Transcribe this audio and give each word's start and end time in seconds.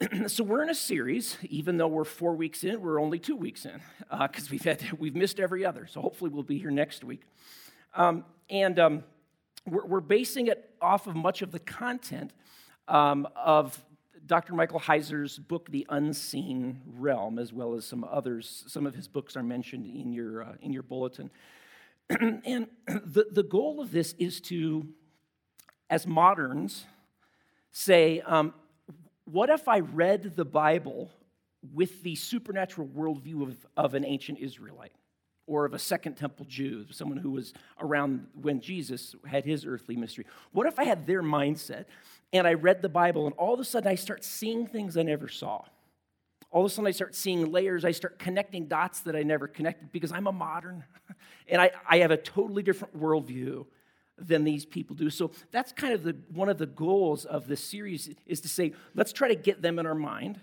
so 0.28 0.44
we're 0.44 0.62
in 0.62 0.70
a 0.70 0.74
series, 0.74 1.36
even 1.42 1.76
though 1.76 1.88
we're 1.88 2.04
four 2.04 2.34
weeks 2.36 2.62
in, 2.62 2.80
we're 2.80 3.00
only 3.00 3.18
two 3.18 3.34
weeks 3.34 3.64
in 3.64 3.80
because 4.22 4.44
uh, 4.44 4.50
we've 4.50 4.62
had 4.62 4.80
we've 4.98 5.16
missed 5.16 5.40
every 5.40 5.64
other. 5.64 5.86
So 5.86 6.00
hopefully 6.00 6.30
we'll 6.30 6.44
be 6.44 6.58
here 6.58 6.70
next 6.70 7.02
week, 7.02 7.22
um, 7.94 8.24
and 8.48 8.78
um, 8.78 9.04
we're, 9.66 9.84
we're, 9.84 10.00
basing 10.00 10.46
it 10.46 10.70
off 10.80 11.08
of 11.08 11.16
much 11.16 11.42
of 11.42 11.50
the 11.50 11.58
content 11.58 12.32
um, 12.86 13.26
of 13.34 13.84
Dr. 14.24 14.52
Michael 14.52 14.78
Heiser's 14.78 15.36
book, 15.36 15.68
The 15.68 15.84
Unseen 15.88 16.80
Realm, 16.96 17.40
as 17.40 17.52
well 17.52 17.74
as 17.74 17.84
some 17.84 18.04
others. 18.04 18.64
Some 18.68 18.86
of 18.86 18.94
his 18.94 19.08
books 19.08 19.36
are 19.36 19.42
mentioned 19.42 19.86
in 19.86 20.12
your 20.12 20.44
uh, 20.44 20.52
in 20.62 20.72
your 20.72 20.84
bulletin, 20.84 21.28
and 22.08 22.68
the 22.86 23.26
the 23.32 23.42
goal 23.42 23.80
of 23.80 23.90
this 23.90 24.14
is 24.16 24.40
to, 24.42 24.86
as 25.90 26.06
moderns, 26.06 26.86
say 27.72 28.20
um, 28.20 28.54
what 29.30 29.50
if 29.50 29.68
I 29.68 29.80
read 29.80 30.36
the 30.36 30.44
Bible 30.44 31.10
with 31.74 32.02
the 32.02 32.14
supernatural 32.14 32.88
worldview 32.88 33.42
of, 33.42 33.66
of 33.76 33.94
an 33.94 34.04
ancient 34.04 34.38
Israelite 34.38 34.92
or 35.46 35.64
of 35.64 35.74
a 35.74 35.78
Second 35.78 36.14
Temple 36.14 36.46
Jew, 36.48 36.86
someone 36.90 37.18
who 37.18 37.30
was 37.30 37.52
around 37.80 38.26
when 38.40 38.60
Jesus 38.60 39.14
had 39.26 39.44
his 39.44 39.66
earthly 39.66 39.96
ministry? 39.96 40.24
What 40.52 40.66
if 40.66 40.78
I 40.78 40.84
had 40.84 41.06
their 41.06 41.22
mindset 41.22 41.86
and 42.32 42.46
I 42.46 42.54
read 42.54 42.80
the 42.80 42.88
Bible 42.88 43.26
and 43.26 43.34
all 43.36 43.54
of 43.54 43.60
a 43.60 43.64
sudden 43.64 43.90
I 43.90 43.96
start 43.96 44.24
seeing 44.24 44.66
things 44.66 44.96
I 44.96 45.02
never 45.02 45.28
saw? 45.28 45.62
All 46.50 46.64
of 46.64 46.70
a 46.70 46.74
sudden 46.74 46.86
I 46.86 46.92
start 46.92 47.14
seeing 47.14 47.52
layers, 47.52 47.84
I 47.84 47.90
start 47.90 48.18
connecting 48.18 48.66
dots 48.66 49.00
that 49.00 49.14
I 49.14 49.22
never 49.22 49.46
connected 49.46 49.92
because 49.92 50.12
I'm 50.12 50.26
a 50.26 50.32
modern 50.32 50.84
and 51.48 51.60
I, 51.60 51.70
I 51.88 51.98
have 51.98 52.10
a 52.10 52.16
totally 52.16 52.62
different 52.62 52.98
worldview 52.98 53.66
than 54.18 54.44
these 54.44 54.64
people 54.64 54.96
do. 54.96 55.10
So 55.10 55.30
that's 55.50 55.72
kind 55.72 55.92
of 55.92 56.02
the, 56.02 56.16
one 56.32 56.48
of 56.48 56.58
the 56.58 56.66
goals 56.66 57.24
of 57.24 57.46
this 57.46 57.62
series 57.62 58.10
is 58.26 58.40
to 58.42 58.48
say, 58.48 58.72
let's 58.94 59.12
try 59.12 59.28
to 59.28 59.34
get 59.34 59.62
them 59.62 59.78
in 59.78 59.86
our 59.86 59.94
mind 59.94 60.40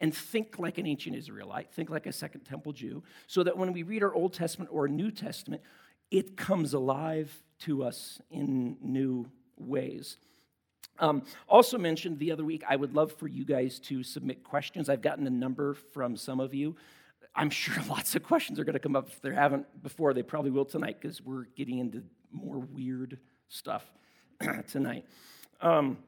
and 0.00 0.14
think 0.14 0.58
like 0.58 0.78
an 0.78 0.86
ancient 0.86 1.16
Israelite, 1.16 1.72
think 1.72 1.90
like 1.90 2.06
a 2.06 2.12
Second 2.12 2.42
Temple 2.42 2.72
Jew, 2.72 3.02
so 3.26 3.42
that 3.42 3.56
when 3.56 3.72
we 3.72 3.82
read 3.82 4.02
our 4.02 4.14
Old 4.14 4.34
Testament 4.34 4.70
or 4.72 4.88
New 4.88 5.10
Testament, 5.10 5.62
it 6.10 6.36
comes 6.36 6.74
alive 6.74 7.42
to 7.60 7.84
us 7.84 8.20
in 8.30 8.76
new 8.80 9.30
ways. 9.56 10.18
Um, 10.98 11.22
also 11.48 11.78
mentioned 11.78 12.18
the 12.18 12.32
other 12.32 12.44
week, 12.44 12.62
I 12.68 12.76
would 12.76 12.94
love 12.94 13.12
for 13.12 13.26
you 13.26 13.44
guys 13.44 13.78
to 13.80 14.02
submit 14.02 14.44
questions. 14.44 14.88
I've 14.88 15.02
gotten 15.02 15.26
a 15.26 15.30
number 15.30 15.74
from 15.74 16.16
some 16.16 16.38
of 16.38 16.54
you. 16.54 16.76
I'm 17.36 17.50
sure 17.50 17.74
lots 17.88 18.14
of 18.14 18.22
questions 18.22 18.58
are 18.58 18.64
going 18.64 18.74
to 18.74 18.80
come 18.80 18.96
up. 18.96 19.08
If 19.08 19.20
they 19.20 19.34
haven't 19.34 19.82
before, 19.82 20.14
they 20.14 20.22
probably 20.22 20.50
will 20.50 20.64
tonight 20.64 20.98
because 21.00 21.20
we're 21.22 21.44
getting 21.56 21.78
into 21.78 22.02
more 22.32 22.58
weird 22.58 23.18
stuff 23.48 23.84
tonight. 24.68 25.04
Um, 25.60 25.98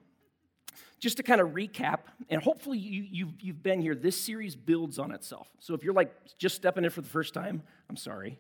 just 0.99 1.19
to 1.19 1.23
kind 1.23 1.41
of 1.41 1.51
recap, 1.51 2.01
and 2.31 2.43
hopefully 2.43 2.79
you, 2.79 3.07
you've, 3.11 3.41
you've 3.41 3.63
been 3.63 3.81
here, 3.81 3.95
this 3.95 4.21
series 4.21 4.57
builds 4.57 4.99
on 4.99 5.13
itself. 5.13 5.49
So 5.61 5.75
if 5.75 5.85
you're 5.85 5.95
like 5.95 6.13
just 6.39 6.57
stepping 6.57 6.85
in 6.85 6.91
for 6.91 7.03
the 7.03 7.09
first 7.09 7.35
time, 7.35 7.63
I'm 7.91 7.97
sorry. 7.97 8.39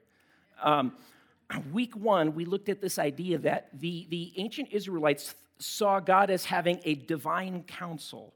Um, 0.62 0.92
week 1.73 1.95
one, 1.95 2.34
we 2.34 2.45
looked 2.45 2.69
at 2.69 2.81
this 2.81 2.98
idea 2.98 3.39
that 3.39 3.69
the, 3.79 4.07
the 4.09 4.33
ancient 4.37 4.70
Israelites 4.73 5.34
saw 5.59 6.01
God 6.01 6.31
as 6.31 6.45
having 6.45 6.81
a 6.84 6.95
divine 6.95 7.62
council. 7.64 8.34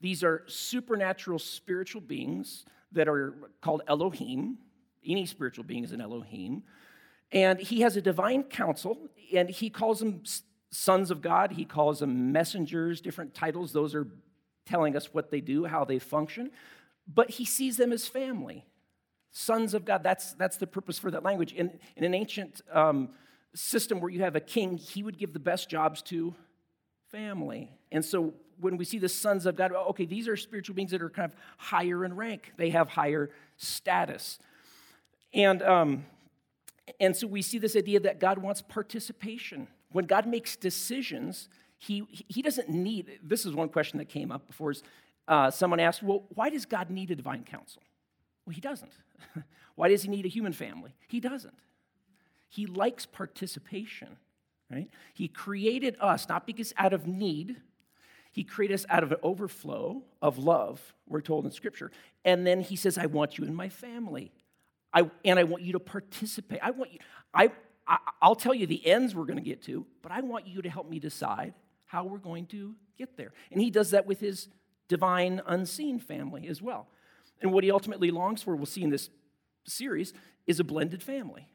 These 0.00 0.22
are 0.22 0.44
supernatural 0.46 1.38
spiritual 1.38 2.00
beings 2.00 2.64
that 2.92 3.08
are 3.08 3.34
called 3.60 3.82
Elohim. 3.86 4.58
Any 5.06 5.26
spiritual 5.26 5.64
being 5.64 5.84
is 5.84 5.92
an 5.92 6.00
Elohim. 6.00 6.62
And 7.30 7.60
he 7.60 7.80
has 7.82 7.96
a 7.96 8.02
divine 8.02 8.42
council, 8.44 9.08
and 9.34 9.50
he 9.50 9.68
calls 9.68 9.98
them 9.98 10.22
sons 10.70 11.10
of 11.10 11.20
God. 11.20 11.52
He 11.52 11.64
calls 11.64 12.00
them 12.00 12.32
messengers, 12.32 13.00
different 13.00 13.34
titles. 13.34 13.72
Those 13.72 13.94
are 13.94 14.06
telling 14.66 14.96
us 14.96 15.12
what 15.12 15.30
they 15.30 15.40
do, 15.40 15.64
how 15.64 15.84
they 15.84 15.98
function. 15.98 16.50
But 17.06 17.30
he 17.30 17.44
sees 17.44 17.76
them 17.76 17.92
as 17.92 18.06
family, 18.06 18.66
sons 19.30 19.74
of 19.74 19.84
God. 19.84 20.02
That's, 20.02 20.32
that's 20.34 20.56
the 20.56 20.66
purpose 20.66 20.98
for 20.98 21.10
that 21.10 21.22
language. 21.22 21.52
In, 21.52 21.78
in 21.96 22.04
an 22.04 22.14
ancient 22.14 22.62
um, 22.72 23.10
system 23.54 24.00
where 24.00 24.10
you 24.10 24.22
have 24.22 24.36
a 24.36 24.40
king, 24.40 24.76
he 24.76 25.02
would 25.02 25.18
give 25.18 25.32
the 25.32 25.38
best 25.38 25.70
jobs 25.70 26.02
to 26.02 26.34
family. 27.10 27.70
And 27.92 28.04
so 28.04 28.34
when 28.60 28.76
we 28.76 28.84
see 28.84 28.98
the 28.98 29.08
sons 29.08 29.46
of 29.46 29.56
God, 29.56 29.72
okay, 29.72 30.04
these 30.04 30.28
are 30.28 30.36
spiritual 30.36 30.74
beings 30.74 30.90
that 30.90 31.02
are 31.02 31.10
kind 31.10 31.30
of 31.30 31.38
higher 31.56 32.04
in 32.04 32.14
rank, 32.14 32.52
they 32.56 32.70
have 32.70 32.88
higher 32.88 33.30
status. 33.56 34.38
And 35.32 35.62
um, 35.62 36.04
and 37.00 37.16
so 37.16 37.26
we 37.26 37.42
see 37.42 37.58
this 37.58 37.76
idea 37.76 38.00
that 38.00 38.20
God 38.20 38.38
wants 38.38 38.62
participation. 38.62 39.68
When 39.90 40.06
God 40.06 40.26
makes 40.26 40.56
decisions, 40.56 41.48
he, 41.78 42.06
he 42.28 42.42
doesn't 42.42 42.68
need, 42.68 43.20
this 43.22 43.46
is 43.46 43.54
one 43.54 43.68
question 43.68 43.98
that 43.98 44.08
came 44.08 44.30
up 44.30 44.46
before. 44.46 44.70
Is, 44.70 44.82
uh, 45.26 45.50
someone 45.50 45.80
asked, 45.80 46.02
well, 46.02 46.24
why 46.34 46.50
does 46.50 46.66
God 46.66 46.90
need 46.90 47.10
a 47.10 47.16
divine 47.16 47.44
council? 47.44 47.82
Well, 48.46 48.54
he 48.54 48.60
doesn't. 48.60 48.92
why 49.74 49.88
does 49.88 50.02
he 50.02 50.08
need 50.08 50.24
a 50.24 50.28
human 50.28 50.52
family? 50.52 50.94
He 51.08 51.20
doesn't. 51.20 51.58
He 52.48 52.66
likes 52.66 53.04
participation, 53.04 54.16
right? 54.70 54.88
He 55.12 55.28
created 55.28 55.96
us 56.00 56.28
not 56.28 56.46
because 56.46 56.72
out 56.78 56.92
of 56.92 57.06
need, 57.06 57.56
he 58.32 58.44
created 58.44 58.74
us 58.74 58.86
out 58.88 59.02
of 59.02 59.12
an 59.12 59.18
overflow 59.22 60.02
of 60.20 60.38
love, 60.38 60.94
we're 61.06 61.20
told 61.20 61.44
in 61.44 61.50
Scripture. 61.50 61.90
And 62.24 62.46
then 62.46 62.60
he 62.60 62.76
says, 62.76 62.98
I 62.98 63.06
want 63.06 63.38
you 63.38 63.44
in 63.44 63.54
my 63.54 63.68
family. 63.68 64.32
I, 64.92 65.10
and 65.24 65.38
I 65.38 65.44
want 65.44 65.62
you 65.62 65.72
to 65.72 65.80
participate. 65.80 66.60
I 66.62 66.70
want 66.70 66.92
you, 66.92 66.98
I, 67.34 67.50
I, 67.86 67.98
I'll 68.20 68.34
tell 68.34 68.54
you 68.54 68.66
the 68.66 68.86
ends 68.86 69.14
we're 69.14 69.24
going 69.24 69.38
to 69.38 69.44
get 69.44 69.62
to, 69.64 69.86
but 70.02 70.12
I 70.12 70.20
want 70.20 70.46
you 70.46 70.62
to 70.62 70.70
help 70.70 70.88
me 70.88 70.98
decide 70.98 71.54
how 71.86 72.04
we're 72.04 72.18
going 72.18 72.46
to 72.46 72.74
get 72.96 73.16
there. 73.16 73.32
And 73.50 73.60
he 73.60 73.70
does 73.70 73.90
that 73.90 74.06
with 74.06 74.20
his 74.20 74.48
divine 74.88 75.40
unseen 75.46 75.98
family 75.98 76.48
as 76.48 76.60
well. 76.62 76.88
And 77.40 77.52
what 77.52 77.64
he 77.64 77.70
ultimately 77.70 78.10
longs 78.10 78.42
for, 78.42 78.56
we'll 78.56 78.66
see 78.66 78.82
in 78.82 78.90
this 78.90 79.10
series, 79.66 80.12
is 80.46 80.60
a 80.60 80.64
blended 80.64 81.02
family 81.02 81.48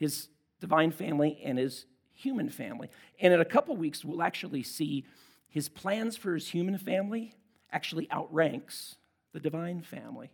his 0.00 0.28
divine 0.60 0.90
family 0.90 1.38
and 1.44 1.58
his 1.58 1.84
human 2.14 2.48
family. 2.48 2.88
And 3.20 3.32
in 3.32 3.40
a 3.40 3.44
couple 3.44 3.76
weeks, 3.76 4.04
we'll 4.04 4.22
actually 4.22 4.62
see 4.62 5.04
his 5.50 5.68
plans 5.68 6.16
for 6.16 6.34
his 6.34 6.48
human 6.48 6.78
family 6.78 7.34
actually 7.72 8.08
outranks 8.10 8.96
the 9.32 9.40
divine 9.40 9.82
family, 9.82 10.30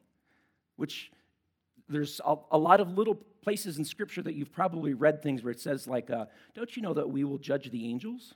which 0.76 1.10
there's 1.88 2.20
a, 2.24 2.36
a, 2.50 2.58
lot 2.58 2.80
of 2.80 2.96
little 2.96 3.14
places 3.42 3.78
in 3.78 3.84
Scripture 3.84 4.22
that 4.22 4.34
you've 4.34 4.52
probably 4.52 4.94
read 4.94 5.22
things 5.22 5.42
where 5.42 5.50
it 5.50 5.60
says, 5.60 5.86
like, 5.86 6.10
uh, 6.10 6.26
don't 6.54 6.76
you 6.76 6.82
know 6.82 6.94
that 6.94 7.08
we 7.08 7.24
will 7.24 7.38
judge 7.38 7.70
the 7.70 7.88
angels? 7.88 8.34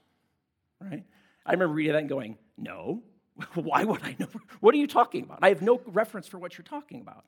Right? 0.79 1.03
I 1.45 1.51
remember 1.51 1.73
reading 1.73 1.93
that 1.93 1.99
and 1.99 2.09
going, 2.09 2.37
no. 2.57 3.03
Why 3.55 3.83
would 3.83 4.03
I 4.03 4.15
know? 4.19 4.27
What 4.59 4.73
are 4.73 4.77
you 4.77 4.87
talking 4.87 5.23
about? 5.23 5.39
I 5.41 5.49
have 5.49 5.61
no 5.61 5.81
reference 5.87 6.27
for 6.27 6.37
what 6.37 6.57
you're 6.57 6.65
talking 6.65 7.01
about. 7.01 7.25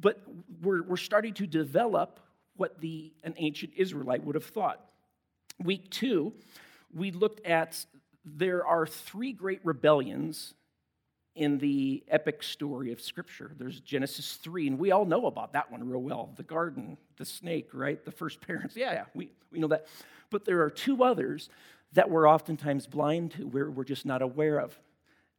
But 0.00 0.22
we're, 0.62 0.82
we're 0.82 0.96
starting 0.96 1.34
to 1.34 1.46
develop 1.46 2.20
what 2.56 2.80
the, 2.80 3.12
an 3.22 3.34
ancient 3.36 3.72
Israelite 3.76 4.24
would 4.24 4.34
have 4.34 4.44
thought. 4.44 4.84
Week 5.62 5.88
two, 5.90 6.32
we 6.92 7.10
looked 7.10 7.44
at 7.46 7.84
there 8.24 8.66
are 8.66 8.86
three 8.86 9.32
great 9.32 9.60
rebellions 9.64 10.54
in 11.34 11.58
the 11.58 12.04
epic 12.08 12.42
story 12.42 12.92
of 12.92 13.00
Scripture. 13.00 13.52
There's 13.58 13.80
Genesis 13.80 14.34
3, 14.34 14.68
and 14.68 14.78
we 14.78 14.92
all 14.92 15.04
know 15.04 15.26
about 15.26 15.52
that 15.54 15.70
one 15.70 15.88
real 15.88 16.00
well 16.00 16.30
the 16.36 16.42
garden, 16.42 16.96
the 17.16 17.24
snake, 17.24 17.70
right? 17.72 18.04
The 18.04 18.12
first 18.12 18.40
parents. 18.40 18.76
Yeah, 18.76 18.92
yeah, 18.92 19.04
we, 19.14 19.30
we 19.50 19.58
know 19.58 19.68
that. 19.68 19.86
But 20.30 20.44
there 20.44 20.62
are 20.62 20.70
two 20.70 21.02
others 21.02 21.48
that 21.92 22.10
we're 22.10 22.28
oftentimes 22.28 22.86
blind 22.86 23.32
to, 23.32 23.46
where 23.46 23.70
we're 23.70 23.84
just 23.84 24.06
not 24.06 24.22
aware 24.22 24.58
of. 24.58 24.78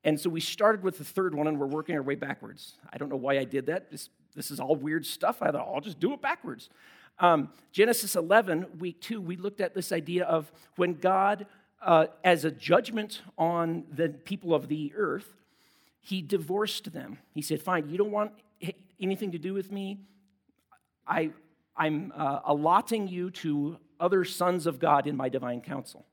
And 0.04 0.20
so 0.20 0.30
we 0.30 0.40
started 0.40 0.84
with 0.84 0.98
the 0.98 1.04
third 1.04 1.34
one, 1.34 1.48
and 1.48 1.60
we're 1.60 1.66
working 1.66 1.96
our 1.96 2.04
way 2.04 2.16
backwards. 2.16 2.78
I 2.92 2.98
don't 2.98 3.10
know 3.10 3.16
why 3.16 3.40
I 3.40 3.44
did 3.44 3.66
that. 3.68 3.90
This, 3.90 4.10
this 4.36 4.52
is 4.52 4.60
all 4.60 4.76
weird 4.76 5.06
stuff. 5.06 5.42
I 5.42 5.52
thought, 5.52 5.68
I'll 5.68 5.82
just 5.82 6.00
do 6.00 6.14
it 6.14 6.22
backwards. 6.22 6.70
Um, 7.20 7.50
Genesis 7.72 8.16
11, 8.16 8.68
week 8.80 9.00
two, 9.02 9.22
we 9.22 9.38
looked 9.38 9.62
at 9.62 9.74
this 9.74 9.92
idea 9.92 10.26
of 10.26 10.52
when 10.76 10.96
God, 10.96 11.46
uh, 11.86 12.08
as 12.24 12.44
a 12.44 12.52
judgment 12.52 13.22
on 13.38 13.86
the 13.92 14.10
people 14.10 14.54
of 14.54 14.68
the 14.68 14.92
earth, 14.96 15.36
he 16.02 16.22
divorced 16.22 16.92
them. 16.92 17.20
He 17.34 17.42
said, 17.42 17.62
Fine, 17.62 17.90
you 17.90 17.98
don't 17.98 18.12
want 18.12 18.32
anything 19.00 19.32
to 19.32 19.38
do 19.38 19.54
with 19.54 19.72
me. 19.72 20.00
I, 21.08 21.32
I'm 21.78 22.12
uh, 22.16 22.40
allotting 22.46 23.08
you 23.08 23.30
to 23.32 23.78
other 24.00 24.26
sons 24.26 24.66
of 24.66 24.80
God 24.80 25.08
in 25.08 25.16
my 25.16 25.30
divine 25.30 25.62
council. 25.62 26.06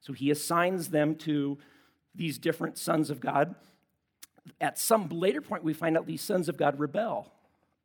So 0.00 0.12
he 0.12 0.30
assigns 0.30 0.88
them 0.88 1.16
to 1.16 1.58
these 2.14 2.38
different 2.38 2.78
sons 2.78 3.10
of 3.10 3.20
God. 3.20 3.54
At 4.60 4.78
some 4.78 5.08
later 5.08 5.40
point, 5.40 5.64
we 5.64 5.74
find 5.74 5.96
out 5.96 6.06
these 6.06 6.22
sons 6.22 6.48
of 6.48 6.56
God 6.56 6.78
rebel 6.78 7.32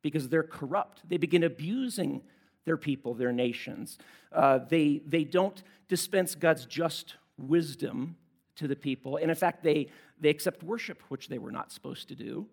because 0.02 0.28
they're 0.28 0.42
corrupt. 0.42 1.02
They 1.08 1.16
begin 1.16 1.42
abusing 1.42 2.22
their 2.64 2.76
people, 2.76 3.14
their 3.14 3.32
nations. 3.32 3.98
Uh, 4.32 4.58
they, 4.58 5.02
they 5.06 5.24
don't 5.24 5.62
dispense 5.88 6.34
God's 6.34 6.64
just 6.64 7.16
wisdom 7.38 8.16
to 8.56 8.68
the 8.68 8.76
people. 8.76 9.16
And 9.16 9.30
in 9.30 9.36
fact, 9.36 9.62
they, 9.62 9.88
they 10.20 10.28
accept 10.28 10.62
worship, 10.62 11.02
which 11.08 11.28
they 11.28 11.38
were 11.38 11.52
not 11.52 11.72
supposed 11.72 12.08
to 12.08 12.14
do. 12.14 12.46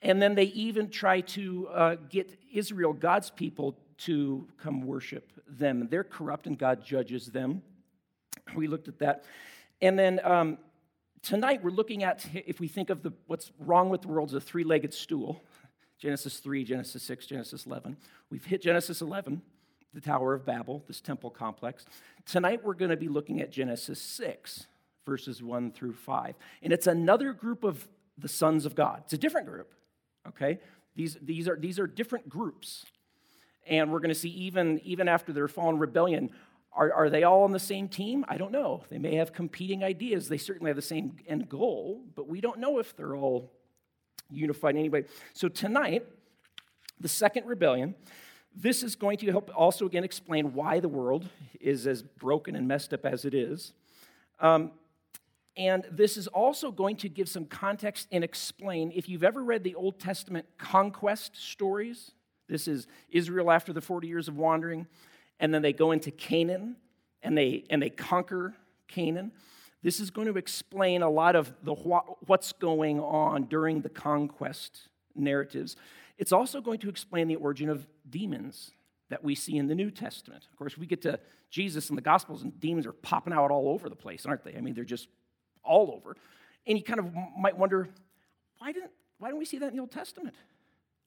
And 0.00 0.20
then 0.20 0.34
they 0.34 0.44
even 0.44 0.90
try 0.90 1.20
to 1.20 1.68
uh, 1.68 1.96
get 2.08 2.38
Israel, 2.52 2.92
God's 2.92 3.30
people, 3.30 3.78
to 3.98 4.48
come 4.60 4.82
worship 4.82 5.32
them. 5.46 5.86
They're 5.90 6.02
corrupt 6.04 6.46
and 6.46 6.58
God 6.58 6.84
judges 6.84 7.26
them. 7.26 7.62
We 8.56 8.66
looked 8.66 8.88
at 8.88 8.98
that. 8.98 9.24
And 9.80 9.96
then 9.98 10.20
um, 10.24 10.58
tonight 11.22 11.62
we're 11.62 11.70
looking 11.70 12.02
at, 12.02 12.26
if 12.34 12.58
we 12.58 12.66
think 12.66 12.90
of 12.90 13.02
the, 13.02 13.12
what's 13.26 13.52
wrong 13.60 13.90
with 13.90 14.02
the 14.02 14.08
world 14.08 14.30
as 14.30 14.34
a 14.34 14.40
three 14.40 14.64
legged 14.64 14.92
stool 14.92 15.40
Genesis 15.98 16.38
3, 16.38 16.64
Genesis 16.64 17.00
6, 17.04 17.26
Genesis 17.26 17.64
11. 17.64 17.96
We've 18.28 18.44
hit 18.44 18.60
Genesis 18.60 19.02
11, 19.02 19.40
the 19.94 20.00
Tower 20.00 20.34
of 20.34 20.44
Babel, 20.44 20.82
this 20.86 21.00
temple 21.00 21.30
complex. 21.30 21.84
Tonight 22.24 22.64
we're 22.64 22.74
going 22.74 22.90
to 22.90 22.96
be 22.96 23.08
looking 23.08 23.40
at 23.40 23.50
Genesis 23.50 24.00
6, 24.00 24.66
verses 25.04 25.42
1 25.42 25.72
through 25.72 25.94
5. 25.94 26.34
And 26.62 26.72
it's 26.72 26.86
another 26.86 27.32
group 27.32 27.64
of 27.64 27.86
the 28.16 28.28
sons 28.28 28.64
of 28.64 28.74
God. 28.74 29.02
It's 29.04 29.12
a 29.12 29.18
different 29.18 29.46
group, 29.46 29.72
okay? 30.28 30.58
These, 30.94 31.18
these, 31.20 31.48
are, 31.48 31.56
these 31.56 31.78
are 31.78 31.86
different 31.86 32.28
groups. 32.28 32.86
And 33.66 33.92
we're 33.92 34.00
going 34.00 34.08
to 34.08 34.18
see 34.18 34.30
even, 34.30 34.80
even 34.84 35.08
after 35.08 35.32
their 35.32 35.48
fallen 35.48 35.78
rebellion, 35.78 36.30
are, 36.72 36.92
are 36.92 37.10
they 37.10 37.22
all 37.22 37.44
on 37.44 37.52
the 37.52 37.58
same 37.58 37.88
team? 37.88 38.24
I 38.28 38.38
don't 38.38 38.52
know. 38.52 38.84
They 38.88 38.98
may 38.98 39.16
have 39.16 39.32
competing 39.32 39.84
ideas. 39.84 40.28
They 40.28 40.38
certainly 40.38 40.70
have 40.70 40.76
the 40.76 40.82
same 40.82 41.16
end 41.26 41.48
goal, 41.48 42.02
but 42.14 42.28
we 42.28 42.40
don't 42.40 42.58
know 42.58 42.78
if 42.78 42.96
they're 42.96 43.14
all 43.14 43.52
unified 44.30 44.76
anyway. 44.76 45.04
So 45.34 45.48
tonight, 45.48 46.06
the 46.98 47.08
second 47.08 47.46
rebellion, 47.46 47.94
this 48.54 48.82
is 48.82 48.96
going 48.96 49.18
to 49.18 49.30
help 49.30 49.50
also 49.54 49.86
again 49.86 50.04
explain 50.04 50.54
why 50.54 50.80
the 50.80 50.88
world 50.88 51.28
is 51.60 51.86
as 51.86 52.02
broken 52.02 52.56
and 52.56 52.68
messed 52.68 52.92
up 52.92 53.06
as 53.06 53.24
it 53.24 53.34
is. 53.34 53.72
Um, 54.40 54.72
and 55.56 55.84
this 55.90 56.16
is 56.16 56.28
also 56.28 56.70
going 56.70 56.96
to 56.96 57.08
give 57.08 57.28
some 57.28 57.44
context 57.44 58.08
and 58.10 58.24
explain 58.24 58.90
if 58.94 59.08
you've 59.08 59.24
ever 59.24 59.42
read 59.44 59.64
the 59.64 59.74
Old 59.74 60.00
Testament 60.00 60.46
conquest 60.58 61.36
stories, 61.36 62.12
this 62.48 62.66
is 62.66 62.86
Israel 63.10 63.50
after 63.50 63.72
the 63.72 63.80
40 63.80 64.08
years 64.08 64.28
of 64.28 64.36
wandering, 64.36 64.86
and 65.40 65.52
then 65.52 65.62
they 65.62 65.72
go 65.72 65.92
into 65.92 66.10
Canaan 66.10 66.76
and 67.22 67.36
they, 67.36 67.64
and 67.68 67.82
they 67.82 67.90
conquer 67.90 68.54
Canaan. 68.88 69.32
This 69.82 70.00
is 70.00 70.10
going 70.10 70.28
to 70.28 70.38
explain 70.38 71.02
a 71.02 71.10
lot 71.10 71.36
of 71.36 71.52
the 71.62 71.74
what's 71.74 72.52
going 72.52 73.00
on 73.00 73.44
during 73.44 73.80
the 73.80 73.88
conquest 73.88 74.88
narratives. 75.14 75.76
It's 76.18 76.32
also 76.32 76.60
going 76.60 76.78
to 76.80 76.88
explain 76.88 77.28
the 77.28 77.36
origin 77.36 77.68
of 77.68 77.86
demons 78.08 78.72
that 79.08 79.22
we 79.22 79.34
see 79.34 79.56
in 79.56 79.66
the 79.66 79.74
New 79.74 79.90
Testament. 79.90 80.46
Of 80.50 80.56
course, 80.56 80.78
we 80.78 80.86
get 80.86 81.02
to 81.02 81.20
Jesus 81.50 81.90
in 81.90 81.96
the 81.96 82.02
Gospels, 82.02 82.42
and 82.42 82.58
demons 82.58 82.86
are 82.86 82.92
popping 82.92 83.32
out 83.32 83.50
all 83.50 83.68
over 83.68 83.88
the 83.88 83.96
place, 83.96 84.24
aren't 84.24 84.42
they? 84.44 84.54
I 84.54 84.60
mean, 84.60 84.74
they're 84.74 84.84
just 84.84 85.08
all 85.62 85.92
over. 85.94 86.16
And 86.66 86.78
you 86.78 86.84
kind 86.84 87.00
of 87.00 87.12
might 87.38 87.56
wonder, 87.56 87.88
why 88.58 88.72
didn't, 88.72 88.90
why 89.18 89.28
don't 89.28 89.38
we 89.38 89.44
see 89.44 89.58
that 89.58 89.68
in 89.70 89.76
the 89.76 89.80
Old 89.80 89.90
Testament? 89.90 90.34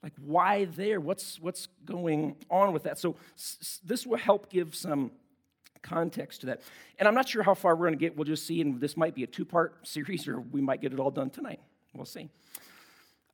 Like, 0.04 0.14
why 0.24 0.66
there? 0.66 1.00
What's, 1.00 1.40
what's 1.40 1.68
going 1.84 2.36
on 2.50 2.74
with 2.74 2.84
that? 2.84 3.00
So, 3.00 3.16
s- 3.36 3.80
this 3.84 4.06
will 4.06 4.18
help 4.18 4.52
give 4.52 4.76
some 4.76 5.12
context 5.82 6.42
to 6.42 6.48
that. 6.48 6.62
And 7.00 7.08
I'm 7.08 7.16
not 7.16 7.28
sure 7.28 7.42
how 7.42 7.56
far 7.56 7.76
we're 7.76 7.88
going 7.88 7.98
to 7.98 8.00
get. 8.00 8.16
We'll 8.16 8.26
just 8.26 8.46
see. 8.46 8.62
And 8.62 8.80
this 8.80 8.96
might 8.96 9.16
be 9.16 9.24
a 9.24 9.28
two 9.28 9.46
part 9.46 9.88
series, 9.88 10.28
or 10.28 10.40
we 10.40 10.62
might 10.62 10.82
get 10.82 10.94
it 10.94 11.00
all 11.00 11.12
done 11.12 11.32
tonight. 11.32 11.60
We'll 11.94 12.06
see. 12.06 12.30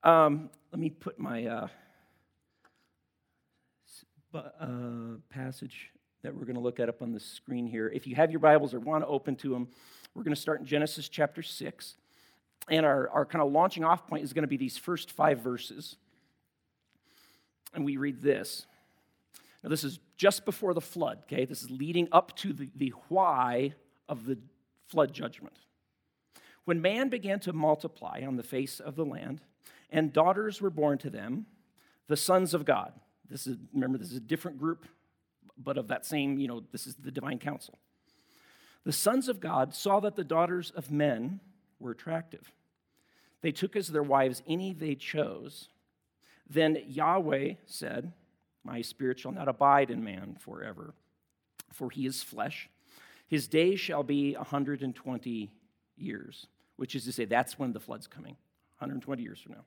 Um, 0.04 0.50
let 0.72 0.80
me 0.80 0.90
put 0.90 1.20
my 1.20 1.46
uh, 1.46 1.68
uh, 4.34 4.68
passage 5.30 5.92
that 6.24 6.34
we're 6.34 6.46
going 6.46 6.56
to 6.56 6.62
look 6.62 6.80
at 6.80 6.90
up 6.90 7.02
on 7.02 7.12
the 7.12 7.20
screen 7.20 7.68
here. 7.68 7.88
If 7.90 8.08
you 8.08 8.16
have 8.16 8.32
your 8.32 8.40
Bibles 8.40 8.74
or 8.74 8.80
want 8.80 9.04
to 9.04 9.08
open 9.08 9.36
to 9.38 9.50
them, 9.50 9.68
we're 10.16 10.24
going 10.24 10.36
to 10.36 10.42
start 10.42 10.60
in 10.60 10.66
Genesis 10.66 11.08
chapter 11.08 11.44
6. 11.44 11.96
And 12.70 12.86
our, 12.86 13.10
our 13.10 13.26
kind 13.26 13.44
of 13.44 13.52
launching 13.52 13.84
off 13.84 14.08
point 14.08 14.24
is 14.24 14.34
going 14.34 14.44
to 14.44 14.48
be 14.48 14.58
these 14.58 14.78
first 14.78 15.12
five 15.12 15.40
verses. 15.40 15.98
And 17.74 17.86
we 17.86 17.98
read 17.98 18.22
this 18.22 18.66
now, 19.64 19.70
this 19.70 19.84
is 19.84 20.00
just 20.18 20.46
before 20.46 20.74
the 20.74 20.82
flood, 20.82 21.20
okay? 21.24 21.46
This 21.46 21.62
is 21.62 21.70
leading 21.70 22.08
up 22.12 22.36
to 22.38 22.54
the, 22.54 22.70
the 22.76 22.94
why 23.10 23.74
of 24.10 24.26
the 24.26 24.38
flood 24.88 25.14
judgment. 25.14 25.56
When 26.66 26.82
man 26.82 27.10
began 27.10 27.40
to 27.42 27.54
multiply 27.54 28.24
on 28.26 28.38
the 28.38 28.44
face 28.44 28.80
of 28.80 28.96
the 28.96 29.06
land, 29.06 29.42
and 29.92 30.14
daughters 30.14 30.62
were 30.62 30.70
born 30.70 30.98
to 31.00 31.10
them, 31.10 31.46
the 32.08 32.18
sons 32.18 32.54
of 32.54 32.66
God. 32.66 32.94
This 33.30 33.48
is, 33.48 33.58
remember, 33.74 33.98
this 33.98 34.12
is 34.12 34.18
a 34.18 34.22
different 34.22 34.58
group, 34.58 34.86
but 35.58 35.78
of 35.78 35.88
that 35.90 36.06
same, 36.06 36.40
you 36.40 36.48
know, 36.48 36.64
this 36.72 36.88
is 36.88 36.96
the 36.96 37.12
divine 37.12 37.40
council. 37.40 37.78
The 38.84 38.92
sons 38.92 39.30
of 39.30 39.40
God 39.40 39.74
saw 39.74 40.00
that 40.00 40.16
the 40.16 40.24
daughters 40.24 40.72
of 40.72 40.92
men 40.92 41.40
were 41.80 41.92
attractive. 41.92 42.52
They 43.42 43.52
took 43.52 43.76
as 43.76 43.88
their 43.88 44.04
wives 44.04 44.42
any 44.48 44.74
they 44.74 44.96
chose. 44.96 45.70
Then 46.50 46.78
Yahweh 46.88 47.54
said, 47.66 48.12
my 48.64 48.82
spirit 48.82 49.20
shall 49.20 49.32
not 49.32 49.48
abide 49.48 49.90
in 49.90 50.04
man 50.04 50.36
forever, 50.40 50.94
for 51.72 51.90
he 51.90 52.06
is 52.06 52.22
flesh. 52.22 52.70
His 53.28 53.48
days 53.48 53.80
shall 53.80 54.04
be 54.04 54.36
120 54.36 55.52
years, 55.98 56.48
which 56.76 56.96
is 56.96 57.06
to 57.06 57.12
say, 57.12 57.26
that's 57.26 57.58
when 57.58 57.74
the 57.74 57.80
flood's 57.80 58.08
coming, 58.08 58.36
120 58.80 59.24
years 59.24 59.40
from 59.40 59.54
now. 59.54 59.66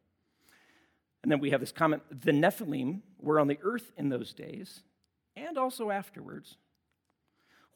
And 1.25 1.33
then 1.33 1.41
we 1.41 1.49
have 1.53 1.61
this 1.61 1.73
comment 1.73 2.03
the 2.11 2.33
Nephilim 2.33 3.01
were 3.19 3.41
on 3.41 3.49
the 3.49 3.59
earth 3.63 3.93
in 3.97 4.11
those 4.11 4.35
days 4.35 4.83
and 5.35 5.57
also 5.57 5.91
afterwards, 5.91 6.59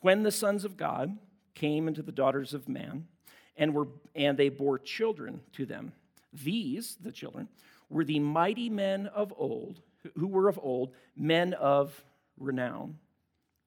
when 0.00 0.22
the 0.22 0.30
sons 0.30 0.66
of 0.66 0.76
God 0.76 1.16
came 1.54 1.88
into 1.88 2.02
the 2.02 2.12
daughters 2.12 2.52
of 2.52 2.68
man 2.68 3.06
and, 3.56 3.72
were, 3.72 3.88
and 4.14 4.36
they 4.36 4.50
bore 4.50 4.78
children 4.78 5.40
to 5.54 5.64
them. 5.64 5.92
These, 6.30 6.98
the 7.00 7.10
children, 7.10 7.48
were 7.88 8.04
the 8.04 8.20
mighty 8.20 8.68
men 8.68 9.06
of 9.06 9.32
old 9.38 9.80
who 10.18 10.26
were 10.26 10.48
of 10.48 10.60
old, 10.62 10.92
men 11.16 11.54
of 11.54 12.04
renown. 12.38 12.98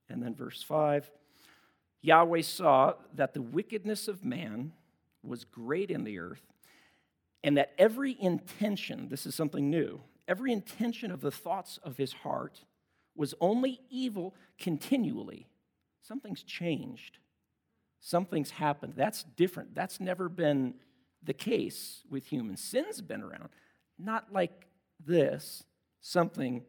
And 0.09 0.21
then 0.21 0.35
verse 0.35 0.61
5 0.61 1.09
Yahweh 2.03 2.41
saw 2.41 2.93
that 3.15 3.33
the 3.33 3.41
wickedness 3.41 4.07
of 4.07 4.23
man 4.23 4.73
was 5.23 5.43
great 5.43 5.89
in 5.89 6.03
the 6.03 6.19
earth, 6.19 6.43
and 7.43 7.57
that 7.57 7.73
every 7.77 8.15
intention, 8.19 9.07
this 9.09 9.25
is 9.25 9.35
something 9.35 9.69
new, 9.69 10.01
every 10.27 10.51
intention 10.51 11.11
of 11.11 11.21
the 11.21 11.31
thoughts 11.31 11.79
of 11.83 11.97
his 11.97 12.13
heart 12.13 12.63
was 13.15 13.33
only 13.41 13.81
evil 13.89 14.35
continually. 14.59 15.47
Something's 16.01 16.43
changed. 16.43 17.17
Something's 17.99 18.51
happened. 18.51 18.93
That's 18.95 19.23
different. 19.23 19.75
That's 19.75 19.99
never 19.99 20.29
been 20.29 20.75
the 21.23 21.33
case 21.33 22.01
with 22.09 22.25
humans. 22.25 22.61
Sin's 22.61 23.01
been 23.01 23.21
around, 23.21 23.49
not 23.99 24.31
like 24.31 24.67
this 25.05 25.63
something 26.01 26.63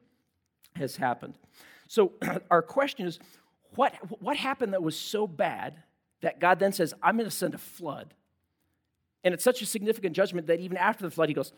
has 0.77 0.97
happened. 0.97 1.35
So, 1.89 2.13
our 2.51 2.63
question 2.63 3.07
is 3.07 3.19
what, 3.75 3.95
what 4.21 4.37
happened 4.37 4.75
that 4.75 4.83
was 4.83 4.99
so 4.99 5.27
bad 5.27 5.83
that 6.21 6.41
God 6.41 6.59
then 6.59 6.73
says, 6.73 6.93
I'm 7.03 7.17
going 7.17 7.29
to 7.29 7.35
send 7.35 7.55
a 7.55 7.59
flood? 7.59 8.15
And 9.25 9.33
it's 9.33 9.45
such 9.45 9.63
a 9.63 9.67
significant 9.67 10.17
judgment 10.17 10.47
that 10.49 10.61
even 10.61 10.77
after 10.77 11.05
the 11.05 11.11
flood, 11.11 11.29
he 11.29 11.35
goes, 11.35 11.53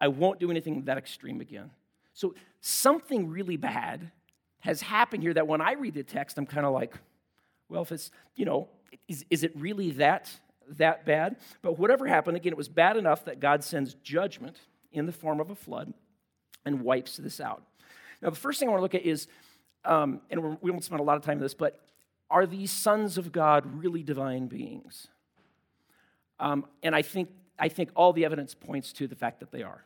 I 0.00 0.08
won't 0.08 0.40
do 0.40 0.50
anything 0.50 0.84
that 0.84 0.98
extreme 0.98 1.40
again. 1.40 1.70
So, 2.12 2.34
something 2.60 3.28
really 3.28 3.56
bad 3.56 4.10
has 4.60 4.80
happened 4.80 5.22
here 5.22 5.34
that 5.34 5.46
when 5.46 5.60
I 5.60 5.72
read 5.72 5.94
the 5.94 6.02
text, 6.02 6.38
I'm 6.38 6.46
kind 6.46 6.64
of 6.64 6.72
like, 6.72 6.94
well, 7.68 7.82
if 7.82 7.92
it's, 7.92 8.10
you 8.36 8.44
know, 8.44 8.68
is, 9.08 9.24
is 9.30 9.42
it 9.42 9.52
really 9.56 9.90
that, 9.92 10.30
that 10.70 11.04
bad? 11.04 11.36
But 11.60 11.78
whatever 11.78 12.06
happened, 12.06 12.36
again, 12.36 12.52
it 12.52 12.56
was 12.56 12.68
bad 12.68 12.96
enough 12.96 13.24
that 13.26 13.40
God 13.40 13.64
sends 13.64 13.94
judgment 13.94 14.56
in 14.92 15.06
the 15.06 15.12
form 15.12 15.40
of 15.40 15.50
a 15.50 15.54
flood 15.54 15.92
and 16.64 16.82
wipes 16.82 17.16
this 17.16 17.40
out. 17.40 17.62
Now, 18.22 18.30
the 18.30 18.36
first 18.36 18.58
thing 18.58 18.68
I 18.68 18.72
want 18.72 18.78
to 18.78 18.82
look 18.82 18.94
at 18.94 19.02
is, 19.02 19.26
um, 19.84 20.20
and 20.30 20.58
we 20.62 20.70
won't 20.70 20.84
spend 20.84 21.00
a 21.00 21.04
lot 21.04 21.16
of 21.16 21.22
time 21.22 21.38
on 21.38 21.42
this, 21.42 21.54
but 21.54 21.80
are 22.30 22.46
these 22.46 22.70
sons 22.70 23.18
of 23.18 23.32
God 23.32 23.64
really 23.82 24.02
divine 24.02 24.46
beings? 24.46 25.08
Um, 26.40 26.66
and 26.82 26.94
I 26.94 27.02
think, 27.02 27.30
I 27.58 27.68
think 27.68 27.90
all 27.94 28.12
the 28.12 28.24
evidence 28.24 28.54
points 28.54 28.92
to 28.94 29.06
the 29.06 29.14
fact 29.14 29.40
that 29.40 29.52
they 29.52 29.62
are. 29.62 29.84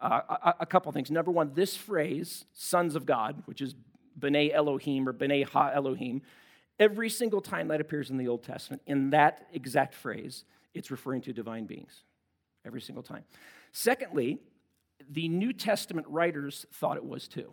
Uh, 0.00 0.20
a, 0.28 0.54
a, 0.60 0.66
couple 0.66 0.92
things. 0.92 1.10
Number 1.10 1.32
one, 1.32 1.52
this 1.54 1.76
phrase, 1.76 2.44
sons 2.52 2.94
of 2.94 3.04
God, 3.04 3.42
which 3.46 3.60
is 3.60 3.74
B'nai 4.18 4.54
Elohim 4.54 5.08
or 5.08 5.12
B'nai 5.12 5.44
Ha 5.44 5.72
Elohim, 5.74 6.22
every 6.78 7.10
single 7.10 7.40
time 7.40 7.68
that 7.68 7.80
appears 7.80 8.08
in 8.10 8.16
the 8.16 8.28
Old 8.28 8.44
Testament, 8.44 8.80
in 8.86 9.10
that 9.10 9.48
exact 9.52 9.94
phrase, 9.94 10.44
it's 10.72 10.92
referring 10.92 11.20
to 11.22 11.32
divine 11.32 11.66
beings. 11.66 12.04
Every 12.64 12.80
single 12.80 13.02
time. 13.02 13.24
Secondly, 13.72 14.38
the 15.10 15.28
New 15.28 15.52
Testament 15.52 16.06
writers 16.08 16.66
thought 16.72 16.96
it 16.96 17.04
was 17.04 17.26
too. 17.26 17.52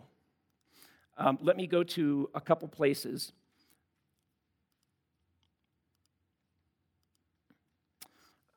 Um, 1.18 1.38
let 1.40 1.56
me 1.56 1.66
go 1.66 1.82
to 1.82 2.28
a 2.34 2.40
couple 2.40 2.68
places. 2.68 3.32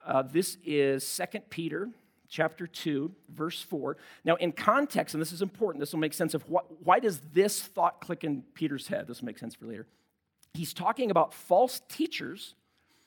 Uh, 0.10 0.24
this 0.24 0.58
is 0.66 1.22
2 1.32 1.40
Peter 1.52 1.88
chapter 2.28 2.68
2 2.68 3.12
verse 3.30 3.62
4 3.64 3.98
now 4.24 4.36
in 4.36 4.52
context 4.52 5.16
and 5.16 5.22
this 5.22 5.32
is 5.32 5.42
important 5.42 5.80
this 5.80 5.94
will 5.94 6.00
make 6.00 6.14
sense 6.14 6.36
of 6.36 6.48
what, 6.48 6.66
why 6.84 7.00
does 7.00 7.20
this 7.34 7.60
thought 7.62 8.02
click 8.02 8.24
in 8.24 8.44
peter's 8.54 8.88
head? 8.88 9.08
This 9.08 9.22
will 9.22 9.28
make 9.28 9.38
sense 9.38 9.56
for 9.56 9.66
later. 9.66 9.88
He's 10.54 10.74
talking 10.74 11.10
about 11.12 11.34
false 11.34 11.82
teachers 11.90 12.56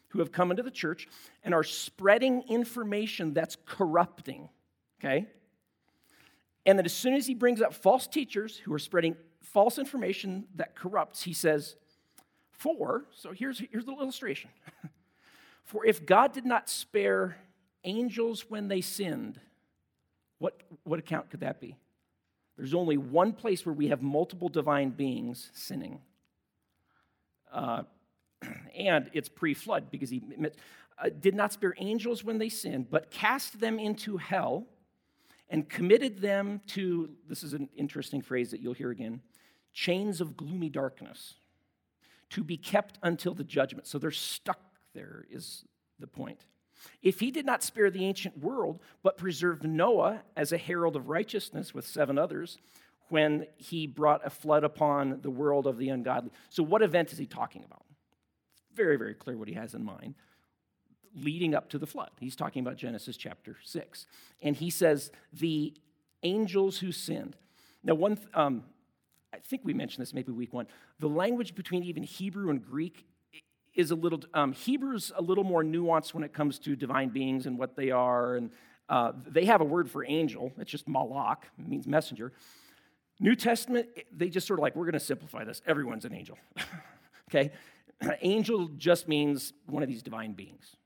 who 0.09 0.21
have 0.21 0.31
come 0.31 0.51
into 0.53 0.63
the 0.63 0.71
church 0.71 1.09
and 1.43 1.55
are 1.55 1.65
spreading 1.65 2.45
information 2.49 3.35
that's 3.35 3.57
corrupting 3.67 4.49
okay? 5.01 5.27
And 6.65 6.79
then 6.79 6.85
as 6.85 6.93
soon 6.93 7.15
as 7.15 7.27
he 7.27 7.35
brings 7.35 7.61
up 7.61 7.75
false 7.75 8.07
teachers 8.07 8.59
who 8.59 8.73
are 8.73 8.79
spreading 8.79 9.17
false 9.41 9.79
information 9.79 10.45
that 10.55 10.77
corrupts, 10.77 11.25
he 11.25 11.33
says, 11.33 11.75
For, 12.53 13.07
so 13.13 13.33
here's, 13.33 13.61
here's 13.73 13.85
the 13.85 13.93
illustration. 13.93 14.51
For 15.65 15.87
if 15.87 16.05
God 16.05 16.33
did 16.33 16.45
not 16.45 16.69
spare 16.69 17.37
angels 17.85 18.47
when 18.49 18.69
they 18.69 18.81
sinned, 18.81 19.41
what, 20.39 20.61
what 20.85 20.99
account 20.99 21.31
could 21.31 21.41
that 21.41 21.61
be? 21.61 21.77
There's 22.57 22.75
only 22.75 22.97
one 22.97 23.33
place 23.33 23.65
where 23.65 23.73
we 23.73 23.89
have 23.89 24.03
multiple 24.03 24.49
divine 24.49 24.91
beings 24.91 25.51
sinning. 25.55 26.01
Uh, 27.53 27.85
and 28.77 29.11
it's 29.13 29.29
pre 29.29 29.55
flood 29.55 29.91
because 29.91 30.11
he 30.11 30.23
uh, 30.99 31.09
did 31.21 31.35
not 31.35 31.53
spare 31.53 31.75
angels 31.79 32.23
when 32.25 32.39
they 32.39 32.49
sinned, 32.49 32.91
but 32.91 33.11
cast 33.11 33.61
them 33.61 33.79
into 33.79 34.17
hell 34.17 34.67
and 35.49 35.69
committed 35.69 36.21
them 36.21 36.61
to 36.67 37.11
this 37.29 37.43
is 37.43 37.53
an 37.53 37.69
interesting 37.77 38.23
phrase 38.23 38.51
that 38.51 38.61
you'll 38.61 38.73
hear 38.73 38.91
again 38.91 39.21
chains 39.73 40.21
of 40.21 40.37
gloomy 40.37 40.69
darkness 40.69 41.35
to 42.31 42.43
be 42.43 42.57
kept 42.57 42.99
until 43.03 43.35
the 43.35 43.45
judgment. 43.45 43.87
So 43.87 43.99
they're 43.99 44.11
stuck 44.11 44.61
there, 44.95 45.25
is 45.31 45.65
the 45.99 46.07
point. 46.07 46.47
If 47.03 47.21
he 47.21 47.31
did 47.31 47.47
not 47.47 47.63
spare 47.63 47.91
the 47.91 48.05
ancient 48.05 48.39
world, 48.39 48.81
but 49.03 49.17
preserved 49.17 49.65
Noah 49.65 50.23
as 50.37 50.53
a 50.53 50.59
herald 50.59 50.97
of 50.97 51.09
righteousness 51.09 51.73
with 51.73 51.87
seven 51.87 52.19
others, 52.19 52.59
when 53.09 53.47
he 53.57 53.87
brought 53.87 54.27
a 54.27 54.31
flood 54.31 54.65
upon 54.65 55.21
the 55.21 55.31
world 55.31 55.67
of 55.67 55.77
the 55.77 55.91
ungodly. 55.91 56.31
So, 56.49 56.63
what 56.63 56.83
event 56.83 57.13
is 57.13 57.19
he 57.19 57.27
talking 57.27 57.63
about? 57.63 57.85
Very, 58.75 58.97
very 58.97 59.15
clear 59.15 59.37
what 59.37 59.49
he 59.49 59.55
has 59.55 59.75
in 59.75 59.85
mind. 59.85 60.15
Leading 61.15 61.55
up 61.55 61.69
to 61.69 61.79
the 61.79 61.87
flood. 61.87 62.11
He's 62.19 62.35
talking 62.35 62.65
about 62.65 62.77
Genesis 62.77 63.19
chapter 63.19 63.59
6. 63.63 64.07
And 64.41 64.57
he 64.57 64.71
says, 64.71 65.11
the 65.31 65.75
angels 66.23 66.79
who 66.79 66.91
sinned. 66.91 67.37
Now, 67.85 67.95
one, 67.95 68.19
um, 68.33 68.65
I 69.35 69.39
think 69.39 69.61
we 69.63 69.75
mentioned 69.75 70.01
this 70.01 70.15
maybe 70.15 70.33
week 70.33 70.55
one. 70.55 70.67
The 70.99 71.09
language 71.09 71.55
between 71.55 71.83
even 71.83 72.03
Hebrew 72.03 72.49
and 72.49 72.65
Greek 72.65 73.05
is 73.75 73.91
a 73.91 73.95
little, 73.95 74.21
um, 74.35 74.53
Hebrew's 74.53 75.13
a 75.17 75.23
little 75.23 75.45
more 75.45 75.63
nuanced 75.63 76.15
when 76.15 76.25
it 76.25 76.33
comes 76.33 76.59
to 76.61 76.77
divine 76.77 77.09
beings 77.09 77.47
and 77.47 77.59
what 77.59 77.77
they 77.77 77.91
are. 77.91 78.37
And 78.37 78.51
uh, 78.89 79.13
they 79.27 79.47
have 79.47 79.61
a 79.61 79.65
word 79.65 79.91
for 79.91 80.05
angel, 80.05 80.53
it's 80.59 80.71
just 80.71 80.89
malak, 80.89 81.49
it 81.59 81.69
means 81.69 81.87
messenger. 81.87 82.33
New 83.21 83.37
Testament, 83.37 83.89
they 84.15 84.29
just 84.29 84.47
sort 84.47 84.59
of 84.59 84.63
like, 84.63 84.75
we're 84.75 84.85
going 84.85 84.95
to 84.95 85.01
simplify 85.01 85.45
this. 85.45 85.63
Everyone's 85.67 86.05
an 86.05 86.13
angel. 86.15 86.37
okay? 87.31 87.53
Angel 88.23 88.69
just 88.77 89.07
means 89.07 89.53
one 89.67 89.83
of 89.83 89.89
these 89.89 90.03
divine 90.03 90.33
beings, 90.33 90.77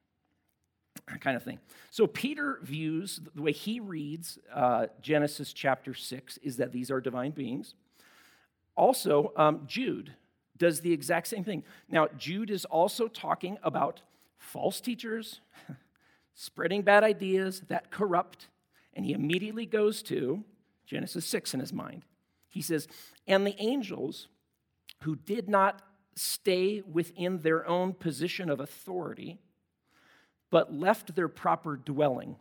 kind 1.20 1.36
of 1.36 1.42
thing. 1.42 1.58
So 1.90 2.06
Peter 2.06 2.58
views, 2.62 3.20
the 3.34 3.42
way 3.42 3.52
he 3.52 3.80
reads 3.80 4.38
uh, 4.52 4.86
Genesis 5.00 5.52
chapter 5.52 5.94
6 5.94 6.38
is 6.38 6.58
that 6.58 6.72
these 6.72 6.90
are 6.90 7.00
divine 7.00 7.30
beings. 7.30 7.74
Also, 8.76 9.32
um, 9.36 9.62
Jude 9.66 10.12
does 10.58 10.80
the 10.80 10.92
exact 10.92 11.28
same 11.28 11.44
thing. 11.44 11.64
Now, 11.88 12.08
Jude 12.16 12.50
is 12.50 12.64
also 12.64 13.08
talking 13.08 13.58
about 13.62 14.02
false 14.38 14.80
teachers 14.80 15.40
spreading 16.34 16.82
bad 16.82 17.04
ideas 17.04 17.62
that 17.68 17.90
corrupt, 17.90 18.48
and 18.94 19.04
he 19.04 19.12
immediately 19.12 19.66
goes 19.66 20.02
to 20.04 20.44
Genesis 20.86 21.26
6 21.26 21.54
in 21.54 21.60
his 21.60 21.72
mind. 21.72 22.04
He 22.48 22.62
says, 22.62 22.88
And 23.26 23.46
the 23.46 23.60
angels 23.60 24.28
who 25.02 25.16
did 25.16 25.48
not 25.48 25.82
stay 26.14 26.82
within 26.90 27.40
their 27.40 27.66
own 27.66 27.92
position 27.92 28.48
of 28.48 28.60
authority, 28.60 29.38
but 30.50 30.72
left 30.72 31.14
their 31.14 31.28
proper 31.28 31.76
dwelling. 31.76 32.36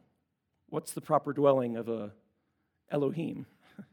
What's 0.70 0.94
the 0.94 1.02
proper 1.02 1.34
dwelling 1.34 1.76
of 1.76 1.90
a 1.90 2.14
Elohim? 2.90 3.46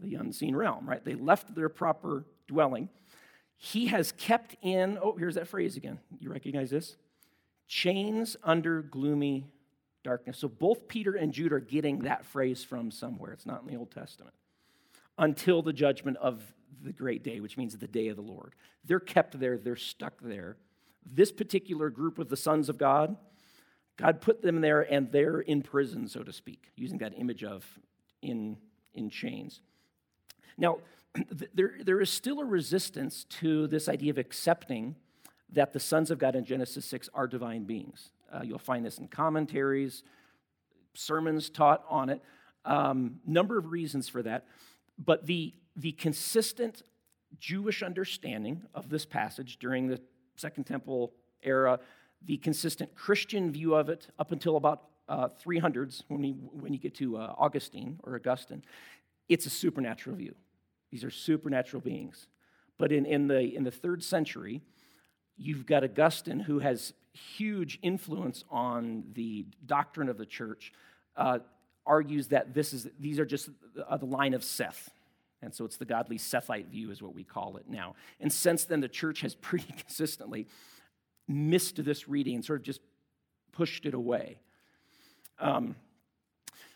the 0.00 0.16
unseen 0.16 0.54
realm, 0.54 0.86
right? 0.88 1.04
They 1.04 1.14
left 1.14 1.54
their 1.54 1.68
proper 1.68 2.24
dwelling 2.46 2.88
he 3.60 3.86
has 3.88 4.12
kept 4.12 4.56
in, 4.62 4.98
oh, 5.02 5.16
here's 5.18 5.34
that 5.34 5.48
phrase 5.48 5.76
again. 5.76 5.98
You 6.20 6.30
recognize 6.30 6.70
this? 6.70 6.96
Chains 7.66 8.36
under 8.44 8.82
gloomy 8.82 9.48
darkness. 10.04 10.38
So 10.38 10.46
both 10.46 10.86
Peter 10.86 11.16
and 11.16 11.32
Jude 11.32 11.52
are 11.52 11.58
getting 11.58 12.00
that 12.00 12.24
phrase 12.24 12.62
from 12.62 12.92
somewhere. 12.92 13.32
It's 13.32 13.46
not 13.46 13.62
in 13.62 13.66
the 13.66 13.76
Old 13.76 13.90
Testament. 13.90 14.34
Until 15.18 15.60
the 15.60 15.72
judgment 15.72 16.18
of 16.18 16.40
the 16.84 16.92
great 16.92 17.24
day, 17.24 17.40
which 17.40 17.56
means 17.56 17.76
the 17.76 17.88
day 17.88 18.06
of 18.06 18.16
the 18.16 18.22
Lord. 18.22 18.54
They're 18.84 19.00
kept 19.00 19.40
there, 19.40 19.58
they're 19.58 19.74
stuck 19.74 20.14
there. 20.22 20.56
This 21.04 21.32
particular 21.32 21.90
group 21.90 22.20
of 22.20 22.28
the 22.28 22.36
sons 22.36 22.68
of 22.68 22.78
God, 22.78 23.16
God 23.96 24.20
put 24.20 24.40
them 24.40 24.60
there 24.60 24.82
and 24.82 25.10
they're 25.10 25.40
in 25.40 25.62
prison, 25.62 26.06
so 26.06 26.22
to 26.22 26.32
speak, 26.32 26.70
using 26.76 26.98
that 26.98 27.18
image 27.18 27.42
of 27.42 27.66
in, 28.22 28.56
in 28.94 29.10
chains. 29.10 29.62
Now, 30.56 30.78
there, 31.54 31.74
there 31.82 32.00
is 32.00 32.10
still 32.10 32.40
a 32.40 32.44
resistance 32.44 33.24
to 33.40 33.66
this 33.66 33.88
idea 33.88 34.10
of 34.10 34.18
accepting 34.18 34.96
that 35.52 35.72
the 35.72 35.80
sons 35.80 36.10
of 36.10 36.18
God 36.18 36.36
in 36.36 36.44
Genesis 36.44 36.84
6 36.86 37.08
are 37.14 37.26
divine 37.26 37.64
beings. 37.64 38.10
Uh, 38.32 38.40
you'll 38.42 38.58
find 38.58 38.84
this 38.84 38.98
in 38.98 39.08
commentaries, 39.08 40.02
sermons 40.94 41.48
taught 41.48 41.84
on 41.88 42.10
it. 42.10 42.20
Um, 42.64 43.20
number 43.26 43.56
of 43.56 43.70
reasons 43.70 44.08
for 44.08 44.22
that. 44.22 44.46
But 44.98 45.26
the, 45.26 45.54
the 45.76 45.92
consistent 45.92 46.82
Jewish 47.38 47.82
understanding 47.82 48.62
of 48.74 48.90
this 48.90 49.06
passage 49.06 49.58
during 49.58 49.86
the 49.86 50.00
Second 50.36 50.64
Temple 50.64 51.12
era, 51.42 51.80
the 52.24 52.36
consistent 52.38 52.94
Christian 52.94 53.50
view 53.52 53.74
of 53.74 53.88
it 53.88 54.08
up 54.18 54.32
until 54.32 54.56
about 54.56 54.82
uh, 55.08 55.28
300s, 55.44 56.02
when, 56.08 56.20
we, 56.20 56.30
when 56.30 56.72
you 56.72 56.78
get 56.78 56.94
to 56.96 57.16
uh, 57.16 57.34
Augustine 57.38 57.98
or 58.02 58.14
Augustine, 58.16 58.62
it's 59.28 59.46
a 59.46 59.50
supernatural 59.50 60.16
view. 60.16 60.34
These 60.90 61.04
are 61.04 61.10
supernatural 61.10 61.80
beings. 61.80 62.26
But 62.78 62.92
in, 62.92 63.04
in, 63.04 63.28
the, 63.28 63.40
in 63.54 63.64
the 63.64 63.70
third 63.70 64.02
century, 64.02 64.62
you've 65.36 65.66
got 65.66 65.84
Augustine 65.84 66.40
who 66.40 66.60
has 66.60 66.92
huge 67.12 67.78
influence 67.82 68.44
on 68.50 69.04
the 69.14 69.46
doctrine 69.66 70.08
of 70.08 70.18
the 70.18 70.26
church, 70.26 70.72
uh, 71.16 71.38
argues 71.86 72.28
that 72.28 72.54
this 72.54 72.72
is, 72.72 72.88
these 73.00 73.18
are 73.18 73.26
just 73.26 73.50
the, 73.74 73.88
uh, 73.88 73.96
the 73.96 74.06
line 74.06 74.34
of 74.34 74.44
Seth. 74.44 74.90
And 75.42 75.54
so 75.54 75.64
it's 75.64 75.76
the 75.76 75.84
godly 75.84 76.18
Sethite 76.18 76.68
view, 76.68 76.90
is 76.90 77.00
what 77.00 77.14
we 77.14 77.24
call 77.24 77.56
it 77.56 77.64
now. 77.68 77.94
And 78.20 78.32
since 78.32 78.64
then, 78.64 78.80
the 78.80 78.88
church 78.88 79.20
has 79.22 79.34
pretty 79.40 79.72
consistently 79.72 80.46
missed 81.26 81.84
this 81.84 82.08
reading 82.08 82.36
and 82.36 82.44
sort 82.44 82.60
of 82.60 82.64
just 82.64 82.80
pushed 83.52 83.86
it 83.86 83.94
away. 83.94 84.40
Um, 85.38 85.76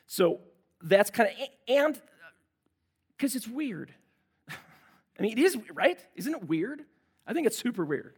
so 0.07 0.41
that's 0.83 1.11
kind 1.11 1.31
of, 1.31 1.49
and 1.69 2.01
because 3.17 3.35
it's 3.35 3.49
weird. 3.49 3.95
I 5.23 5.25
mean, 5.25 5.39
it 5.39 5.43
is, 5.43 5.57
right? 5.73 6.05
Isn't 6.17 6.35
it 6.35 6.49
weird? 6.49 6.83
I 7.29 7.33
think 7.33 7.47
it's 7.47 7.57
super 7.57 7.85
weird. 7.85 8.17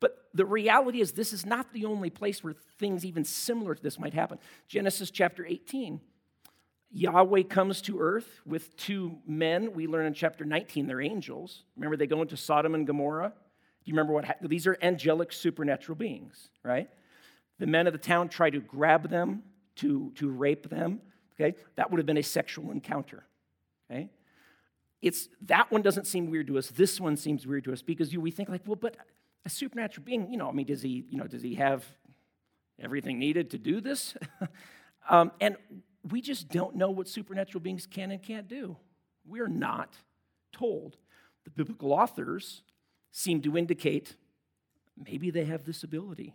But 0.00 0.18
the 0.34 0.44
reality 0.44 1.00
is, 1.00 1.12
this 1.12 1.32
is 1.32 1.46
not 1.46 1.72
the 1.72 1.84
only 1.84 2.10
place 2.10 2.42
where 2.42 2.56
things 2.76 3.04
even 3.04 3.24
similar 3.24 3.76
to 3.76 3.80
this 3.80 4.00
might 4.00 4.14
happen. 4.14 4.40
Genesis 4.66 5.12
chapter 5.12 5.46
18. 5.46 6.00
Yahweh 6.90 7.44
comes 7.44 7.80
to 7.82 8.00
earth 8.00 8.40
with 8.44 8.76
two 8.76 9.16
men. 9.28 9.74
We 9.74 9.86
learn 9.86 10.06
in 10.06 10.12
chapter 10.12 10.44
19 10.44 10.88
they're 10.88 11.00
angels. 11.00 11.62
Remember, 11.76 11.96
they 11.96 12.08
go 12.08 12.20
into 12.20 12.36
Sodom 12.36 12.74
and 12.74 12.84
Gomorrah? 12.84 13.32
Do 13.84 13.88
you 13.88 13.94
remember 13.94 14.12
what 14.12 14.24
happened? 14.24 14.50
These 14.50 14.66
are 14.66 14.76
angelic 14.82 15.32
supernatural 15.32 15.94
beings, 15.94 16.50
right? 16.64 16.90
The 17.60 17.68
men 17.68 17.86
of 17.86 17.92
the 17.92 17.98
town 18.00 18.28
try 18.28 18.50
to 18.50 18.58
grab 18.58 19.08
them, 19.08 19.44
to, 19.76 20.10
to 20.16 20.30
rape 20.30 20.68
them. 20.68 21.00
Okay? 21.40 21.56
That 21.76 21.92
would 21.92 21.98
have 21.98 22.06
been 22.06 22.16
a 22.16 22.24
sexual 22.24 22.72
encounter. 22.72 23.24
Okay? 23.88 24.10
It's 25.04 25.28
that 25.42 25.70
one 25.70 25.82
doesn't 25.82 26.06
seem 26.06 26.30
weird 26.30 26.46
to 26.46 26.56
us. 26.56 26.68
This 26.68 26.98
one 26.98 27.18
seems 27.18 27.46
weird 27.46 27.64
to 27.64 27.74
us 27.74 27.82
because 27.82 28.10
you, 28.10 28.22
we 28.22 28.30
think 28.30 28.48
like, 28.48 28.62
well, 28.64 28.74
but 28.74 28.96
a 29.44 29.50
supernatural 29.50 30.02
being, 30.02 30.32
you 30.32 30.38
know, 30.38 30.48
I 30.48 30.52
mean, 30.52 30.64
does 30.64 30.80
he, 30.80 31.04
you 31.10 31.18
know, 31.18 31.26
does 31.26 31.42
he 31.42 31.56
have 31.56 31.84
everything 32.80 33.18
needed 33.18 33.50
to 33.50 33.58
do 33.58 33.82
this? 33.82 34.16
um, 35.10 35.30
and 35.42 35.56
we 36.10 36.22
just 36.22 36.48
don't 36.48 36.74
know 36.74 36.90
what 36.90 37.06
supernatural 37.06 37.60
beings 37.60 37.86
can 37.86 38.12
and 38.12 38.22
can't 38.22 38.48
do. 38.48 38.78
We're 39.26 39.46
not 39.46 39.92
told. 40.54 40.96
The 41.44 41.50
biblical 41.50 41.92
authors 41.92 42.62
seem 43.12 43.42
to 43.42 43.58
indicate 43.58 44.16
maybe 44.96 45.30
they 45.30 45.44
have 45.44 45.64
this 45.64 45.82
ability. 45.82 46.34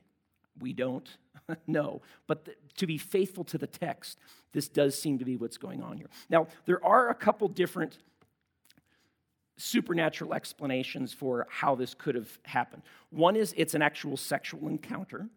We 0.60 0.74
don't 0.74 1.10
know. 1.66 2.04
But 2.28 2.46
the, 2.46 2.56
to 2.78 2.86
be 2.86 3.00
faithful 3.00 3.46
to 3.46 3.58
the 3.58 3.66
text, 3.66 4.20
this 4.54 4.68
does 4.68 5.00
seem 5.00 5.18
to 5.18 5.26
be 5.26 5.38
what's 5.38 5.58
going 5.58 5.82
on 5.82 5.98
here. 5.98 6.10
Now, 6.30 6.46
there 6.66 6.86
are 6.86 7.10
a 7.10 7.16
couple 7.16 7.48
different 7.48 7.98
supernatural 9.60 10.34
explanations 10.34 11.14
for 11.14 11.46
how 11.50 11.76
this 11.76 11.94
could 11.94 12.16
have 12.16 12.40
happened. 12.44 12.82
One 13.10 13.36
is 13.36 13.54
it's 13.58 13.74
an 13.74 13.82
actual 13.82 14.16
sexual 14.16 14.68
encounter, 14.68 15.28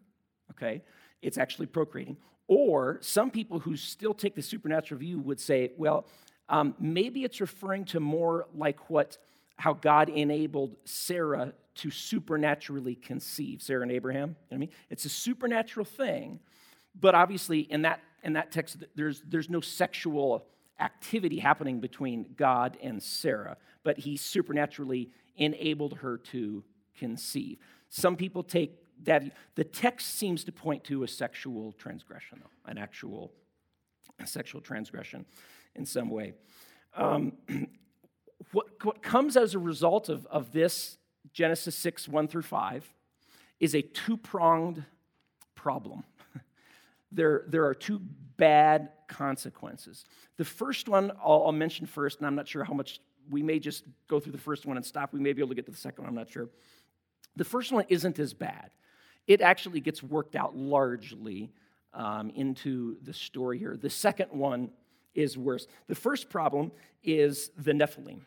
okay? 0.52 0.82
It's 1.22 1.38
actually 1.38 1.66
procreating. 1.66 2.16
Or 2.46 2.98
some 3.00 3.30
people 3.30 3.58
who 3.58 3.76
still 3.76 4.14
take 4.14 4.34
the 4.34 4.42
supernatural 4.42 5.00
view 5.00 5.18
would 5.18 5.40
say, 5.40 5.72
well, 5.76 6.06
um, 6.48 6.74
maybe 6.78 7.24
it's 7.24 7.40
referring 7.40 7.84
to 7.86 8.00
more 8.00 8.46
like 8.54 8.88
what 8.90 9.18
how 9.56 9.74
God 9.74 10.08
enabled 10.08 10.76
Sarah 10.84 11.52
to 11.74 11.90
supernaturally 11.90 12.94
conceive, 12.94 13.62
Sarah 13.62 13.82
and 13.82 13.92
Abraham. 13.92 14.30
You 14.30 14.34
know 14.34 14.36
what 14.48 14.56
I 14.56 14.58
mean? 14.58 14.70
It's 14.90 15.04
a 15.04 15.08
supernatural 15.08 15.86
thing, 15.86 16.40
but 16.98 17.14
obviously 17.14 17.60
in 17.60 17.82
that 17.82 18.00
in 18.22 18.34
that 18.34 18.52
text, 18.52 18.84
there's 18.94 19.22
there's 19.26 19.50
no 19.50 19.60
sexual 19.60 20.46
activity 20.82 21.38
happening 21.38 21.80
between 21.80 22.34
God 22.36 22.76
and 22.82 23.02
Sarah, 23.02 23.56
but 23.84 23.98
he 23.98 24.16
supernaturally 24.16 25.10
enabled 25.36 25.98
her 25.98 26.18
to 26.18 26.64
conceive. 26.98 27.58
Some 27.88 28.16
people 28.16 28.42
take 28.42 28.78
that 29.04 29.24
the 29.54 29.64
text 29.64 30.16
seems 30.16 30.44
to 30.44 30.52
point 30.52 30.84
to 30.84 31.02
a 31.02 31.08
sexual 31.08 31.72
transgression, 31.72 32.40
though, 32.42 32.70
an 32.70 32.78
actual 32.78 33.32
sexual 34.24 34.60
transgression 34.60 35.24
in 35.74 35.84
some 35.84 36.10
way. 36.10 36.34
Um, 36.96 37.32
what, 38.52 38.66
what 38.84 39.02
comes 39.02 39.36
as 39.36 39.54
a 39.54 39.58
result 39.58 40.08
of, 40.08 40.26
of 40.26 40.52
this, 40.52 40.98
Genesis 41.32 41.74
6, 41.76 42.08
1 42.08 42.28
through 42.28 42.42
5, 42.42 42.92
is 43.58 43.74
a 43.74 43.82
two 43.82 44.16
pronged 44.16 44.84
problem. 45.54 46.04
There, 47.12 47.44
there 47.48 47.66
are 47.66 47.74
two 47.74 48.00
bad 48.36 48.90
consequences. 49.08 50.04
The 50.36 50.44
first 50.44 50.88
one 50.88 51.12
I'll, 51.24 51.44
I'll 51.46 51.52
mention 51.52 51.86
first, 51.86 52.18
and 52.18 52.26
I'm 52.26 52.34
not 52.34 52.48
sure 52.48 52.64
how 52.64 52.74
much 52.74 53.00
we 53.30 53.42
may 53.42 53.58
just 53.58 53.84
go 54.08 54.18
through 54.18 54.32
the 54.32 54.38
first 54.38 54.66
one 54.66 54.76
and 54.76 54.84
stop. 54.84 55.12
We 55.12 55.20
may 55.20 55.32
be 55.32 55.40
able 55.40 55.50
to 55.50 55.54
get 55.54 55.66
to 55.66 55.72
the 55.72 55.76
second 55.76 56.04
one, 56.04 56.08
I'm 56.08 56.16
not 56.16 56.30
sure. 56.30 56.48
The 57.36 57.44
first 57.44 57.72
one 57.72 57.84
isn't 57.88 58.18
as 58.18 58.34
bad. 58.34 58.70
It 59.26 59.40
actually 59.40 59.80
gets 59.80 60.02
worked 60.02 60.34
out 60.34 60.56
largely 60.56 61.52
um, 61.94 62.30
into 62.30 62.96
the 63.02 63.12
story 63.12 63.58
here. 63.58 63.76
The 63.76 63.90
second 63.90 64.30
one 64.32 64.70
is 65.14 65.38
worse. 65.38 65.66
The 65.86 65.94
first 65.94 66.30
problem 66.30 66.72
is 67.04 67.50
the 67.56 67.72
Nephilim. 67.72 68.20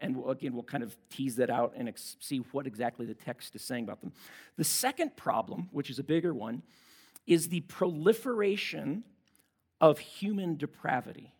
And 0.00 0.20
again, 0.28 0.52
we'll 0.52 0.64
kind 0.64 0.82
of 0.82 0.96
tease 1.10 1.36
that 1.36 1.48
out 1.48 1.74
and 1.76 1.88
ex- 1.88 2.16
see 2.18 2.38
what 2.50 2.66
exactly 2.66 3.06
the 3.06 3.14
text 3.14 3.54
is 3.54 3.62
saying 3.62 3.84
about 3.84 4.00
them. 4.00 4.12
The 4.56 4.64
second 4.64 5.16
problem, 5.16 5.68
which 5.70 5.90
is 5.90 6.00
a 6.00 6.02
bigger 6.02 6.34
one, 6.34 6.62
is 7.26 7.48
the 7.48 7.60
proliferation 7.60 9.04
of 9.80 9.98
human 9.98 10.56
depravity. 10.56 11.34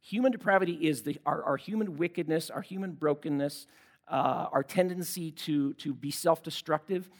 Human 0.00 0.30
depravity 0.30 0.74
is 0.74 1.02
the, 1.02 1.18
our, 1.26 1.42
our 1.42 1.56
human 1.56 1.96
wickedness, 1.96 2.48
our 2.48 2.62
human 2.62 2.92
brokenness, 2.92 3.66
uh, 4.08 4.46
our 4.52 4.62
tendency 4.62 5.32
to, 5.32 5.74
to 5.74 5.92
be 5.92 6.10
self 6.10 6.42
destructive. 6.42 7.10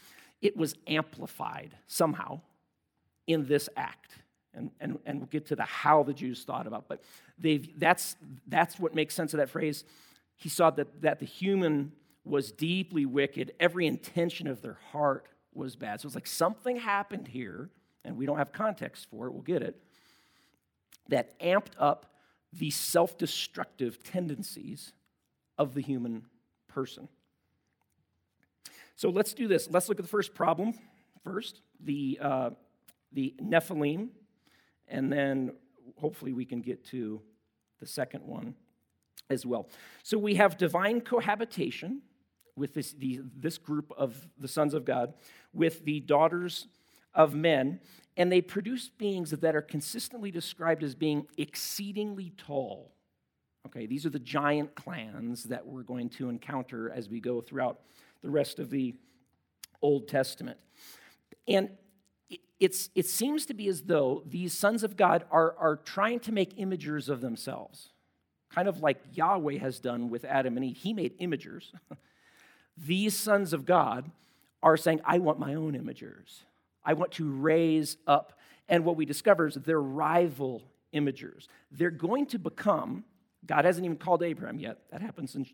It 0.40 0.57
was 0.57 0.75
amplified 0.87 1.76
somehow 1.87 2.40
in 3.26 3.47
this 3.47 3.69
act. 3.76 4.12
And, 4.55 4.71
and, 4.81 4.99
and 5.05 5.19
we'll 5.19 5.26
get 5.26 5.47
to 5.47 5.57
the 5.57 5.64
how 5.64 6.02
the 6.02 6.14
Jews 6.14 6.45
thought 6.45 6.66
about. 6.66 6.88
But 6.88 7.02
they've, 7.38 7.69
that's, 7.78 8.16
that's 8.47 8.78
what 8.78 8.95
makes 8.95 9.14
sense 9.14 9.35
of 9.35 9.38
that 9.38 9.50
phrase. 9.50 9.85
He 10.37 10.49
saw 10.49 10.71
that, 10.71 11.02
that 11.02 11.19
the 11.19 11.26
human 11.26 11.93
was 12.25 12.52
deeply 12.52 13.05
wicked. 13.05 13.52
Every 13.61 13.87
intention 13.87 14.47
of 14.47 14.62
their 14.62 14.78
heart 14.93 15.26
was 15.56 15.76
bad. 15.76 16.00
So 16.00 16.06
it's 16.06 16.14
like 16.14 16.26
something 16.26 16.76
happened 16.76 17.28
here, 17.28 17.70
and 18.04 18.16
we 18.16 18.26
don't 18.26 18.38
have 18.38 18.52
context 18.52 19.08
for 19.10 19.26
it. 19.26 19.32
We'll 19.32 19.42
get 19.42 19.62
it. 19.62 19.80
That 21.08 21.38
amped 21.40 21.72
up 21.78 22.06
the 22.52 22.70
self 22.70 23.18
destructive 23.18 24.02
tendencies 24.02 24.92
of 25.58 25.75
the 25.75 25.80
human 25.80 26.26
person. 26.68 27.08
So 28.96 29.10
let's 29.10 29.34
do 29.34 29.46
this. 29.46 29.68
Let's 29.70 29.88
look 29.88 29.98
at 29.98 30.04
the 30.04 30.10
first 30.10 30.34
problem 30.34 30.75
first 31.26 31.60
the, 31.80 32.18
uh, 32.22 32.50
the 33.12 33.34
Nephilim, 33.42 34.08
and 34.86 35.12
then 35.12 35.52
hopefully 35.96 36.32
we 36.32 36.44
can 36.44 36.60
get 36.60 36.84
to 36.86 37.20
the 37.80 37.86
second 37.86 38.25
one 38.25 38.54
as 39.28 39.44
well. 39.44 39.68
So 40.04 40.18
we 40.18 40.36
have 40.36 40.56
divine 40.56 41.00
cohabitation 41.00 42.02
with 42.56 42.75
this, 42.75 42.92
the, 42.92 43.20
this 43.36 43.58
group 43.58 43.92
of 43.96 44.28
the 44.38 44.48
sons 44.48 44.75
of 44.75 44.84
God 44.84 45.14
with 45.52 45.84
the 45.84 46.00
daughters 46.00 46.66
of 47.14 47.34
men, 47.34 47.80
and 48.16 48.32
they 48.32 48.40
produce 48.40 48.88
beings 48.88 49.30
that 49.30 49.54
are 49.54 49.62
consistently 49.62 50.30
described 50.30 50.82
as 50.82 50.94
being 50.94 51.26
exceedingly 51.36 52.32
tall. 52.36 52.92
Okay, 53.66 53.86
these 53.86 54.06
are 54.06 54.10
the 54.10 54.18
giant 54.18 54.75
clans 54.75 55.44
that 55.44 55.66
we're 55.66 55.82
going 55.82 56.08
to 56.10 56.28
encounter 56.28 56.90
as 56.90 57.08
we 57.08 57.20
go 57.20 57.40
throughout 57.40 57.80
the 58.22 58.30
rest 58.30 58.58
of 58.58 58.70
the 58.70 58.94
Old 59.82 60.08
Testament. 60.08 60.58
And 61.48 61.70
it's, 62.58 62.90
it 62.94 63.06
seems 63.06 63.44
to 63.46 63.54
be 63.54 63.68
as 63.68 63.82
though 63.82 64.22
these 64.26 64.56
sons 64.56 64.82
of 64.82 64.96
God 64.96 65.25
are, 65.30 65.54
are 65.58 65.76
trying 65.76 66.20
to 66.20 66.32
make 66.32 66.56
imagers 66.56 67.08
of 67.08 67.20
themselves, 67.20 67.90
kind 68.50 68.68
of 68.68 68.81
like 68.81 68.98
Yahweh 69.12 69.59
has 69.59 69.78
done 69.78 70.09
with 70.09 70.24
Adam 70.24 70.57
and 70.57 70.64
Eve. 70.64 70.76
He 70.76 70.94
made 70.94 71.18
imagers. 71.18 71.72
these 72.76 73.16
sons 73.16 73.52
of 73.52 73.64
God 73.64 74.10
are 74.62 74.76
saying, 74.76 75.00
I 75.04 75.18
want 75.18 75.38
my 75.38 75.54
own 75.54 75.72
imagers. 75.72 76.42
I 76.84 76.94
want 76.94 77.12
to 77.12 77.30
raise 77.30 77.96
up. 78.06 78.38
And 78.68 78.84
what 78.84 78.96
we 78.96 79.04
discover 79.04 79.46
is 79.46 79.54
they're 79.54 79.80
rival 79.80 80.62
imagers. 80.94 81.46
They're 81.70 81.90
going 81.90 82.26
to 82.26 82.38
become, 82.38 83.04
God 83.46 83.64
hasn't 83.64 83.84
even 83.84 83.96
called 83.96 84.22
Abraham 84.22 84.58
yet, 84.58 84.78
that 84.90 85.02
happens 85.02 85.34
in 85.34 85.46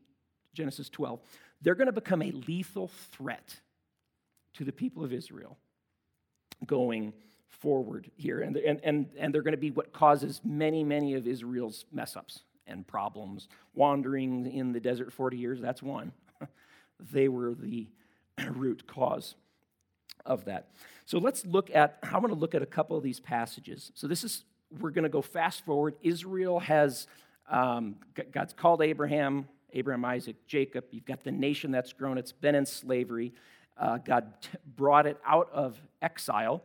Genesis 0.54 0.88
12. 0.88 1.20
They're 1.60 1.74
going 1.74 1.86
to 1.86 1.92
become 1.92 2.22
a 2.22 2.30
lethal 2.30 2.88
threat 3.12 3.60
to 4.54 4.64
the 4.64 4.72
people 4.72 5.04
of 5.04 5.12
Israel 5.12 5.56
going 6.66 7.12
forward 7.48 8.10
here. 8.16 8.40
And, 8.40 8.56
and, 8.56 8.80
and, 8.82 9.06
and 9.16 9.34
they're 9.34 9.42
going 9.42 9.52
to 9.52 9.58
be 9.58 9.70
what 9.70 9.92
causes 9.92 10.40
many, 10.44 10.84
many 10.84 11.14
of 11.14 11.26
Israel's 11.26 11.84
mess 11.92 12.16
ups 12.16 12.40
and 12.66 12.86
problems. 12.86 13.48
Wandering 13.74 14.46
in 14.46 14.72
the 14.72 14.80
desert 14.80 15.12
40 15.12 15.36
years, 15.36 15.60
that's 15.60 15.82
one. 15.82 16.12
They 17.10 17.28
were 17.28 17.54
the 17.54 17.88
root 18.50 18.86
cause 18.86 19.34
of 20.24 20.44
that. 20.44 20.68
So 21.04 21.18
let's 21.18 21.44
look 21.44 21.70
at, 21.74 21.98
I 22.02 22.18
want 22.18 22.28
to 22.28 22.38
look 22.38 22.54
at 22.54 22.62
a 22.62 22.66
couple 22.66 22.96
of 22.96 23.02
these 23.02 23.20
passages. 23.20 23.90
So 23.94 24.06
this 24.06 24.24
is, 24.24 24.44
we're 24.80 24.90
going 24.90 25.04
to 25.04 25.10
go 25.10 25.22
fast 25.22 25.64
forward. 25.64 25.94
Israel 26.02 26.60
has, 26.60 27.06
um, 27.50 27.96
God's 28.32 28.52
called 28.52 28.82
Abraham, 28.82 29.48
Abraham, 29.72 30.04
Isaac, 30.04 30.36
Jacob. 30.46 30.84
You've 30.90 31.04
got 31.04 31.24
the 31.24 31.32
nation 31.32 31.70
that's 31.70 31.92
grown, 31.92 32.18
it's 32.18 32.32
been 32.32 32.54
in 32.54 32.66
slavery. 32.66 33.32
Uh, 33.76 33.98
God 33.98 34.32
t- 34.42 34.50
brought 34.76 35.06
it 35.06 35.18
out 35.26 35.48
of 35.52 35.80
exile, 36.02 36.62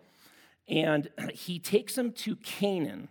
and 0.67 1.09
he 1.33 1.57
takes 1.57 1.95
them 1.95 2.11
to 2.11 2.35
Canaan. 2.35 3.07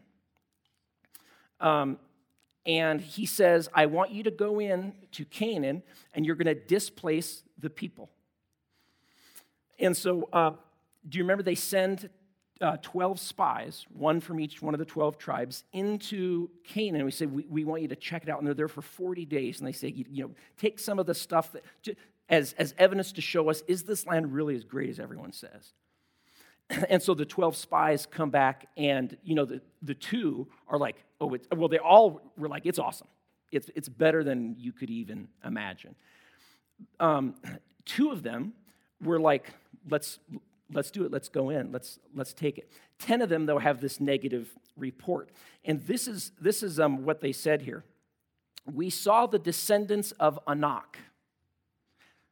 Um, 1.61 1.99
and 2.66 3.00
he 3.00 3.26
says, 3.26 3.68
I 3.72 3.87
want 3.87 4.11
you 4.11 4.24
to 4.24 4.31
go 4.31 4.61
in 4.61 4.92
to 5.12 5.24
Canaan, 5.24 5.83
and 6.14 6.26
you're 6.26 6.35
going 6.35 6.46
to 6.46 6.55
displace 6.55 7.42
the 7.59 7.70
people. 7.70 8.11
And 9.79 9.96
so, 9.96 10.29
uh, 10.33 10.52
do 11.09 11.18
you 11.18 11.24
remember 11.24 11.42
they 11.42 11.55
send 11.55 12.11
uh, 12.61 12.76
12 12.83 13.20
spies, 13.20 13.87
one 13.92 14.20
from 14.20 14.40
each 14.40 14.62
one 14.62 14.74
of 14.74 14.79
the 14.79 14.85
12 14.85 15.18
tribes, 15.18 15.64
into 15.72 16.48
Canaan. 16.64 16.96
And 16.96 17.05
we 17.05 17.11
say, 17.11 17.26
we, 17.26 17.46
we 17.48 17.64
want 17.64 17.83
you 17.83 17.88
to 17.88 17.96
check 17.96 18.22
it 18.22 18.29
out. 18.29 18.38
And 18.38 18.46
they're 18.46 18.55
there 18.55 18.68
for 18.68 18.83
40 18.83 19.24
days. 19.26 19.59
And 19.59 19.68
they 19.68 19.72
say, 19.72 19.88
you, 19.88 20.05
you 20.11 20.24
know, 20.24 20.31
take 20.57 20.79
some 20.79 20.98
of 20.98 21.07
the 21.07 21.14
stuff 21.14 21.52
that, 21.52 21.96
as, 22.29 22.55
as 22.55 22.74
evidence 22.79 23.12
to 23.12 23.20
show 23.20 23.50
us, 23.50 23.62
is 23.68 23.85
this 23.85 24.07
land 24.07 24.33
really 24.33 24.57
as 24.57 24.64
great 24.64 24.88
as 24.88 24.98
everyone 24.98 25.33
says? 25.33 25.74
And 26.88 27.02
so 27.02 27.14
the 27.14 27.24
12 27.24 27.57
spies 27.57 28.07
come 28.07 28.31
back, 28.31 28.68
and, 28.76 29.16
you 29.22 29.35
know, 29.35 29.44
the, 29.44 29.61
the 29.83 29.94
two 29.94 30.48
are 30.68 30.79
like, 30.79 30.96
oh, 31.20 31.33
it's, 31.35 31.46
well, 31.55 31.68
they 31.68 31.79
all 31.79 32.20
were 32.37 32.48
like, 32.48 32.66
it's 32.66 32.79
awesome. 32.79 33.09
It's, 33.52 33.70
it's 33.74 33.88
better 33.88 34.24
than 34.24 34.57
you 34.59 34.72
could 34.72 34.90
even 34.90 35.29
imagine. 35.44 35.94
Um, 36.98 37.35
two 37.85 38.11
of 38.11 38.22
them 38.22 38.52
were 39.00 39.20
like, 39.20 39.50
let's, 39.88 40.18
let's 40.72 40.90
do 40.90 41.05
it, 41.05 41.12
let's 41.12 41.29
go 41.29 41.50
in, 41.50 41.72
let's, 41.72 41.98
let's 42.14 42.33
take 42.33 42.59
it. 42.59 42.70
10 42.98 43.22
of 43.22 43.29
them, 43.29 43.46
though, 43.46 43.59
have 43.59 43.81
this 43.81 44.00
negative 44.00 44.48
report. 44.76 45.31
And 45.64 45.87
this 45.87 46.09
is, 46.09 46.33
this 46.40 46.62
is 46.62 46.81
um, 46.81 47.05
what 47.05 47.20
they 47.20 47.33
said 47.33 47.62
here. 47.62 47.85
We 48.72 48.90
saw 48.90 49.26
the 49.26 49.38
descendants 49.38 50.11
of 50.12 50.40
Anak 50.48 50.98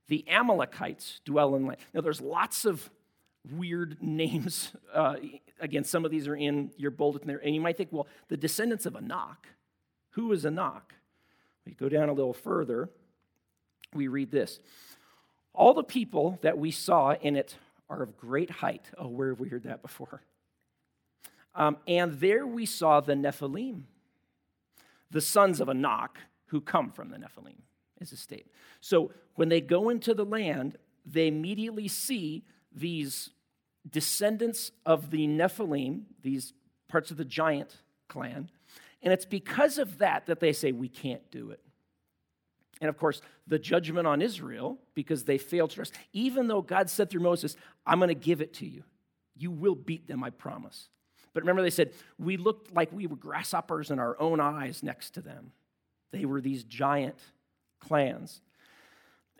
the 0.08 0.24
Amalekites 0.28 1.20
dwell 1.24 1.54
in 1.54 1.66
land. 1.66 1.78
Now, 1.92 2.00
there's 2.00 2.20
lots 2.20 2.64
of 2.64 2.90
weird 3.52 3.98
names. 4.02 4.72
Uh, 4.92 5.16
again, 5.60 5.84
some 5.84 6.04
of 6.04 6.10
these 6.10 6.28
are 6.28 6.36
in 6.36 6.70
your 6.76 6.90
bulletin 6.90 7.28
there. 7.28 7.38
And 7.38 7.54
you 7.54 7.60
might 7.60 7.76
think, 7.76 7.90
well, 7.92 8.06
the 8.28 8.36
descendants 8.36 8.86
of 8.86 8.96
Anak. 8.96 9.48
Who 10.10 10.32
is 10.32 10.44
Anak? 10.44 10.94
We 11.66 11.72
go 11.72 11.88
down 11.88 12.08
a 12.08 12.12
little 12.12 12.34
further. 12.34 12.88
We 13.92 14.08
read 14.08 14.30
this 14.30 14.60
All 15.52 15.74
the 15.74 15.84
people 15.84 16.38
that 16.42 16.58
we 16.58 16.70
saw 16.70 17.14
in 17.14 17.36
it 17.36 17.56
are 17.88 18.02
of 18.02 18.16
great 18.16 18.50
height. 18.50 18.90
Oh, 18.98 19.08
where 19.08 19.30
have 19.30 19.40
we 19.40 19.48
heard 19.48 19.64
that 19.64 19.82
before? 19.82 20.22
Um, 21.56 21.76
and 21.86 22.18
there 22.18 22.44
we 22.44 22.66
saw 22.66 22.98
the 22.98 23.12
Nephilim, 23.12 23.82
the 25.12 25.20
sons 25.20 25.60
of 25.60 25.68
Anak, 25.68 26.18
who 26.46 26.60
come 26.60 26.90
from 26.90 27.10
the 27.10 27.16
Nephilim 27.16 27.60
is 28.00 28.12
a 28.12 28.16
statement. 28.16 28.50
So 28.80 29.12
when 29.36 29.48
they 29.50 29.60
go 29.60 29.88
into 29.88 30.14
the 30.14 30.24
land, 30.24 30.78
they 31.06 31.28
immediately 31.28 31.88
see 31.88 32.44
these 32.74 33.30
descendants 33.88 34.70
of 34.86 35.10
the 35.10 35.26
Nephilim, 35.26 36.02
these 36.22 36.52
parts 36.88 37.10
of 37.10 37.16
the 37.16 37.24
giant 37.24 37.76
clan, 38.08 38.50
and 39.02 39.12
it's 39.12 39.26
because 39.26 39.78
of 39.78 39.98
that 39.98 40.26
that 40.26 40.40
they 40.40 40.52
say, 40.52 40.72
We 40.72 40.88
can't 40.88 41.30
do 41.30 41.50
it. 41.50 41.60
And 42.80 42.88
of 42.88 42.98
course, 42.98 43.20
the 43.46 43.58
judgment 43.58 44.06
on 44.06 44.20
Israel, 44.20 44.78
because 44.94 45.24
they 45.24 45.38
failed 45.38 45.70
to 45.70 45.76
trust, 45.76 45.94
even 46.12 46.48
though 46.48 46.62
God 46.62 46.90
said 46.90 47.08
through 47.08 47.22
Moses, 47.22 47.56
I'm 47.86 47.98
going 47.98 48.08
to 48.08 48.14
give 48.14 48.40
it 48.40 48.54
to 48.54 48.66
you. 48.66 48.82
You 49.36 49.50
will 49.50 49.74
beat 49.74 50.08
them, 50.08 50.24
I 50.24 50.30
promise. 50.30 50.88
But 51.34 51.42
remember, 51.42 51.62
they 51.62 51.70
said, 51.70 51.92
We 52.18 52.36
looked 52.36 52.72
like 52.72 52.92
we 52.92 53.06
were 53.06 53.16
grasshoppers 53.16 53.90
in 53.90 53.98
our 53.98 54.18
own 54.20 54.40
eyes 54.40 54.82
next 54.82 55.10
to 55.14 55.20
them. 55.20 55.52
They 56.10 56.24
were 56.24 56.40
these 56.40 56.64
giant 56.64 57.16
clans. 57.80 58.40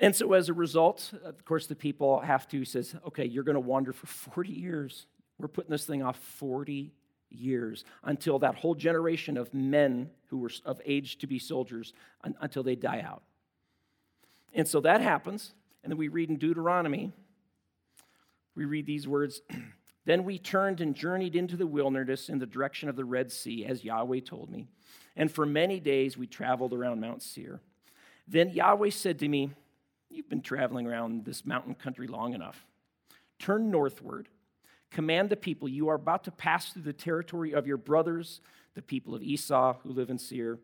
And 0.01 0.15
so 0.15 0.33
as 0.33 0.49
a 0.49 0.53
result, 0.53 1.13
of 1.25 1.45
course, 1.45 1.67
the 1.67 1.77
people 1.77 2.21
have 2.21 2.49
to, 2.49 2.65
says, 2.65 2.95
okay, 3.07 3.25
you're 3.25 3.45
going 3.45 3.55
to 3.55 3.61
wander 3.61 3.93
for 3.93 4.07
40 4.07 4.51
years. 4.51 5.07
We're 5.39 5.49
putting 5.49 5.71
this 5.71 5.87
thing 5.87 6.03
off 6.03 6.19
40 6.19 6.93
years 7.31 7.85
until 8.03 8.39
that 8.41 8.57
whole 8.57 8.75
generation 8.75 9.37
of 9.37 9.53
men 9.55 10.11
who 10.29 10.39
were 10.39 10.51
of 10.65 10.81
age 10.85 11.19
to 11.19 11.27
be 11.27 11.39
soldiers 11.39 11.93
until 12.41 12.63
they 12.63 12.75
die 12.75 13.05
out. 13.07 13.23
And 14.53 14.67
so 14.67 14.81
that 14.81 15.01
happens. 15.01 15.55
And 15.83 15.91
then 15.91 15.99
we 15.99 16.09
read 16.09 16.31
in 16.31 16.37
Deuteronomy, 16.37 17.13
we 18.55 18.65
read 18.65 18.87
these 18.87 19.07
words 19.07 19.43
Then 20.07 20.25
we 20.25 20.39
turned 20.39 20.81
and 20.81 20.95
journeyed 20.95 21.35
into 21.35 21.57
the 21.57 21.67
wilderness 21.67 22.29
in 22.29 22.39
the 22.39 22.47
direction 22.47 22.89
of 22.89 22.97
the 22.97 23.05
Red 23.05 23.33
Sea, 23.33 23.65
as 23.65 23.85
Yahweh 23.85 24.21
told 24.21 24.51
me. 24.51 24.69
And 25.17 25.33
for 25.33 25.47
many 25.47 25.81
days 25.81 26.19
we 26.19 26.27
traveled 26.27 26.73
around 26.73 27.01
Mount 27.01 27.23
Seir. 27.23 27.61
Then 28.29 28.51
Yahweh 28.51 28.91
said 28.91 29.19
to 29.21 29.29
me, 29.29 29.51
You've 30.11 30.29
been 30.29 30.43
traveling 30.43 30.87
around 30.87 31.25
this 31.25 31.45
mountain 31.45 31.75
country 31.75 32.07
long 32.07 32.35
enough. 32.35 32.67
Turn 33.39 33.71
northward 33.71 34.29
Command 34.95 35.29
the 35.29 35.37
people, 35.37 35.69
you 35.69 35.89
are 35.89 35.97
about 35.97 36.23
to 36.23 36.31
pass 36.31 36.73
through 36.73 36.83
the 36.83 36.93
territory 36.93 37.53
of 37.53 37.67
your 37.67 37.77
brothers, 37.77 38.41
the 38.77 38.83
people 38.83 39.13
of 39.13 39.25
Esau 39.25 39.75
who 39.83 39.91
live 39.91 40.09
in 40.09 40.19
Seir, 40.19 40.61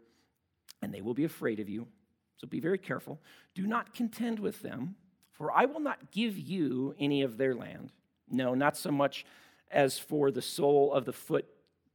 and 0.80 0.94
they 0.94 1.00
will 1.00 1.14
be 1.14 1.24
afraid 1.24 1.58
of 1.58 1.68
you. 1.68 1.88
So 2.36 2.46
be 2.46 2.60
very 2.60 2.78
careful. 2.78 3.20
Do 3.56 3.66
not 3.66 3.92
contend 3.92 4.38
with 4.38 4.62
them, 4.62 4.94
for 5.32 5.50
I 5.50 5.64
will 5.64 5.80
not 5.80 6.12
give 6.12 6.38
you 6.38 6.94
any 6.96 7.22
of 7.22 7.38
their 7.38 7.56
land. 7.56 7.90
No, 8.30 8.54
not 8.54 8.76
so 8.76 8.92
much 8.92 9.26
as 9.68 9.98
for 9.98 10.30
the 10.30 10.42
sole 10.42 10.92
of 10.92 11.06
the 11.06 11.12
foot 11.12 11.46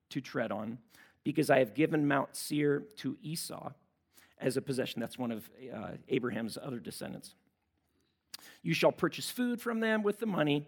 to 0.09 0.19
tread 0.19 0.51
on, 0.51 0.79
because 1.23 1.49
I 1.49 1.59
have 1.59 1.73
given 1.73 2.05
Mount 2.05 2.35
Seir 2.35 2.83
to 2.97 3.17
Esau 3.21 3.71
as 4.39 4.57
a 4.57 4.61
possession. 4.61 4.99
That's 4.99 5.17
one 5.17 5.31
of 5.31 5.49
uh, 5.73 5.91
Abraham's 6.09 6.57
other 6.61 6.79
descendants. 6.79 7.35
You 8.61 8.73
shall 8.73 8.91
purchase 8.91 9.29
food 9.29 9.61
from 9.61 9.79
them 9.79 10.03
with 10.03 10.19
the 10.19 10.25
money 10.25 10.67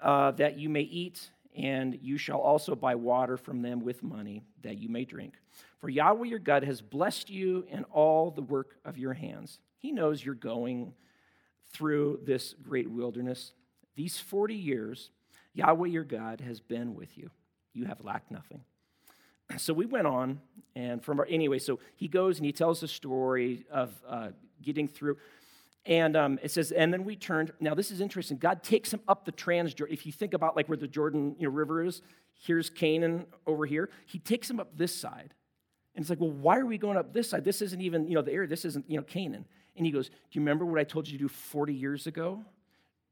uh, 0.00 0.32
that 0.32 0.58
you 0.58 0.68
may 0.68 0.82
eat, 0.82 1.30
and 1.54 1.98
you 2.02 2.18
shall 2.18 2.38
also 2.38 2.74
buy 2.74 2.94
water 2.94 3.36
from 3.36 3.62
them 3.62 3.84
with 3.84 4.02
money 4.02 4.42
that 4.62 4.78
you 4.78 4.88
may 4.88 5.04
drink. 5.04 5.34
For 5.78 5.88
Yahweh 5.88 6.26
your 6.26 6.38
God 6.38 6.64
has 6.64 6.80
blessed 6.80 7.30
you 7.30 7.66
in 7.70 7.84
all 7.84 8.30
the 8.30 8.42
work 8.42 8.76
of 8.84 8.98
your 8.98 9.14
hands. 9.14 9.58
He 9.78 9.92
knows 9.92 10.24
you're 10.24 10.34
going 10.34 10.94
through 11.72 12.20
this 12.24 12.54
great 12.62 12.90
wilderness. 12.90 13.52
These 13.94 14.18
40 14.18 14.54
years, 14.54 15.10
Yahweh 15.54 15.88
your 15.88 16.04
God 16.04 16.40
has 16.40 16.60
been 16.60 16.94
with 16.94 17.16
you. 17.16 17.30
You 17.72 17.84
have 17.84 18.04
lacked 18.04 18.30
nothing. 18.30 18.62
So 19.58 19.72
we 19.72 19.86
went 19.86 20.06
on, 20.06 20.40
and 20.74 21.02
from 21.02 21.20
our, 21.20 21.26
anyway, 21.26 21.58
so 21.58 21.78
he 21.94 22.08
goes 22.08 22.38
and 22.38 22.46
he 22.46 22.52
tells 22.52 22.80
the 22.80 22.88
story 22.88 23.64
of 23.70 23.92
uh, 24.08 24.28
getting 24.62 24.88
through. 24.88 25.16
And 25.86 26.16
um, 26.16 26.38
it 26.42 26.50
says, 26.50 26.72
and 26.72 26.92
then 26.92 27.04
we 27.04 27.14
turned. 27.14 27.52
Now, 27.60 27.74
this 27.74 27.92
is 27.92 28.00
interesting. 28.00 28.38
God 28.38 28.62
takes 28.64 28.92
him 28.92 29.00
up 29.06 29.24
the 29.24 29.32
Trans 29.32 29.72
Jordan. 29.72 29.94
If 29.94 30.04
you 30.04 30.10
think 30.10 30.34
about 30.34 30.56
like 30.56 30.68
where 30.68 30.76
the 30.76 30.88
Jordan 30.88 31.36
you 31.38 31.46
know, 31.46 31.54
River 31.54 31.84
is, 31.84 32.02
here's 32.34 32.68
Canaan 32.68 33.26
over 33.46 33.66
here. 33.66 33.88
He 34.04 34.18
takes 34.18 34.50
him 34.50 34.58
up 34.58 34.76
this 34.76 34.94
side. 34.94 35.32
And 35.94 36.02
it's 36.02 36.10
like, 36.10 36.20
well, 36.20 36.30
why 36.30 36.58
are 36.58 36.66
we 36.66 36.76
going 36.76 36.98
up 36.98 37.14
this 37.14 37.30
side? 37.30 37.44
This 37.44 37.62
isn't 37.62 37.80
even, 37.80 38.08
you 38.08 38.14
know, 38.16 38.22
the 38.22 38.32
area. 38.32 38.48
This 38.48 38.64
isn't, 38.64 38.84
you 38.90 38.96
know, 38.96 39.04
Canaan. 39.04 39.46
And 39.76 39.86
he 39.86 39.92
goes, 39.92 40.08
do 40.08 40.14
you 40.32 40.40
remember 40.40 40.66
what 40.66 40.80
I 40.80 40.84
told 40.84 41.06
you 41.06 41.16
to 41.16 41.24
do 41.24 41.28
40 41.28 41.72
years 41.72 42.06
ago? 42.06 42.44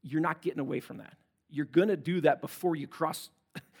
You're 0.03 0.21
not 0.21 0.41
getting 0.41 0.59
away 0.59 0.81
from 0.81 0.97
that. 0.97 1.13
You're 1.49 1.65
going 1.65 1.87
to 1.87 1.97
do 1.97 2.21
that 2.21 2.41
before 2.41 2.75
you 2.75 2.87
cross 2.87 3.29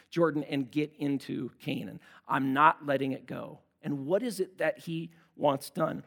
Jordan 0.09 0.43
and 0.43 0.69
get 0.69 0.93
into 0.97 1.51
Canaan. 1.59 1.99
I'm 2.27 2.53
not 2.53 2.85
letting 2.85 3.11
it 3.11 3.25
go. 3.25 3.59
And 3.81 4.05
what 4.05 4.23
is 4.23 4.39
it 4.39 4.57
that 4.57 4.79
he 4.79 5.11
wants 5.35 5.69
done? 5.69 6.03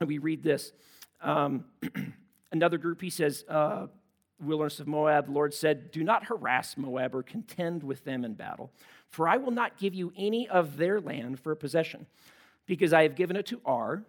And 0.00 0.08
we 0.08 0.18
read 0.18 0.42
this. 0.42 0.72
Um, 1.20 1.64
another 2.52 2.78
group, 2.78 3.00
he 3.00 3.10
says, 3.10 3.44
uh, 3.48 3.86
wilderness 4.40 4.80
of 4.80 4.86
Moab, 4.86 5.26
the 5.26 5.32
Lord 5.32 5.54
said, 5.54 5.90
Do 5.90 6.04
not 6.04 6.24
harass 6.26 6.76
Moab 6.76 7.14
or 7.14 7.22
contend 7.22 7.82
with 7.82 8.04
them 8.04 8.24
in 8.24 8.34
battle, 8.34 8.70
for 9.08 9.28
I 9.28 9.36
will 9.36 9.50
not 9.50 9.78
give 9.78 9.94
you 9.94 10.12
any 10.16 10.48
of 10.48 10.76
their 10.76 11.00
land 11.00 11.40
for 11.40 11.52
a 11.52 11.56
possession, 11.56 12.06
because 12.66 12.92
I 12.92 13.02
have 13.02 13.14
given 13.14 13.36
it 13.36 13.46
to 13.46 13.60
Ar, 13.64 14.04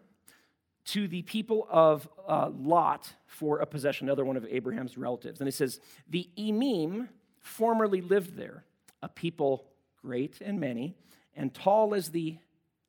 to 0.86 1.08
the 1.08 1.24
people 1.24 1.68
of 1.70 2.08
uh, 2.28 2.52
Lot 2.56 3.12
for 3.26 3.60
a 3.60 3.66
possession, 3.66 4.08
another 4.08 4.26
one 4.26 4.38
of 4.38 4.46
Abraham's 4.46 4.98
relatives. 4.98 5.40
And 5.40 5.48
he 5.48 5.52
says, 5.52 5.80
The 6.08 6.30
Emim 6.38 7.08
formerly 7.46 8.02
lived 8.02 8.36
there, 8.36 8.64
a 9.04 9.08
people 9.08 9.66
great 10.02 10.42
and 10.42 10.60
many, 10.60 10.96
and 11.36 11.54
tall 11.54 11.94
as 11.94 12.10
the 12.10 12.38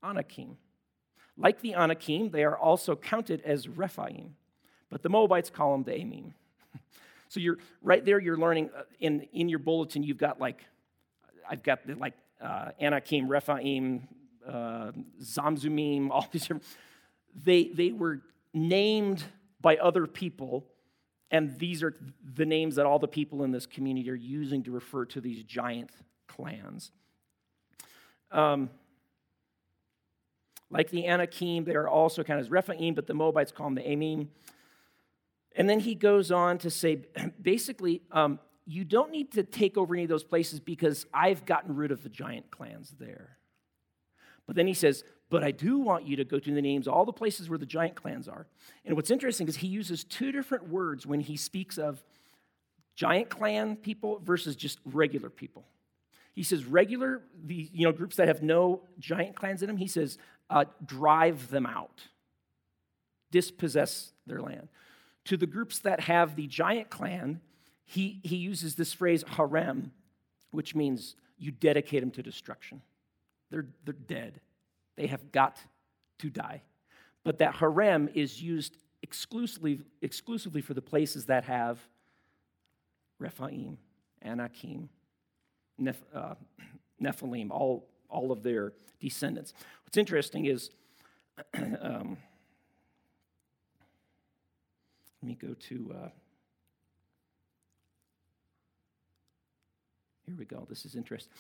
Anakim. 0.03 0.57
Like 1.37 1.61
the 1.61 1.75
Anakim, 1.75 2.31
they 2.31 2.42
are 2.42 2.57
also 2.57 2.97
counted 2.97 3.42
as 3.42 3.69
Rephaim, 3.69 4.35
but 4.90 5.03
the 5.03 5.11
Moabites 5.11 5.51
call 5.51 5.73
them 5.73 5.83
the 5.85 5.92
Amim. 5.92 6.33
so 7.29 7.38
you're 7.38 7.59
right 7.83 8.03
there, 8.03 8.19
you're 8.19 8.38
learning 8.38 8.71
uh, 8.75 8.85
in, 8.99 9.27
in 9.33 9.51
your 9.51 9.59
bulletin, 9.59 10.03
you've 10.03 10.16
got 10.16 10.40
like, 10.40 10.64
I've 11.49 11.62
got 11.62 11.87
the, 11.87 11.95
like 11.95 12.14
uh, 12.40 12.71
Anakim, 12.81 13.29
Rephaim, 13.29 14.09
uh, 14.49 14.92
Zamzumim, 15.23 16.11
all 16.11 16.27
these 16.33 16.42
different, 16.42 16.64
they, 17.45 17.64
they 17.64 17.92
were 17.92 18.23
named 18.55 19.23
by 19.61 19.77
other 19.77 20.07
people, 20.07 20.64
and 21.31 21.59
these 21.59 21.83
are 21.83 21.95
the 22.35 22.47
names 22.47 22.77
that 22.77 22.87
all 22.87 22.99
the 22.99 23.09
people 23.09 23.43
in 23.43 23.51
this 23.51 23.67
community 23.67 24.09
are 24.11 24.15
using 24.15 24.62
to 24.65 24.71
refer 24.71 25.05
to 25.07 25.21
these 25.21 25.43
giant 25.43 25.91
clans. 26.29 26.93
Um, 28.31 28.71
like 30.71 30.91
the 30.91 31.07
Anakim, 31.07 31.65
they 31.65 31.75
are 31.75 31.89
also 31.89 32.23
kind 32.23 32.41
of 32.41 32.51
Rephaim, 32.51 32.95
but 32.95 33.07
the 33.07 33.15
Moabites 33.15 33.53
call 33.53 33.67
them 33.67 33.75
the 33.77 33.83
Amim. 33.83 34.29
And 35.55 35.69
then 35.69 35.81
he 35.81 35.95
goes 35.95 36.31
on 36.31 36.59
to 36.59 36.71
say 36.71 37.07
basically, 37.41 38.03
um, 38.12 38.39
you 38.67 38.85
don't 38.85 39.11
need 39.11 39.33
to 39.33 39.43
take 39.45 39.77
over 39.77 39.95
any 39.95 40.03
of 40.03 40.09
those 40.09 40.25
places 40.25 40.59
because 40.61 41.07
I've 41.15 41.47
gotten 41.47 41.77
rid 41.77 41.93
of 41.93 42.03
the 42.03 42.09
giant 42.09 42.51
clans 42.51 42.95
there. 42.99 43.39
But 44.47 44.57
then 44.57 44.67
he 44.67 44.75
says, 44.75 45.05
but 45.29 45.43
I 45.43 45.51
do 45.51 45.79
want 45.79 46.07
you 46.07 46.17
to 46.17 46.25
go 46.25 46.39
to 46.39 46.55
the 46.55 46.62
names, 46.62 46.87
all 46.87 47.05
the 47.05 47.12
places 47.12 47.49
where 47.49 47.59
the 47.59 47.67
giant 47.67 47.97
clans 47.97 48.29
are. 48.29 48.47
And 48.85 48.95
what's 48.97 49.11
interesting 49.11 49.49
is 49.49 49.57
he 49.57 49.67
uses 49.67 50.05
two 50.05 50.31
different 50.31 50.69
words 50.69 51.07
when 51.07 51.21
he 51.21 51.37
speaks 51.37 51.79
of 51.79 52.05
giant 52.95 53.29
clan 53.29 53.77
people 53.77 54.21
versus 54.25 54.57
just 54.57 54.79
regular 54.85 55.29
people. 55.29 55.65
He 56.33 56.43
says 56.43 56.65
regular, 56.65 57.23
the 57.45 57.71
you 57.73 57.85
know 57.85 57.93
groups 57.93 58.17
that 58.17 58.29
have 58.29 58.43
no 58.43 58.83
giant 58.99 59.37
clans 59.37 59.62
in 59.62 59.69
them. 59.69 59.79
He 59.79 59.89
says 59.89 60.19
uh, 60.51 60.67
drive 60.85 61.49
them 61.49 61.67
out, 61.67 62.03
dispossess 63.31 64.12
their 64.27 64.41
land. 64.41 64.69
To 65.25 65.37
the 65.37 65.47
groups 65.47 65.81
that 65.81 66.01
have 66.01 66.37
the 66.37 66.47
giant 66.47 66.89
clan, 66.89 67.41
he, 67.85 68.21
he 68.23 68.37
uses 68.37 68.75
this 68.75 68.93
phrase 68.93 69.25
herem, 69.25 69.91
which 70.51 70.75
means 70.75 71.17
you 71.39 71.51
dedicate 71.51 72.01
them 72.01 72.11
to 72.12 72.23
destruction. 72.23 72.83
They're, 73.51 73.67
they're 73.85 73.95
dead, 73.95 74.41
they 74.97 75.07
have 75.07 75.31
got 75.33 75.59
to 76.19 76.31
die. 76.31 76.63
But 77.25 77.39
that 77.39 77.57
herem 77.57 78.11
is 78.15 78.43
used 78.43 78.77
exclusively, 79.03 79.81
exclusively 80.03 80.61
for 80.61 80.75
the 80.75 80.83
places 80.83 81.27
that 81.27 81.45
have 81.45 81.79
Rephaim, 83.19 83.79
Anakim, 84.23 84.89
Neph, 85.81 85.97
uh, 86.15 86.35
Nephilim, 87.03 87.51
all, 87.51 87.89
all 88.09 88.33
of 88.33 88.43
their 88.43 88.73
descendants. 89.01 89.55
What's 89.85 89.97
interesting 89.97 90.47
is, 90.47 90.71
um, 91.81 92.17
let 95.23 95.29
me 95.29 95.35
go 95.35 95.55
to, 95.55 95.95
uh, 95.95 96.09
here 100.27 100.37
we 100.39 100.45
go. 100.45 100.67
This 100.69 100.85
is 100.85 100.95
interesting. 100.95 101.33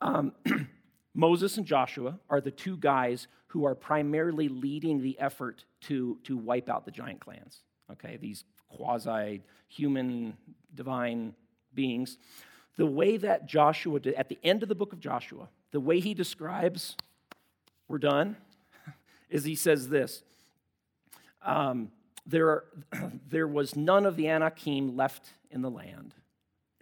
Um, 0.00 0.32
Moses 1.16 1.56
and 1.56 1.64
Joshua 1.64 2.18
are 2.28 2.42
the 2.42 2.50
two 2.50 2.76
guys 2.76 3.26
who 3.46 3.64
are 3.64 3.74
primarily 3.74 4.48
leading 4.48 5.00
the 5.00 5.18
effort 5.18 5.64
to, 5.80 6.18
to 6.24 6.36
wipe 6.36 6.68
out 6.68 6.84
the 6.84 6.90
giant 6.90 7.20
clans, 7.20 7.62
okay? 7.90 8.18
These 8.18 8.44
quasi 8.68 9.42
human, 9.66 10.36
divine 10.74 11.34
beings. 11.72 12.18
The 12.76 12.84
way 12.84 13.16
that 13.16 13.46
Joshua 13.46 13.98
did, 13.98 14.14
at 14.14 14.28
the 14.28 14.38
end 14.44 14.62
of 14.62 14.68
the 14.68 14.74
book 14.74 14.92
of 14.92 15.00
Joshua, 15.00 15.48
the 15.70 15.80
way 15.80 16.00
he 16.00 16.12
describes, 16.12 16.96
we're 17.88 17.96
done, 17.96 18.36
is 19.30 19.44
he 19.44 19.54
says 19.54 19.88
this 19.88 20.22
um, 21.40 21.90
there, 22.26 22.48
are, 22.48 22.64
there 23.30 23.48
was 23.48 23.74
none 23.74 24.04
of 24.04 24.16
the 24.16 24.28
Anakim 24.28 24.98
left 24.98 25.30
in 25.50 25.62
the 25.62 25.70
land. 25.70 26.12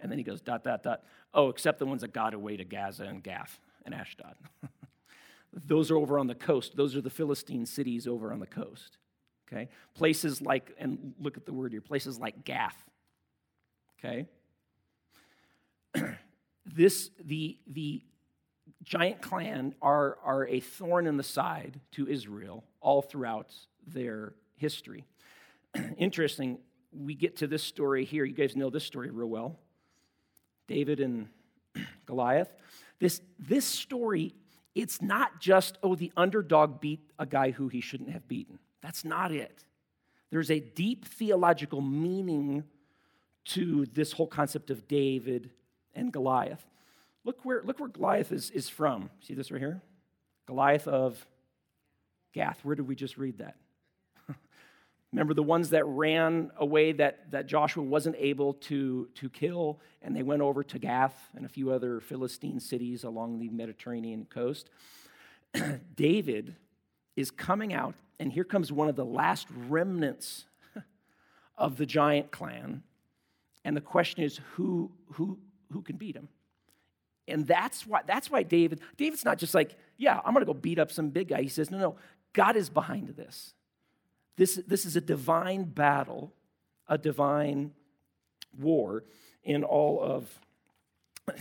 And 0.01 0.11
then 0.11 0.17
he 0.17 0.25
goes, 0.25 0.41
dot, 0.41 0.65
dot, 0.65 0.83
dot. 0.83 1.03
Oh, 1.33 1.47
except 1.47 1.79
the 1.79 1.85
ones 1.85 2.01
that 2.01 2.11
got 2.11 2.33
away 2.33 2.57
to 2.57 2.65
Gaza 2.65 3.05
and 3.05 3.23
Gath 3.23 3.59
and 3.85 3.93
Ashdod. 3.93 4.35
Those 5.53 5.89
are 5.89 5.97
over 5.97 6.19
on 6.19 6.27
the 6.27 6.35
coast. 6.35 6.75
Those 6.75 6.95
are 6.95 7.01
the 7.01 7.09
Philistine 7.09 7.65
cities 7.65 8.07
over 8.07 8.33
on 8.33 8.39
the 8.39 8.47
coast. 8.47 8.97
Okay? 9.47 9.69
Places 9.93 10.41
like, 10.41 10.71
and 10.77 11.13
look 11.19 11.37
at 11.37 11.45
the 11.45 11.53
word 11.53 11.71
here, 11.71 11.81
places 11.81 12.19
like 12.19 12.43
Gath. 12.43 12.77
Okay? 13.99 14.27
this, 16.65 17.09
the, 17.23 17.57
the 17.67 18.01
giant 18.83 19.21
clan 19.21 19.75
are, 19.81 20.17
are 20.23 20.47
a 20.47 20.59
thorn 20.59 21.07
in 21.07 21.15
the 21.15 21.23
side 21.23 21.79
to 21.91 22.07
Israel 22.07 22.63
all 22.81 23.01
throughout 23.01 23.53
their 23.87 24.33
history. 24.57 25.05
interesting. 25.97 26.59
We 26.91 27.15
get 27.15 27.37
to 27.37 27.47
this 27.47 27.63
story 27.63 28.05
here. 28.05 28.25
You 28.25 28.33
guys 28.33 28.55
know 28.55 28.69
this 28.69 28.83
story 28.83 29.09
real 29.09 29.27
well 29.27 29.59
David 30.67 30.99
and 30.99 31.27
Goliath. 32.05 32.49
This, 32.99 33.21
this 33.39 33.65
story, 33.65 34.33
it's 34.73 35.01
not 35.01 35.39
just, 35.39 35.77
oh, 35.83 35.95
the 35.95 36.11
underdog 36.15 36.81
beat 36.81 37.01
a 37.19 37.25
guy 37.25 37.51
who 37.51 37.67
he 37.67 37.81
shouldn't 37.81 38.09
have 38.09 38.27
beaten. 38.27 38.59
That's 38.81 39.03
not 39.05 39.31
it. 39.31 39.63
There's 40.31 40.51
a 40.51 40.59
deep 40.59 41.05
theological 41.05 41.81
meaning 41.81 42.63
to 43.45 43.85
this 43.93 44.11
whole 44.11 44.27
concept 44.27 44.69
of 44.69 44.87
David 44.87 45.51
and 45.93 46.11
Goliath. 46.11 46.65
Look 47.23 47.43
where, 47.43 47.61
look 47.63 47.79
where 47.79 47.89
Goliath 47.89 48.31
is, 48.31 48.51
is 48.51 48.69
from. 48.69 49.09
See 49.21 49.33
this 49.33 49.51
right 49.51 49.61
here? 49.61 49.81
Goliath 50.45 50.87
of 50.87 51.25
Gath. 52.33 52.59
Where 52.63 52.75
did 52.75 52.87
we 52.87 52.95
just 52.95 53.17
read 53.17 53.39
that? 53.39 53.55
Remember 55.15 55.33
the 55.33 55.43
ones 55.43 55.69
that 55.69 55.85
ran 55.85 56.51
away 56.57 56.91
that, 56.91 57.31
that 57.31 57.47
Joshua 57.47 57.81
wasn't 57.81 58.17
able 58.19 58.55
to, 58.55 59.07
to 59.15 59.29
kill, 59.29 59.79
and 60.01 60.13
they 60.13 60.23
went 60.23 60.41
over 60.41 60.61
to 60.61 60.77
Gath 60.77 61.29
and 61.37 61.45
a 61.45 61.47
few 61.47 61.71
other 61.71 62.01
Philistine 62.01 62.59
cities 62.59 63.05
along 63.05 63.39
the 63.39 63.47
Mediterranean 63.47 64.27
coast? 64.29 64.69
David 65.95 66.57
is 67.15 67.31
coming 67.31 67.73
out, 67.73 67.95
and 68.19 68.29
here 68.29 68.43
comes 68.43 68.73
one 68.73 68.89
of 68.89 68.97
the 68.97 69.05
last 69.05 69.47
remnants 69.69 70.43
of 71.57 71.77
the 71.77 71.85
giant 71.85 72.31
clan. 72.31 72.83
And 73.63 73.77
the 73.77 73.79
question 73.79 74.21
is 74.21 74.41
who, 74.55 74.91
who, 75.13 75.37
who 75.71 75.81
can 75.81 75.95
beat 75.95 76.17
him? 76.17 76.27
And 77.25 77.47
that's 77.47 77.87
why, 77.87 78.01
that's 78.05 78.29
why 78.29 78.43
David, 78.43 78.81
David's 78.97 79.23
not 79.23 79.37
just 79.37 79.55
like, 79.55 79.77
yeah, 79.95 80.19
I'm 80.25 80.35
to 80.35 80.45
go 80.45 80.53
beat 80.53 80.77
up 80.77 80.91
some 80.91 81.07
big 81.07 81.29
guy. 81.29 81.41
He 81.41 81.47
says, 81.47 81.71
no, 81.71 81.77
no, 81.77 81.95
God 82.33 82.57
is 82.57 82.69
behind 82.69 83.07
this. 83.15 83.53
This, 84.37 84.59
this 84.67 84.85
is 84.85 84.95
a 84.95 85.01
divine 85.01 85.63
battle, 85.63 86.33
a 86.87 86.97
divine 86.97 87.71
war 88.57 89.03
in 89.43 89.63
all 89.63 90.01
of 90.01 90.39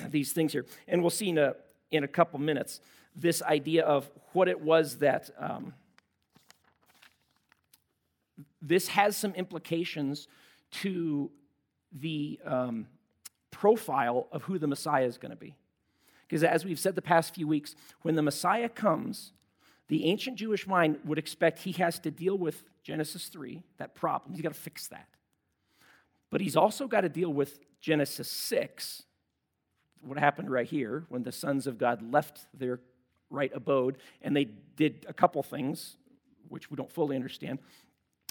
these 0.09 0.33
things 0.33 0.53
here. 0.53 0.67
And 0.87 1.03
we'll 1.03 1.11
see 1.11 1.29
in 1.31 1.39
a, 1.39 1.55
in 1.91 2.05
a 2.05 2.09
couple 2.09 2.39
minutes 2.39 2.81
this 3.17 3.43
idea 3.43 3.85
of 3.85 4.11
what 4.33 4.49
it 4.49 4.61
was 4.61 4.99
that 4.99 5.31
um, 5.39 5.75
this 8.61 8.89
has 8.89 9.17
some 9.17 9.33
implications 9.35 10.27
to 10.71 11.31
the 11.93 12.41
um, 12.45 12.87
profile 13.51 14.27
of 14.33 14.43
who 14.45 14.59
the 14.59 14.67
Messiah 14.67 15.05
is 15.05 15.19
going 15.19 15.31
to 15.31 15.37
be. 15.37 15.55
Because 16.27 16.43
as 16.43 16.65
we've 16.65 16.81
said 16.81 16.95
the 16.95 17.03
past 17.03 17.35
few 17.35 17.47
weeks, 17.47 17.77
when 18.03 18.17
the 18.17 18.23
Messiah 18.23 18.69
comes, 18.69 19.33
the 19.89 20.07
ancient 20.07 20.37
Jewish 20.37 20.67
mind 20.67 20.99
would 21.05 21.19
expect 21.19 21.61
he 21.61 21.73
has 21.73 21.99
to 22.01 22.11
deal 22.11 22.37
with 22.39 22.65
Genesis 22.83 23.27
3, 23.27 23.63
that 23.79 23.95
problem. 23.95 24.33
He's 24.33 24.43
got 24.43 24.55
to 24.55 24.61
fix 24.61 24.89
that. 24.89 25.09
But 26.31 26.41
he's 26.41 26.57
also 26.57 26.87
got 26.87 27.03
to 27.03 27.09
deal 27.09 27.33
with 27.33 27.59
Genesis 27.81 28.31
6, 28.31 29.03
what 30.01 30.19
happened 30.19 30.51
right 30.51 30.67
here 30.67 31.05
when 31.09 31.23
the 31.23 31.33
sons 31.33 31.67
of 31.67 31.79
God 31.79 32.13
left 32.13 32.47
their 32.53 32.81
right 33.31 33.51
abode 33.55 33.97
and 34.23 34.37
they 34.37 34.45
did 34.77 35.07
a 35.09 35.13
couple 35.13 35.43
things, 35.43 35.97
which 36.49 36.71
we 36.71 36.77
don't 36.77 36.91
fully 36.91 37.17
understand. 37.17 37.59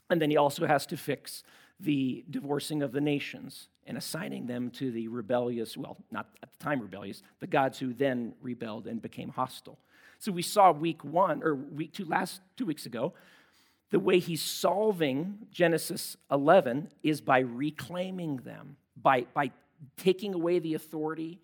And 0.10 0.22
then 0.22 0.30
he 0.30 0.38
also 0.38 0.68
has 0.68 0.86
to 0.88 0.98
fix 0.98 1.44
the 1.80 2.24
divorcing 2.30 2.84
of 2.84 2.92
the 2.92 3.02
nations 3.02 3.70
and 3.86 3.98
assigning 3.98 4.48
them 4.48 4.70
to 4.72 4.92
the 4.92 5.08
rebellious, 5.08 5.76
well, 5.76 5.98
not 6.12 6.28
at 6.42 6.52
the 6.52 6.63
time 6.63 6.80
rebellious, 6.80 7.24
the 7.39 7.48
gods 7.48 7.80
who 7.80 7.94
then 7.94 8.34
rebelled 8.42 8.88
and 8.88 9.02
became 9.02 9.30
hostile. 9.30 9.78
So 10.24 10.32
we 10.32 10.42
saw 10.42 10.72
week 10.72 11.04
one, 11.04 11.44
or 11.44 11.54
week 11.54 11.92
two, 11.92 12.06
last 12.06 12.40
two 12.56 12.66
weeks 12.66 12.86
ago, 12.86 13.12
the 13.92 14.00
way 14.00 14.20
he's 14.20 14.42
solving 14.42 15.40
Genesis 15.52 16.16
11 16.32 16.88
is 17.04 17.20
by 17.20 17.40
reclaiming 17.40 18.38
them, 18.38 18.78
by, 18.96 19.26
by 19.34 19.52
taking 19.98 20.34
away 20.34 20.60
the 20.60 20.76
authority 20.76 21.42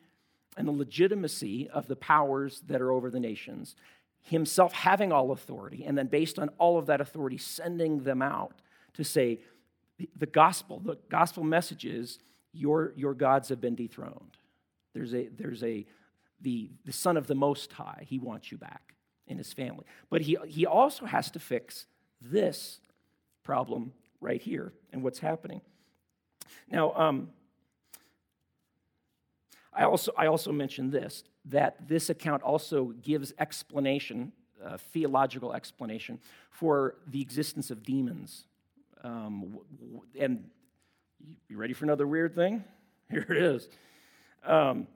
and 0.55 0.65
the 0.65 0.71
legitimacy 0.71 1.67
of 1.67 1.89
the 1.89 1.97
powers 1.97 2.61
that 2.67 2.79
are 2.79 2.93
over 2.93 3.11
the 3.11 3.19
nations, 3.19 3.75
himself 4.21 4.71
having 4.71 5.11
all 5.11 5.31
authority, 5.31 5.83
and 5.85 5.97
then 5.97 6.07
based 6.07 6.39
on 6.39 6.47
all 6.57 6.77
of 6.77 6.85
that 6.85 7.01
authority, 7.01 7.37
sending 7.37 8.03
them 8.03 8.21
out 8.21 8.61
to 8.93 9.03
say, 9.03 9.41
the 10.15 10.25
gospel, 10.25 10.79
the 10.79 10.97
gospel 11.09 11.43
message 11.43 11.83
is 11.83 12.19
your, 12.53 12.93
your 12.95 13.13
gods 13.13 13.49
have 13.49 13.59
been 13.59 13.75
dethroned. 13.75 14.37
There's 14.93 15.13
a, 15.13 15.27
there's 15.37 15.65
a, 15.65 15.85
the, 16.41 16.69
the 16.85 16.91
son 16.91 17.17
of 17.17 17.27
the 17.27 17.35
Most 17.35 17.73
High, 17.73 18.03
he 18.07 18.19
wants 18.19 18.51
you 18.51 18.57
back 18.57 18.95
in 19.27 19.37
his 19.37 19.53
family. 19.53 19.85
But 20.09 20.21
he, 20.21 20.37
he 20.47 20.65
also 20.65 21.05
has 21.05 21.29
to 21.31 21.39
fix 21.39 21.85
this 22.21 22.79
problem 23.43 23.93
right 24.21 24.41
here 24.41 24.73
and 24.91 25.03
what's 25.03 25.19
happening. 25.19 25.61
Now, 26.69 26.93
um, 26.93 27.29
I 29.73 29.83
also, 29.83 30.11
I 30.17 30.27
also 30.27 30.51
mentioned 30.51 30.91
this 30.91 31.23
that 31.45 31.87
this 31.87 32.09
account 32.09 32.43
also 32.43 32.93
gives 33.01 33.33
explanation, 33.39 34.31
uh, 34.63 34.77
theological 34.77 35.53
explanation, 35.53 36.19
for 36.51 36.95
the 37.07 37.21
existence 37.21 37.71
of 37.71 37.81
demons 37.83 38.43
um, 39.03 39.59
and 40.19 40.43
you 41.47 41.57
ready 41.57 41.73
for 41.73 41.85
another 41.85 42.07
weird 42.07 42.35
thing? 42.35 42.63
Here 43.09 43.25
it 43.29 43.37
is. 43.37 43.69
Um, 44.43 44.87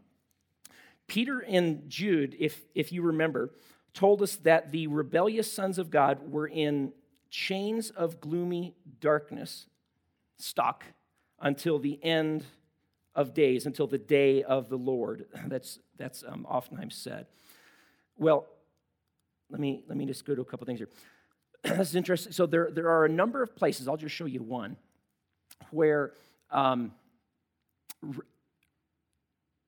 Peter 1.08 1.39
and 1.39 1.89
Jude, 1.89 2.36
if, 2.39 2.62
if 2.74 2.92
you 2.92 3.02
remember, 3.02 3.52
told 3.94 4.22
us 4.22 4.36
that 4.38 4.72
the 4.72 4.88
rebellious 4.88 5.52
sons 5.52 5.78
of 5.78 5.92
God 5.92 6.32
were 6.32 6.48
in 6.48 6.94
chains 7.30 7.89
of 7.89 8.22
gloomy 8.22 8.76
darkness, 9.00 9.68
stuck 10.38 10.86
until 11.39 11.80
the 11.80 12.04
end 12.04 12.46
of 13.16 13.34
days, 13.34 13.66
until 13.66 13.88
the 13.88 13.98
day 13.98 14.44
of 14.44 14.70
the 14.70 14.78
Lord. 14.78 15.26
That's, 15.48 15.80
that's 15.98 16.24
um, 16.28 16.46
oftentimes 16.50 16.96
said. 16.96 17.28
Well, 18.18 18.48
let 19.50 19.60
me, 19.60 19.84
let 19.88 19.98
me 19.98 20.06
just 20.06 20.26
go 20.26 20.34
to 20.34 20.42
a 20.42 20.46
couple 20.46 20.66
things 20.66 20.80
here. 20.80 20.89
this 21.63 21.89
is 21.89 21.96
interesting. 21.96 22.32
So 22.34 22.46
there, 22.46 22.70
there 22.72 22.89
are 22.89 23.06
a 23.06 23.10
number 23.10 23.44
of 23.44 23.56
places, 23.56 23.88
I'll 23.88 23.98
just 23.98 24.16
show 24.16 24.26
you 24.26 24.42
one, 24.42 24.78
where 25.70 26.13
um, 26.50 26.92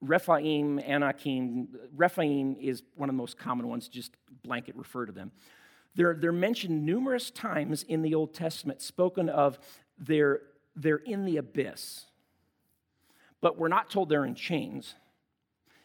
Rephaim, 0.01 0.79
Anakim, 0.79 1.69
Rephaim 1.95 2.57
is 2.59 2.83
one 2.95 3.09
of 3.09 3.15
the 3.15 3.17
most 3.17 3.37
common 3.37 3.67
ones, 3.67 3.87
just 3.87 4.11
blanket 4.43 4.75
refer 4.75 5.05
to 5.05 5.11
them. 5.11 5.31
They're, 5.95 6.13
they're 6.13 6.31
mentioned 6.31 6.85
numerous 6.85 7.31
times 7.31 7.83
in 7.83 8.01
the 8.01 8.13
Old 8.15 8.33
Testament, 8.33 8.81
spoken 8.81 9.29
of 9.29 9.57
they're, 9.97 10.41
they're 10.75 10.97
in 10.97 11.25
the 11.25 11.37
abyss. 11.37 12.05
But 13.41 13.57
we're 13.57 13.69
not 13.69 13.89
told 13.89 14.09
they're 14.09 14.25
in 14.25 14.35
chains. 14.35 14.95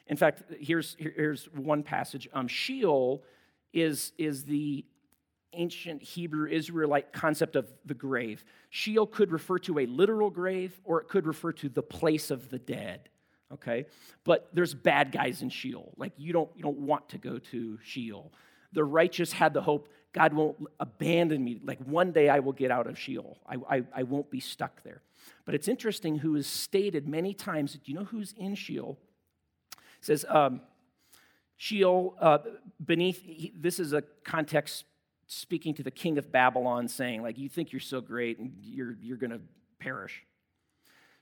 In 0.09 0.17
fact, 0.17 0.43
here's, 0.59 0.97
here's 0.99 1.45
one 1.53 1.83
passage. 1.85 2.29
Um, 2.33 2.49
Sheol 2.49 3.23
is, 3.73 4.13
is 4.19 4.45
the 4.45 4.85
ancient 5.53 6.03
Hebrew 6.03 6.49
Israelite 6.49 7.13
concept 7.13 7.55
of 7.55 7.73
the 7.85 7.95
grave. 7.95 8.45
Sheol 8.71 9.07
could 9.07 9.31
refer 9.31 9.59
to 9.61 9.79
a 9.79 9.87
literal 9.87 10.31
grave 10.31 10.81
or 10.85 11.01
it 11.01 11.09
could 11.09 11.27
refer 11.27 11.53
to 11.53 11.69
the 11.69 11.83
place 11.83 12.31
of 12.31 12.51
the 12.51 12.59
dead. 12.59 13.09
Okay? 13.53 13.87
But 14.25 14.49
there's 14.53 14.75
bad 14.75 15.13
guys 15.13 15.43
in 15.43 15.51
Sheol. 15.51 15.93
Like 15.97 16.13
you 16.17 16.33
don't, 16.33 16.51
you 16.55 16.63
don't 16.63 16.79
want 16.79 17.09
to 17.11 17.19
go 17.19 17.39
to 17.39 17.79
Sheol. 17.83 18.33
The 18.73 18.85
righteous 18.85 19.33
had 19.33 19.53
the 19.55 19.63
hope 19.63 19.89
God 20.13 20.33
won't 20.33 20.57
abandon 20.79 21.43
me. 21.45 21.61
Like 21.65 21.79
one 21.85 22.13
day 22.13 22.29
I 22.29 22.41
will 22.41 22.53
get 22.53 22.71
out 22.71 22.87
of 22.87 22.99
Sheol. 22.99 23.39
I, 23.47 23.57
I, 23.77 23.83
I 23.97 24.03
won't 24.03 24.31
be 24.31 24.41
stuck 24.41 24.83
there. 24.83 25.03
But 25.45 25.55
it's 25.55 25.69
interesting 25.69 26.19
who 26.19 26.37
is 26.37 26.47
stated 26.47 27.09
many 27.09 27.35
times. 27.35 27.75
Do 27.75 27.93
you 27.93 27.99
know 27.99 28.05
who's 28.05 28.35
in 28.37 28.55
Sheol? 28.55 28.99
It 29.73 29.79
says, 30.01 30.25
um, 30.29 30.63
Sheol, 31.57 32.17
uh, 32.21 32.39
beneath, 32.85 33.23
this 33.55 33.79
is 33.79 33.93
a 33.93 34.03
context 34.25 34.85
speaking 35.27 35.75
to 35.75 35.83
the 35.83 35.91
king 35.91 36.17
of 36.17 36.33
Babylon, 36.33 36.89
saying, 36.89 37.23
like, 37.23 37.39
you 37.39 37.49
think 37.49 37.71
you're 37.71 37.81
so 37.81 38.01
great 38.01 38.39
and 38.39 38.53
you're, 38.63 38.97
you're 39.01 39.19
going 39.19 39.31
to 39.31 39.41
perish. 39.79 40.25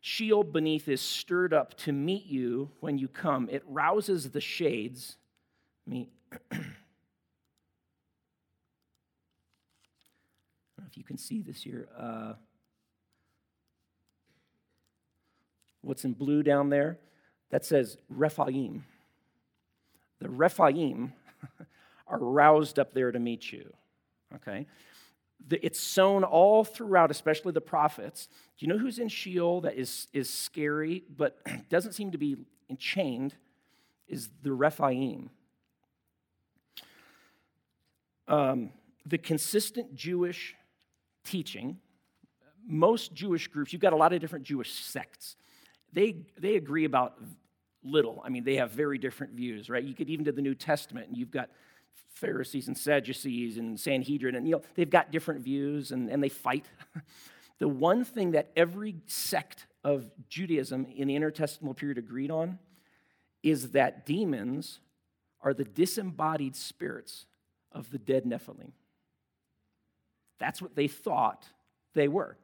Sheol 0.01 0.45
beneath 0.45 0.89
is 0.89 1.01
stirred 1.01 1.53
up 1.53 1.77
to 1.79 1.93
meet 1.93 2.27
you 2.27 2.71
when 2.81 2.99
you 2.99 3.09
come. 3.09 3.49
It 3.51 3.63
rouses 3.67 4.31
the 4.31 4.41
shades. 4.41 5.17
Me. 5.87 6.09
I 6.33 6.37
don't 6.53 6.63
know 10.79 10.85
if 10.89 10.97
you 10.97 11.05
can 11.05 11.19
see 11.19 11.43
this 11.43 11.63
here. 11.63 11.89
Uh, 11.99 12.35
what's 15.83 16.05
in 16.05 16.13
blue 16.13 16.43
down 16.43 16.71
there? 16.71 16.99
That 17.51 17.65
says 17.65 17.97
Rephaim. 18.09 18.85
The 20.21 20.29
Rephaim 20.29 21.13
are 22.07 22.19
roused 22.19 22.79
up 22.79 22.93
there 22.93 23.11
to 23.11 23.19
meet 23.19 23.51
you 23.53 23.73
okay? 24.37 24.67
It's 25.51 25.81
sown 25.81 26.25
all 26.25 26.65
throughout, 26.65 27.11
especially 27.11 27.53
the 27.53 27.61
prophets. 27.61 28.29
Do 28.59 28.67
you 28.67 28.73
know 28.73 28.79
who's 28.79 28.99
in 28.99 29.09
Sheol 29.09 29.63
that 29.63 29.77
is, 29.77 30.09
is 30.13 30.29
scary 30.29 31.05
but 31.17 31.39
doesn't 31.71 31.93
seem 31.93 32.11
to 32.13 32.19
be 32.19 32.37
enchained? 32.69 33.35
Is 34.09 34.31
the 34.43 34.53
Rephaim. 34.53 35.31
Um, 38.27 38.71
the 39.07 39.19
consistent 39.19 39.95
Jewish 39.95 40.55
teaching, 41.25 41.79
most 42.67 43.15
Jewish 43.15 43.49
groups, 43.49 43.73
you've 43.73 43.83
got 43.83 43.93
a 43.93 43.97
lot 43.97 44.13
of 44.13 44.21
different 44.21 44.45
Jewish 44.45 44.73
sects. 44.73 45.37
They, 45.93 46.17
they 46.39 46.57
agree 46.57 46.85
about 46.85 47.15
little. 47.83 48.23
I 48.25 48.29
mean, 48.29 48.45
they 48.45 48.57
have 48.57 48.71
very 48.71 48.99
different 48.99 49.33
views, 49.33 49.71
right? 49.71 49.83
You 49.83 49.95
could 49.95 50.11
even 50.11 50.25
to 50.27 50.33
the 50.33 50.43
New 50.43 50.55
Testament, 50.55 51.09
and 51.09 51.17
you've 51.17 51.31
got 51.31 51.49
Pharisees 52.15 52.69
and 52.69 52.77
Sadducees 52.77 53.59
and 53.59 53.79
Sanhedrin, 53.79 54.35
and 54.35 54.47
you 54.47 54.57
know, 54.57 54.63
they've 54.75 54.91
got 54.91 55.11
different 55.11 55.41
views 55.41 55.93
and, 55.93 56.11
and 56.11 56.23
they 56.23 56.29
fight. 56.29 56.67
the 57.59 57.69
one 57.69 58.05
thing 58.05 58.33
that 58.33 58.51
every 58.57 58.97
sect 59.07 59.67
of 59.85 60.11
Judaism 60.29 60.87
in 60.95 61.09
the 61.09 61.17
intertestamental 61.17 61.77
period 61.77 61.99
agreed 61.99 62.31
on 62.31 62.59
is 63.43 63.71
that 63.71 64.05
demons 64.05 64.81
are 65.41 65.55
the 65.55 65.65
disembodied 65.65 66.57
spirits 66.57 67.27
of 67.73 67.91
the 67.91 67.99
dead 67.99 68.25
Nephilim. 68.25 68.73
That's 70.39 70.61
what 70.61 70.75
they 70.75 70.89
thought 70.89 71.47
they 71.95 72.09
were. 72.09 72.37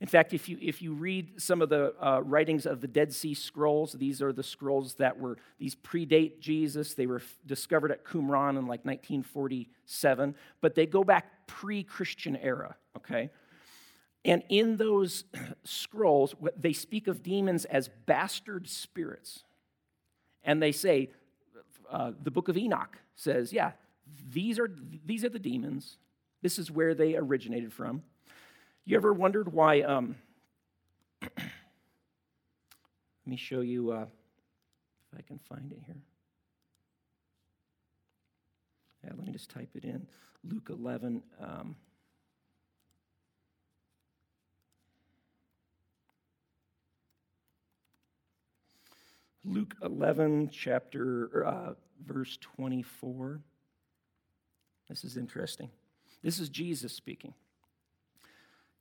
In 0.00 0.06
fact, 0.06 0.32
if 0.32 0.48
you, 0.48 0.56
if 0.60 0.80
you 0.80 0.94
read 0.94 1.40
some 1.40 1.60
of 1.60 1.68
the 1.68 1.94
uh, 2.00 2.20
writings 2.22 2.64
of 2.64 2.80
the 2.80 2.88
Dead 2.88 3.12
Sea 3.12 3.34
Scrolls, 3.34 3.92
these 3.92 4.22
are 4.22 4.32
the 4.32 4.42
scrolls 4.42 4.94
that 4.94 5.18
were, 5.18 5.36
these 5.58 5.74
predate 5.74 6.40
Jesus. 6.40 6.94
They 6.94 7.06
were 7.06 7.16
f- 7.16 7.38
discovered 7.46 7.92
at 7.92 8.04
Qumran 8.04 8.50
in 8.50 8.66
like 8.66 8.84
1947, 8.84 10.34
but 10.60 10.74
they 10.74 10.86
go 10.86 11.04
back 11.04 11.46
pre 11.46 11.82
Christian 11.82 12.36
era, 12.36 12.76
okay? 12.96 13.30
And 14.24 14.42
in 14.48 14.76
those 14.76 15.24
scrolls, 15.64 16.34
they 16.56 16.72
speak 16.72 17.06
of 17.06 17.22
demons 17.22 17.64
as 17.66 17.90
bastard 18.06 18.68
spirits. 18.68 19.44
And 20.42 20.62
they 20.62 20.72
say, 20.72 21.10
uh, 21.90 22.12
the 22.22 22.30
book 22.30 22.48
of 22.48 22.56
Enoch 22.56 22.96
says, 23.16 23.52
yeah, 23.52 23.72
these 24.32 24.58
are, 24.58 24.70
these 25.04 25.24
are 25.24 25.28
the 25.28 25.38
demons. 25.38 25.98
This 26.42 26.58
is 26.58 26.70
where 26.70 26.94
they 26.94 27.16
originated 27.16 27.72
from. 27.72 28.02
You 28.90 28.96
ever 28.96 29.12
wondered 29.12 29.52
why? 29.52 29.82
Um, 29.82 30.16
let 31.22 31.30
me 33.24 33.36
show 33.36 33.60
you 33.60 33.92
uh, 33.92 34.06
if 35.12 35.16
I 35.16 35.22
can 35.22 35.38
find 35.48 35.70
it 35.70 35.78
here. 35.86 36.02
Yeah, 39.04 39.10
let 39.16 39.24
me 39.24 39.32
just 39.32 39.48
type 39.48 39.68
it 39.76 39.84
in. 39.84 40.08
Luke 40.42 40.70
11. 40.70 41.22
Um, 41.40 41.76
Luke 49.44 49.76
11, 49.84 50.50
chapter, 50.52 51.46
uh, 51.46 51.74
verse 52.04 52.38
24. 52.56 53.38
This 54.88 55.04
is 55.04 55.16
interesting. 55.16 55.70
This 56.24 56.40
is 56.40 56.48
Jesus 56.48 56.92
speaking. 56.92 57.34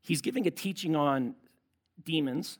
He's 0.02 0.22
giving 0.22 0.48
a 0.48 0.52
teaching 0.52 0.96
on 0.96 1.36
demons. 2.04 2.60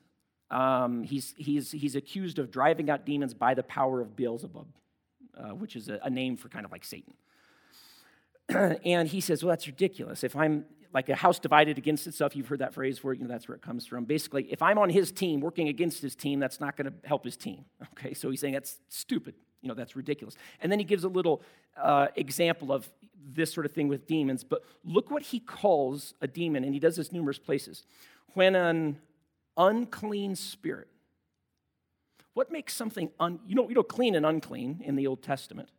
Um, 0.52 1.04
he's, 1.04 1.34
he's, 1.38 1.72
he's 1.72 1.96
accused 1.96 2.40
of 2.40 2.52
driving 2.52 2.90
out 2.90 3.06
demons 3.06 3.34
by 3.34 3.54
the 3.54 3.64
power 3.64 4.02
of 4.02 4.16
Beelzebub, 4.16 4.68
uh, 5.38 5.50
which 5.50 5.76
is 5.76 5.90
a, 5.90 6.00
a 6.04 6.10
name 6.10 6.38
for 6.38 6.50
kind 6.50 6.66
of 6.66 6.72
like 6.72 6.84
Satan. 6.84 7.14
and 8.86 9.08
he 9.08 9.22
says, 9.22 9.44
Well, 9.44 9.52
that's 9.52 9.68
ridiculous. 9.68 10.24
If 10.24 10.36
I'm 10.36 10.66
like 10.94 11.08
a 11.10 11.16
house 11.16 11.40
divided 11.40 11.78
against 11.78 12.08
itself, 12.08 12.36
you've 12.36 12.48
heard 12.48 12.60
that 12.60 12.74
phrase 12.74 13.04
where 13.04 13.14
you 13.14 13.22
know 13.22 13.28
that's 13.28 13.48
where 13.48 13.56
it 13.56 13.62
comes 13.62 13.86
from. 13.86 14.06
Basically, 14.06 14.52
if 14.52 14.62
I'm 14.62 14.78
on 14.78 14.90
his 14.90 15.12
team 15.12 15.40
working 15.40 15.68
against 15.68 16.02
his 16.02 16.16
team, 16.16 16.40
that's 16.40 16.60
not 16.60 16.76
going 16.76 16.88
to 16.88 17.08
help 17.08 17.24
his 17.24 17.38
team. 17.38 17.66
Okay, 18.00 18.14
so 18.14 18.30
he's 18.30 18.40
saying 18.40 18.54
that's 18.54 18.80
stupid. 18.88 19.36
You 19.62 19.68
know, 19.68 19.74
that's 19.76 19.96
ridiculous. 19.96 20.36
And 20.62 20.72
then 20.72 20.80
he 20.80 20.86
gives 20.86 21.04
a 21.04 21.10
little 21.10 21.42
uh, 21.82 22.08
example 22.16 22.72
of 22.72 22.90
this 23.22 23.54
sort 23.54 23.66
of 23.66 23.72
thing 23.72 23.88
with 23.88 24.08
demons. 24.08 24.44
But 24.44 24.64
look 24.84 25.12
what 25.12 25.24
he 25.24 25.40
calls 25.40 26.14
a 26.22 26.28
demon, 26.28 26.64
and 26.64 26.74
he 26.74 26.80
does 26.80 26.96
this 26.96 27.12
numerous 27.12 27.40
places. 27.40 27.86
When 28.34 28.56
an 28.56 29.00
unclean 29.58 30.36
spirit, 30.36 30.88
what 32.34 32.52
makes 32.52 32.74
something 32.74 33.12
un, 33.20 33.40
you 33.46 33.56
know 33.56 33.68
you 33.68 33.76
know 33.76 33.84
clean 33.84 34.16
and 34.16 34.26
unclean 34.26 34.82
in 34.84 34.96
the 34.96 35.08
Old 35.08 35.22
Testament? 35.22 35.70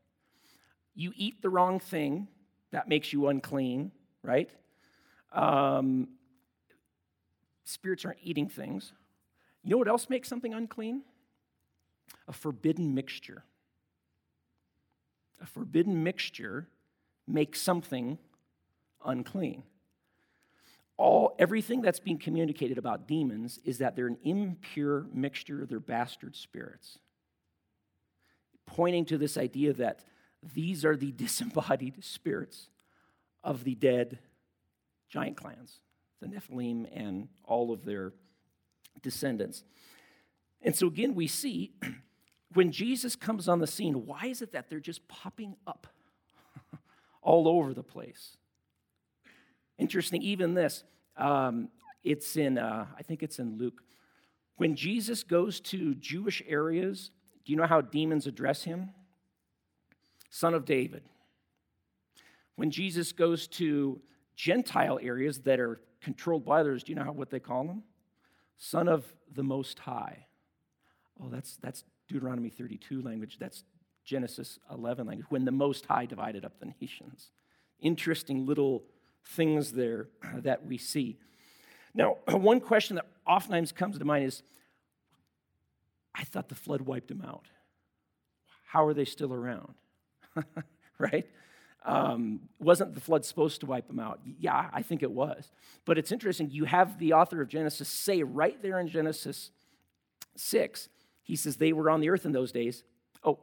You 0.94 1.12
eat 1.16 1.40
the 1.40 1.48
wrong 1.48 1.80
thing, 1.80 2.28
that 2.72 2.88
makes 2.88 3.12
you 3.12 3.28
unclean, 3.28 3.92
right? 4.22 4.50
Um, 5.32 6.08
spirits 7.64 8.04
aren't 8.04 8.18
eating 8.22 8.48
things. 8.48 8.92
You 9.62 9.70
know 9.70 9.78
what 9.78 9.88
else 9.88 10.08
makes 10.08 10.28
something 10.28 10.54
unclean? 10.54 11.02
A 12.28 12.32
forbidden 12.32 12.94
mixture. 12.94 13.44
A 15.40 15.46
forbidden 15.46 16.02
mixture 16.02 16.68
makes 17.32 17.60
something 17.60 18.18
unclean. 19.04 19.62
All, 20.96 21.34
everything 21.38 21.80
that's 21.80 22.00
being 22.00 22.18
communicated 22.18 22.76
about 22.76 23.08
demons 23.08 23.58
is 23.64 23.78
that 23.78 23.96
they're 23.96 24.06
an 24.06 24.18
impure 24.22 25.06
mixture, 25.14 25.64
they're 25.66 25.80
bastard 25.80 26.36
spirits. 26.36 26.98
Pointing 28.66 29.06
to 29.06 29.16
this 29.16 29.38
idea 29.38 29.72
that 29.72 30.04
these 30.54 30.84
are 30.84 30.96
the 30.96 31.12
disembodied 31.16 32.04
spirits 32.04 32.68
of 33.42 33.64
the 33.64 33.74
dead 33.74 34.18
giant 35.08 35.36
clans, 35.36 35.80
the 36.20 36.26
Nephilim 36.26 36.86
and 36.92 37.28
all 37.44 37.72
of 37.72 37.84
their 37.84 38.12
descendants. 39.02 39.64
And 40.62 40.76
so 40.76 40.86
again, 40.86 41.14
we 41.14 41.26
see 41.26 41.72
when 42.52 42.70
Jesus 42.72 43.16
comes 43.16 43.48
on 43.48 43.60
the 43.60 43.66
scene, 43.66 44.06
why 44.06 44.26
is 44.26 44.42
it 44.42 44.52
that 44.52 44.68
they're 44.68 44.80
just 44.80 45.08
popping 45.08 45.56
up 45.66 45.86
all 47.22 47.48
over 47.48 47.74
the 47.74 47.82
place? 47.82 48.36
Interesting, 49.78 50.22
even 50.22 50.54
this. 50.54 50.84
Um, 51.16 51.68
it's 52.02 52.36
in, 52.36 52.58
uh, 52.58 52.86
I 52.98 53.02
think 53.02 53.22
it's 53.22 53.38
in 53.38 53.58
Luke. 53.58 53.82
When 54.56 54.76
Jesus 54.76 55.22
goes 55.22 55.60
to 55.60 55.94
Jewish 55.94 56.42
areas, 56.46 57.10
do 57.44 57.52
you 57.52 57.58
know 57.58 57.66
how 57.66 57.80
demons 57.80 58.26
address 58.26 58.64
him? 58.64 58.90
Son 60.30 60.54
of 60.54 60.64
David. 60.64 61.02
When 62.56 62.70
Jesus 62.70 63.12
goes 63.12 63.46
to 63.48 64.00
Gentile 64.36 64.98
areas 65.02 65.40
that 65.40 65.60
are 65.60 65.80
controlled 66.00 66.44
by 66.44 66.60
others, 66.60 66.84
do 66.84 66.92
you 66.92 66.96
know 66.96 67.04
how, 67.04 67.12
what 67.12 67.30
they 67.30 67.40
call 67.40 67.64
them? 67.64 67.82
Son 68.56 68.88
of 68.88 69.04
the 69.32 69.42
Most 69.42 69.78
High. 69.78 70.26
Oh, 71.22 71.28
that's, 71.30 71.56
that's 71.56 71.84
Deuteronomy 72.08 72.50
32 72.50 73.02
language. 73.02 73.38
That's 73.38 73.64
Genesis 74.10 74.58
11 74.72 75.06
language, 75.06 75.26
when 75.30 75.44
the 75.44 75.52
Most 75.52 75.86
High 75.86 76.04
divided 76.04 76.44
up 76.44 76.58
the 76.58 76.72
nations. 76.80 77.30
Interesting 77.80 78.44
little 78.44 78.82
things 79.24 79.70
there 79.70 80.08
that 80.38 80.66
we 80.66 80.78
see. 80.78 81.16
Now, 81.94 82.16
one 82.28 82.58
question 82.58 82.96
that 82.96 83.06
oftentimes 83.24 83.70
comes 83.70 83.96
to 83.98 84.04
mind 84.04 84.24
is 84.24 84.42
I 86.12 86.24
thought 86.24 86.48
the 86.48 86.56
flood 86.56 86.80
wiped 86.80 87.06
them 87.06 87.22
out. 87.24 87.46
How 88.66 88.84
are 88.84 88.94
they 88.94 89.04
still 89.04 89.32
around? 89.32 89.74
right? 90.98 91.28
Um, 91.84 92.40
wasn't 92.58 92.94
the 92.94 93.00
flood 93.00 93.24
supposed 93.24 93.60
to 93.60 93.66
wipe 93.66 93.86
them 93.86 94.00
out? 94.00 94.18
Yeah, 94.40 94.70
I 94.72 94.82
think 94.82 95.04
it 95.04 95.10
was. 95.12 95.52
But 95.84 95.98
it's 95.98 96.10
interesting. 96.10 96.50
You 96.50 96.64
have 96.64 96.98
the 96.98 97.12
author 97.12 97.40
of 97.40 97.48
Genesis 97.48 97.88
say 97.88 98.24
right 98.24 98.60
there 98.60 98.80
in 98.80 98.88
Genesis 98.88 99.52
6, 100.36 100.88
he 101.22 101.36
says 101.36 101.56
they 101.56 101.72
were 101.72 101.88
on 101.88 102.00
the 102.00 102.10
earth 102.10 102.26
in 102.26 102.32
those 102.32 102.50
days. 102.50 102.82
Oh, 103.22 103.38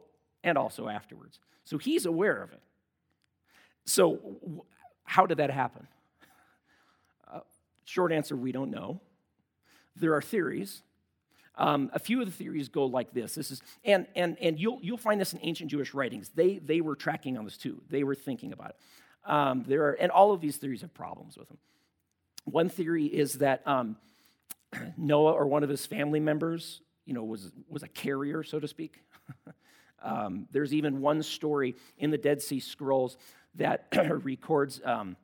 and 0.48 0.58
also 0.58 0.88
afterwards. 0.88 1.38
So 1.64 1.78
he's 1.78 2.06
aware 2.06 2.42
of 2.42 2.52
it. 2.52 2.62
So, 3.84 4.64
how 5.04 5.26
did 5.26 5.38
that 5.38 5.50
happen? 5.50 5.86
Uh, 7.30 7.40
short 7.84 8.12
answer 8.12 8.36
we 8.36 8.52
don't 8.52 8.70
know. 8.70 9.00
There 9.96 10.14
are 10.14 10.22
theories. 10.22 10.82
Um, 11.56 11.90
a 11.92 11.98
few 11.98 12.20
of 12.20 12.26
the 12.26 12.32
theories 12.32 12.68
go 12.68 12.86
like 12.86 13.12
this. 13.12 13.34
This 13.34 13.50
is, 13.50 13.62
and, 13.84 14.06
and, 14.14 14.36
and 14.40 14.60
you'll, 14.60 14.78
you'll 14.80 14.96
find 14.96 15.20
this 15.20 15.32
in 15.32 15.40
ancient 15.42 15.70
Jewish 15.70 15.92
writings. 15.92 16.30
They, 16.34 16.58
they 16.58 16.80
were 16.80 16.94
tracking 16.94 17.36
on 17.36 17.44
this 17.44 17.56
too. 17.56 17.82
They 17.90 18.04
were 18.04 18.14
thinking 18.14 18.52
about 18.52 18.70
it. 18.70 18.76
Um, 19.30 19.64
there 19.66 19.84
are, 19.84 19.92
and 19.92 20.12
all 20.12 20.32
of 20.32 20.40
these 20.40 20.56
theories 20.56 20.82
have 20.82 20.94
problems 20.94 21.36
with 21.36 21.48
them. 21.48 21.58
One 22.44 22.68
theory 22.68 23.06
is 23.06 23.34
that 23.34 23.66
um, 23.66 23.96
Noah 24.96 25.32
or 25.32 25.46
one 25.46 25.62
of 25.62 25.68
his 25.68 25.84
family 25.84 26.20
members, 26.20 26.80
you 27.04 27.14
know, 27.14 27.24
was, 27.24 27.50
was 27.68 27.82
a 27.82 27.88
carrier, 27.88 28.42
so 28.42 28.60
to 28.60 28.68
speak. 28.68 29.02
Um, 30.02 30.46
there's 30.52 30.74
even 30.74 31.00
one 31.00 31.22
story 31.22 31.76
in 31.98 32.10
the 32.10 32.18
Dead 32.18 32.40
Sea 32.42 32.60
Scrolls 32.60 33.16
that 33.56 33.88
records 34.24 34.80
um, 34.84 35.16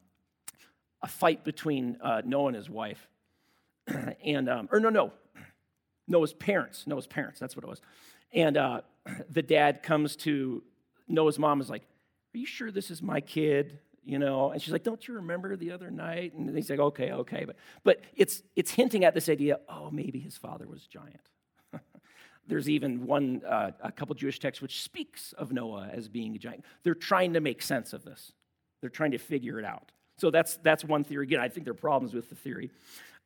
a 1.03 1.07
fight 1.07 1.45
between 1.45 1.99
uh, 2.03 2.23
Noah 2.25 2.49
and 2.49 2.57
his 2.57 2.71
wife. 2.71 3.09
and, 4.25 4.49
um, 4.49 4.69
or 4.73 4.81
no, 4.81 4.89
no, 4.89 5.13
Noah's 6.09 6.33
parents. 6.33 6.87
Noah's 6.87 7.07
parents, 7.07 7.39
that's 7.39 7.55
what 7.57 7.65
it 7.65 7.69
was. 7.69 7.81
And 8.33 8.57
uh, 8.57 8.81
the 9.31 9.43
dad 9.43 9.83
comes 9.83 10.17
to 10.17 10.63
Noah's 11.09 11.39
mom, 11.39 11.61
is 11.61 11.71
like, 11.71 11.83
Are 12.35 12.39
you 12.39 12.47
sure 12.47 12.71
this 12.71 12.91
is 12.91 13.03
my 13.03 13.21
kid? 13.21 13.79
You 14.03 14.19
know, 14.19 14.51
and 14.51 14.61
she's 14.61 14.73
like, 14.73 14.83
Don't 14.83 15.07
you 15.07 15.15
remember 15.15 15.57
the 15.57 15.71
other 15.71 15.91
night? 15.91 16.35
And 16.35 16.55
he's 16.55 16.71
like, 16.71 16.81
Okay, 16.81 17.13
okay. 17.13 17.45
But, 17.45 17.57
but 17.85 18.01
it's, 18.15 18.43
it's 18.57 18.71
hinting 18.71 19.05
at 19.05 19.15
this 19.15 19.29
idea 19.29 19.61
oh, 19.69 19.91
maybe 19.91 20.19
his 20.19 20.37
father 20.37 20.67
was 20.67 20.87
giant. 20.87 21.21
There's 22.47 22.69
even 22.69 23.07
one, 23.07 23.43
uh, 23.49 23.71
a 23.81 23.93
couple 23.93 24.15
Jewish 24.15 24.39
texts 24.39 24.61
which 24.61 24.83
speaks 24.83 25.33
of 25.35 25.53
Noah 25.53 25.89
as 25.93 26.09
being 26.09 26.35
a 26.35 26.39
giant. 26.39 26.65
They're 26.83 26.95
trying 26.95 27.33
to 27.35 27.41
make 27.41 27.63
sense 27.63 27.93
of 27.93 28.05
this, 28.05 28.33
they're 28.81 28.91
trying 28.91 29.13
to 29.13 29.19
figure 29.19 29.59
it 29.59 29.65
out. 29.65 29.91
So 30.17 30.31
that's, 30.31 30.59
that's 30.59 30.85
one 30.85 31.03
theory. 31.03 31.25
Again, 31.25 31.41
I 31.41 31.49
think 31.49 31.65
there 31.65 31.73
are 31.73 31.75
problems 31.75 32.15
with 32.15 32.29
the 32.29 32.37
theory. 32.37 32.71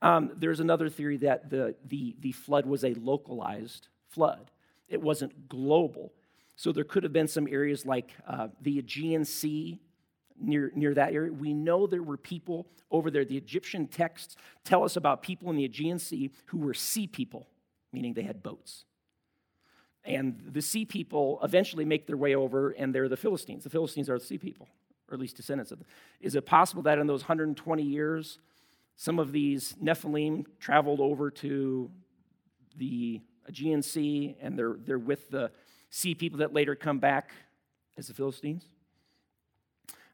Um, 0.01 0.31
there's 0.37 0.61
another 0.61 0.89
theory 0.89 1.19
that 1.19 1.51
the, 1.51 1.75
the, 1.87 2.16
the 2.21 2.33
flood 2.33 2.64
was 2.64 2.85
a 2.85 2.95
localized 2.95 3.89
flood, 4.09 4.51
it 4.89 5.03
wasn't 5.03 5.49
global. 5.49 6.12
So 6.57 6.73
there 6.73 6.85
could 6.85 7.05
have 7.05 7.12
been 7.12 7.29
some 7.29 7.47
areas 7.47 7.87
like 7.87 8.12
uh, 8.27 8.49
the 8.61 8.81
Aegean 8.81 9.25
Sea 9.25 9.79
near, 10.41 10.73
near 10.75 10.95
that 10.95 11.12
area. 11.12 11.33
We 11.33 11.53
know 11.53 11.87
there 11.87 12.03
were 12.03 12.16
people 12.16 12.66
over 12.91 13.11
there. 13.11 13.25
The 13.25 13.37
Egyptian 13.37 13.87
texts 13.87 14.37
tell 14.64 14.83
us 14.83 14.97
about 14.97 15.23
people 15.23 15.51
in 15.51 15.57
the 15.57 15.64
Aegean 15.64 15.99
Sea 15.99 16.31
who 16.47 16.59
were 16.59 16.75
sea 16.75 17.07
people, 17.07 17.47
meaning 17.93 18.14
they 18.14 18.23
had 18.23 18.43
boats. 18.43 18.87
And 20.05 20.40
the 20.53 20.62
sea 20.62 20.84
people 20.84 21.38
eventually 21.42 21.84
make 21.84 22.07
their 22.07 22.16
way 22.16 22.34
over, 22.34 22.70
and 22.70 22.94
they're 22.94 23.09
the 23.09 23.16
Philistines. 23.16 23.64
The 23.64 23.70
Philistines 23.70 24.09
are 24.09 24.18
the 24.18 24.24
sea 24.24 24.38
people, 24.38 24.68
or 25.11 25.14
at 25.14 25.20
least 25.20 25.36
descendants 25.36 25.70
of 25.70 25.78
them. 25.78 25.88
Is 26.20 26.34
it 26.34 26.46
possible 26.46 26.82
that 26.82 26.99
in 26.99 27.07
those 27.07 27.22
120 27.22 27.82
years, 27.82 28.38
some 28.96 29.18
of 29.18 29.32
these 29.32 29.74
Nephilim 29.82 30.46
traveled 30.59 31.01
over 31.01 31.30
to 31.30 31.90
the 32.76 33.20
Aegean 33.46 33.82
Sea 33.82 34.36
and 34.40 34.59
they're, 34.59 34.76
they're 34.84 34.99
with 34.99 35.30
the 35.30 35.51
sea 35.90 36.14
people 36.14 36.38
that 36.38 36.53
later 36.53 36.74
come 36.74 36.99
back 36.99 37.32
as 37.96 38.09
the 38.09 38.14
Philistines? 38.14 38.64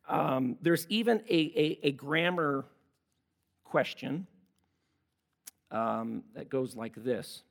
Um, 0.09 0.57
there's 0.61 0.87
even 0.89 1.23
a, 1.29 1.35
a, 1.35 1.79
a 1.89 1.93
grammar 1.93 2.65
question 3.65 4.27
um, 5.71 6.23
that 6.35 6.49
goes 6.49 6.77
like 6.77 6.95
this. 6.97 7.43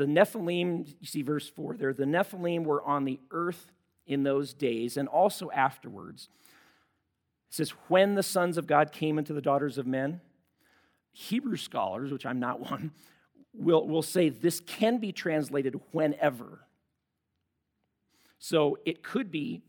The 0.00 0.06
Nephilim, 0.06 0.88
you 0.98 1.06
see 1.06 1.22
verse 1.22 1.48
4 1.48 1.76
there, 1.76 1.92
the 1.92 2.04
Nephilim 2.04 2.64
were 2.64 2.82
on 2.82 3.04
the 3.04 3.20
earth 3.30 3.70
in 4.06 4.22
those 4.22 4.54
days 4.54 4.96
and 4.96 5.06
also 5.08 5.50
afterwards. 5.50 6.30
It 7.50 7.54
says, 7.54 7.70
when 7.88 8.14
the 8.14 8.22
sons 8.22 8.56
of 8.56 8.66
God 8.66 8.92
came 8.92 9.18
into 9.18 9.34
the 9.34 9.42
daughters 9.42 9.76
of 9.78 9.86
men. 9.86 10.20
Hebrew 11.12 11.56
scholars, 11.56 12.12
which 12.12 12.24
I'm 12.24 12.40
not 12.40 12.60
one, 12.70 12.92
will, 13.52 13.86
will 13.86 14.02
say 14.02 14.30
this 14.30 14.60
can 14.60 14.98
be 14.98 15.12
translated 15.12 15.78
whenever. 15.92 16.60
So 18.38 18.78
it 18.86 19.02
could 19.02 19.30
be 19.30 19.60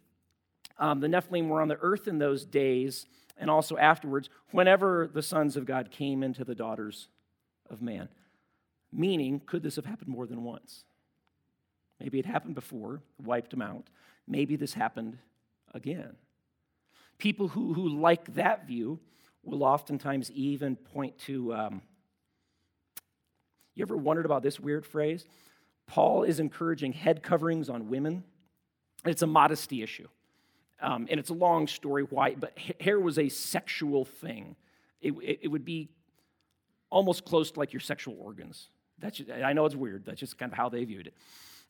um, 0.77 1.01
the 1.01 1.07
Nephilim 1.07 1.49
were 1.49 1.61
on 1.61 1.67
the 1.67 1.79
earth 1.81 2.07
in 2.07 2.19
those 2.19 2.45
days 2.45 3.05
and 3.37 3.49
also 3.49 3.75
afterwards, 3.75 4.29
whenever 4.51 5.09
the 5.11 5.21
sons 5.21 5.57
of 5.57 5.65
God 5.65 5.91
came 5.91 6.23
into 6.23 6.45
the 6.45 6.55
daughters 6.55 7.09
of 7.69 7.81
man. 7.81 8.07
Meaning, 8.93 9.41
could 9.45 9.63
this 9.63 9.75
have 9.77 9.85
happened 9.85 10.09
more 10.09 10.25
than 10.25 10.43
once? 10.43 10.83
Maybe 11.99 12.19
it 12.19 12.25
happened 12.25 12.55
before, 12.55 13.01
wiped 13.23 13.51
them 13.51 13.61
out. 13.61 13.87
Maybe 14.27 14.55
this 14.55 14.73
happened 14.73 15.17
again. 15.73 16.15
People 17.17 17.47
who, 17.47 17.73
who 17.73 17.89
like 17.89 18.33
that 18.33 18.67
view 18.67 18.99
will 19.43 19.63
oftentimes 19.63 20.31
even 20.31 20.75
point 20.75 21.17
to. 21.19 21.53
Um, 21.53 21.81
you 23.75 23.83
ever 23.83 23.95
wondered 23.95 24.25
about 24.25 24.43
this 24.43 24.59
weird 24.59 24.85
phrase? 24.85 25.25
Paul 25.87 26.23
is 26.23 26.39
encouraging 26.39 26.93
head 26.93 27.23
coverings 27.23 27.69
on 27.69 27.89
women. 27.89 28.23
It's 29.05 29.21
a 29.21 29.27
modesty 29.27 29.81
issue. 29.81 30.07
Um, 30.81 31.07
and 31.09 31.19
it's 31.19 31.29
a 31.29 31.33
long 31.33 31.67
story 31.67 32.03
why, 32.03 32.35
but 32.35 32.57
hair 32.79 32.99
was 32.99 33.19
a 33.19 33.29
sexual 33.29 34.03
thing. 34.03 34.55
It, 35.01 35.13
it, 35.21 35.39
it 35.43 35.47
would 35.47 35.63
be 35.65 35.89
almost 36.89 37.23
close 37.25 37.51
to 37.51 37.59
like 37.59 37.71
your 37.71 37.79
sexual 37.79 38.17
organs. 38.19 38.69
That's 39.01 39.17
just, 39.17 39.31
I 39.31 39.53
know 39.53 39.65
it's 39.65 39.75
weird. 39.75 40.05
That's 40.05 40.19
just 40.19 40.37
kind 40.37 40.51
of 40.51 40.57
how 40.57 40.69
they 40.69 40.83
viewed 40.85 41.07
it. 41.07 41.13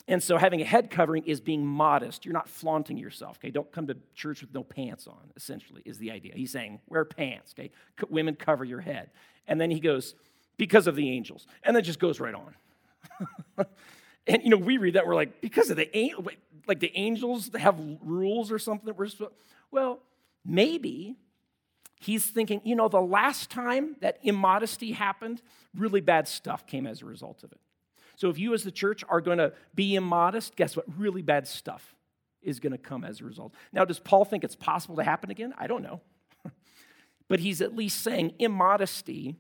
And 0.08 0.22
so 0.22 0.38
having 0.38 0.62
a 0.62 0.66
head 0.66 0.90
covering 0.90 1.24
is 1.26 1.40
being 1.40 1.66
modest. 1.66 2.26
You're 2.26 2.34
not 2.34 2.50
flaunting 2.50 2.98
yourself, 2.98 3.38
okay? 3.38 3.52
Don't 3.52 3.72
come 3.72 3.88
to 3.88 3.98
church 4.16 4.42
with 4.42 4.54
no 4.54 4.64
pants 4.64 5.08
on, 5.08 5.32
essentially, 5.36 5.82
is 5.86 5.98
the 5.98 6.12
idea. 6.12 6.34
He's 6.36 6.52
saying, 6.52 6.80
wear 6.88 7.06
pants, 7.06 7.54
okay? 7.58 7.72
Women 8.10 8.36
cover 8.36 8.66
your 8.66 8.82
head. 8.82 9.12
And 9.48 9.62
then 9.62 9.70
he 9.70 9.80
goes, 9.80 10.16
because 10.58 10.88
of 10.88 10.96
the 10.96 11.10
angels. 11.10 11.48
And 11.64 11.76
then 11.76 11.84
just 11.84 12.00
goes 12.00 12.20
right 12.20 12.34
on. 12.34 12.56
and, 14.28 14.44
you 14.44 14.50
know, 14.50 14.58
we 14.58 14.78
read 14.78 14.96
that, 14.96 15.06
we're 15.06 15.16
like, 15.16 15.42
because 15.42 15.70
of 15.70 15.78
the 15.78 15.96
angels, 15.96 16.28
like 16.68 16.80
the 16.80 16.92
angels 16.96 17.52
have 17.58 17.80
rules 18.02 18.52
or 18.52 18.60
something 18.60 18.86
that 18.88 18.98
we're 18.98 19.08
supposed, 19.08 19.34
well, 19.70 20.00
maybe 20.46 21.16
he's 22.02 22.26
thinking, 22.26 22.62
you 22.66 22.76
know, 22.76 22.88
the 22.88 23.02
last 23.02 23.50
time 23.50 23.96
that 24.02 24.18
immodesty 24.24 24.92
happened, 24.92 25.42
really 25.76 26.02
bad 26.02 26.28
stuff 26.28 26.66
came 26.66 26.88
as 26.88 27.02
a 27.02 27.06
result 27.06 27.44
of 27.44 27.52
it. 27.52 27.60
So 28.16 28.30
if 28.30 28.38
you 28.38 28.54
as 28.54 28.64
the 28.64 28.72
church 28.72 29.04
are 29.08 29.22
going 29.22 29.38
to 29.38 29.54
be 29.74 29.96
immodest, 29.96 30.56
guess 30.56 30.76
what? 30.76 30.86
Really 30.98 31.22
bad 31.22 31.48
stuff 31.48 31.96
is 32.42 32.60
going 32.60 32.72
to 32.72 32.78
come 32.78 33.04
as 33.04 33.22
a 33.22 33.26
result. 33.26 33.54
Now, 33.72 33.86
does 33.86 34.00
Paul 34.00 34.26
think 34.26 34.44
it's 34.44 34.56
possible 34.56 34.96
to 34.96 35.04
happen 35.04 35.30
again? 35.30 35.54
I 35.58 35.68
don't 35.68 35.84
know. 35.84 36.02
but 37.28 37.40
he's 37.40 37.62
at 37.62 37.76
least 37.76 38.02
saying 38.02 38.34
immodesty 38.40 39.36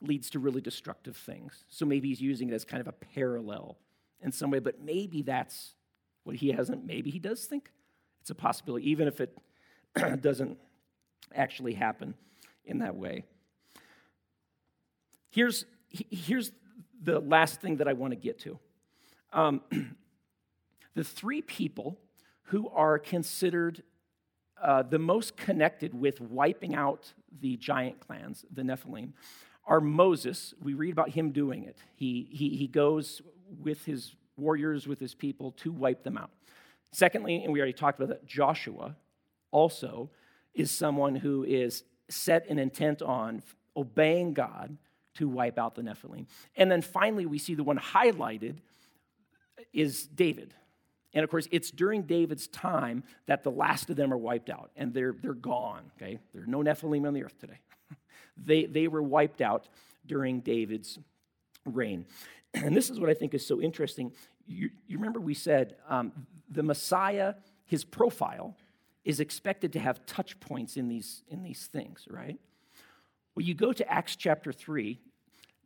leads 0.00 0.30
to 0.30 0.38
really 0.38 0.60
destructive 0.60 1.16
things. 1.16 1.64
So 1.68 1.84
maybe 1.84 2.08
he's 2.08 2.20
using 2.20 2.48
it 2.48 2.54
as 2.54 2.64
kind 2.64 2.80
of 2.80 2.88
a 2.88 2.92
parallel 2.92 3.78
in 4.20 4.30
some 4.32 4.50
way, 4.50 4.60
but 4.60 4.80
maybe 4.80 5.22
that's 5.22 5.74
what 6.22 6.36
he 6.36 6.52
hasn't. 6.52 6.84
Maybe 6.84 7.10
he 7.10 7.18
does 7.18 7.44
think 7.44 7.72
it's 8.20 8.30
a 8.30 8.34
possibility, 8.36 8.88
even 8.90 9.08
if 9.08 9.20
it 9.20 9.36
doesn't 10.20 10.58
actually 11.34 11.74
happen 11.74 12.14
in 12.64 12.78
that 12.78 12.96
way. 12.96 13.24
Here's, 15.30 15.64
here's 15.90 16.52
the 17.02 17.20
last 17.20 17.60
thing 17.60 17.76
that 17.76 17.88
I 17.88 17.92
want 17.94 18.12
to 18.12 18.16
get 18.16 18.38
to. 18.40 18.58
Um, 19.32 19.62
the 20.94 21.04
three 21.04 21.42
people 21.42 21.98
who 22.44 22.68
are 22.68 22.98
considered 22.98 23.82
uh, 24.62 24.82
the 24.82 24.98
most 24.98 25.36
connected 25.36 25.92
with 25.92 26.20
wiping 26.20 26.74
out 26.74 27.12
the 27.40 27.56
giant 27.56 27.98
clans, 28.00 28.44
the 28.52 28.62
Nephilim, 28.62 29.12
are 29.66 29.80
Moses. 29.80 30.54
We 30.62 30.74
read 30.74 30.92
about 30.92 31.10
him 31.10 31.32
doing 31.32 31.64
it. 31.64 31.78
He, 31.96 32.28
he, 32.30 32.50
he 32.50 32.68
goes 32.68 33.22
with 33.62 33.84
his 33.84 34.14
warriors, 34.36 34.86
with 34.86 35.00
his 35.00 35.14
people 35.14 35.52
to 35.52 35.72
wipe 35.72 36.04
them 36.04 36.16
out. 36.16 36.30
Secondly, 36.92 37.42
and 37.42 37.52
we 37.52 37.58
already 37.58 37.72
talked 37.72 37.98
about 37.98 38.10
that, 38.10 38.26
Joshua 38.26 38.96
also 39.50 40.10
is 40.54 40.70
someone 40.70 41.16
who 41.16 41.44
is 41.44 41.84
set 42.08 42.48
an 42.48 42.58
intent 42.58 43.02
on 43.02 43.42
obeying 43.76 44.34
God 44.34 44.76
to 45.14 45.28
wipe 45.28 45.58
out 45.58 45.74
the 45.74 45.82
Nephilim. 45.82 46.26
And 46.56 46.70
then 46.70 46.82
finally, 46.82 47.26
we 47.26 47.38
see 47.38 47.54
the 47.54 47.64
one 47.64 47.78
highlighted 47.78 48.56
is 49.72 50.06
David. 50.06 50.54
And 51.14 51.24
of 51.24 51.30
course, 51.30 51.46
it's 51.50 51.70
during 51.70 52.02
David's 52.02 52.48
time 52.48 53.04
that 53.26 53.42
the 53.42 53.50
last 53.50 53.90
of 53.90 53.96
them 53.96 54.12
are 54.12 54.18
wiped 54.18 54.48
out, 54.48 54.70
and 54.76 54.94
they're, 54.94 55.14
they're 55.20 55.34
gone, 55.34 55.90
okay? 55.96 56.18
There 56.32 56.42
are 56.42 56.46
no 56.46 56.62
Nephilim 56.62 57.06
on 57.06 57.12
the 57.12 57.24
earth 57.24 57.38
today. 57.38 57.58
they, 58.36 58.64
they 58.64 58.88
were 58.88 59.02
wiped 59.02 59.40
out 59.42 59.68
during 60.06 60.40
David's 60.40 60.98
reign. 61.64 62.06
And 62.54 62.76
this 62.76 62.90
is 62.90 63.00
what 63.00 63.08
I 63.08 63.14
think 63.14 63.32
is 63.32 63.46
so 63.46 63.62
interesting. 63.62 64.12
You, 64.46 64.68
you 64.86 64.98
remember 64.98 65.20
we 65.20 65.32
said 65.32 65.76
um, 65.88 66.12
the 66.50 66.62
Messiah, 66.62 67.32
his 67.64 67.82
profile, 67.82 68.54
is 69.04 69.20
expected 69.20 69.72
to 69.72 69.80
have 69.80 70.04
touch 70.06 70.38
points 70.40 70.76
in 70.76 70.88
these, 70.88 71.22
in 71.28 71.42
these 71.42 71.66
things, 71.66 72.06
right? 72.08 72.38
Well, 73.34 73.44
you 73.44 73.54
go 73.54 73.72
to 73.72 73.90
Acts 73.90 74.16
chapter 74.16 74.52
3, 74.52 75.00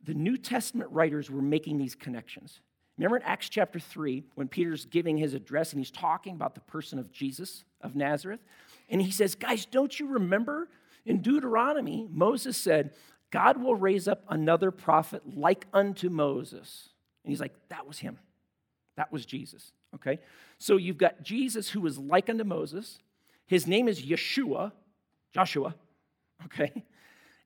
the 0.03 0.13
New 0.13 0.37
Testament 0.37 0.89
writers 0.91 1.29
were 1.29 1.41
making 1.41 1.77
these 1.77 1.95
connections. 1.95 2.61
Remember 2.97 3.17
in 3.17 3.23
Acts 3.23 3.49
chapter 3.49 3.79
3, 3.79 4.23
when 4.35 4.47
Peter's 4.47 4.85
giving 4.85 5.17
his 5.17 5.33
address 5.33 5.71
and 5.71 5.79
he's 5.79 5.91
talking 5.91 6.33
about 6.33 6.55
the 6.55 6.61
person 6.61 6.97
of 6.97 7.11
Jesus 7.11 7.63
of 7.81 7.95
Nazareth? 7.95 8.39
And 8.89 9.01
he 9.01 9.11
says, 9.11 9.35
Guys, 9.35 9.65
don't 9.65 9.99
you 9.99 10.07
remember 10.07 10.69
in 11.05 11.21
Deuteronomy, 11.21 12.07
Moses 12.11 12.57
said, 12.57 12.93
God 13.29 13.61
will 13.61 13.75
raise 13.75 14.07
up 14.07 14.23
another 14.29 14.71
prophet 14.71 15.21
like 15.35 15.67
unto 15.73 16.09
Moses. 16.09 16.89
And 17.23 17.31
he's 17.31 17.41
like, 17.41 17.53
That 17.69 17.85
was 17.85 17.99
him. 17.99 18.17
That 18.95 19.11
was 19.11 19.25
Jesus. 19.25 19.73
Okay? 19.93 20.19
So 20.57 20.77
you've 20.77 20.97
got 20.97 21.21
Jesus 21.21 21.69
who 21.69 21.81
was 21.81 21.99
like 21.99 22.29
unto 22.29 22.43
Moses. 22.43 22.99
His 23.47 23.65
name 23.65 23.87
is 23.87 24.01
Yeshua, 24.01 24.71
Joshua. 25.33 25.75
Okay? 26.45 26.85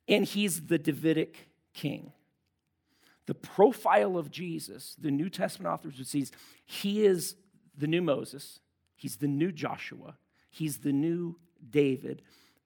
and 0.08 0.26
he's 0.26 0.62
the 0.64 0.78
Davidic 0.78 1.50
king. 1.74 2.12
The 3.28 3.34
profile 3.34 4.18
of 4.18 4.32
Jesus, 4.32 4.96
the 5.00 5.12
New 5.12 5.30
Testament 5.30 5.74
authors 5.74 5.98
would 5.98 6.08
see, 6.08 6.26
he 6.66 7.06
is 7.06 7.36
the 7.78 7.88
new 7.88 8.02
Moses, 8.02 8.60
he's 8.96 9.18
the 9.18 9.28
new 9.28 9.52
Joshua, 9.52 10.18
he's 10.50 10.80
the 10.80 10.92
new 10.92 11.40
David, 11.70 12.24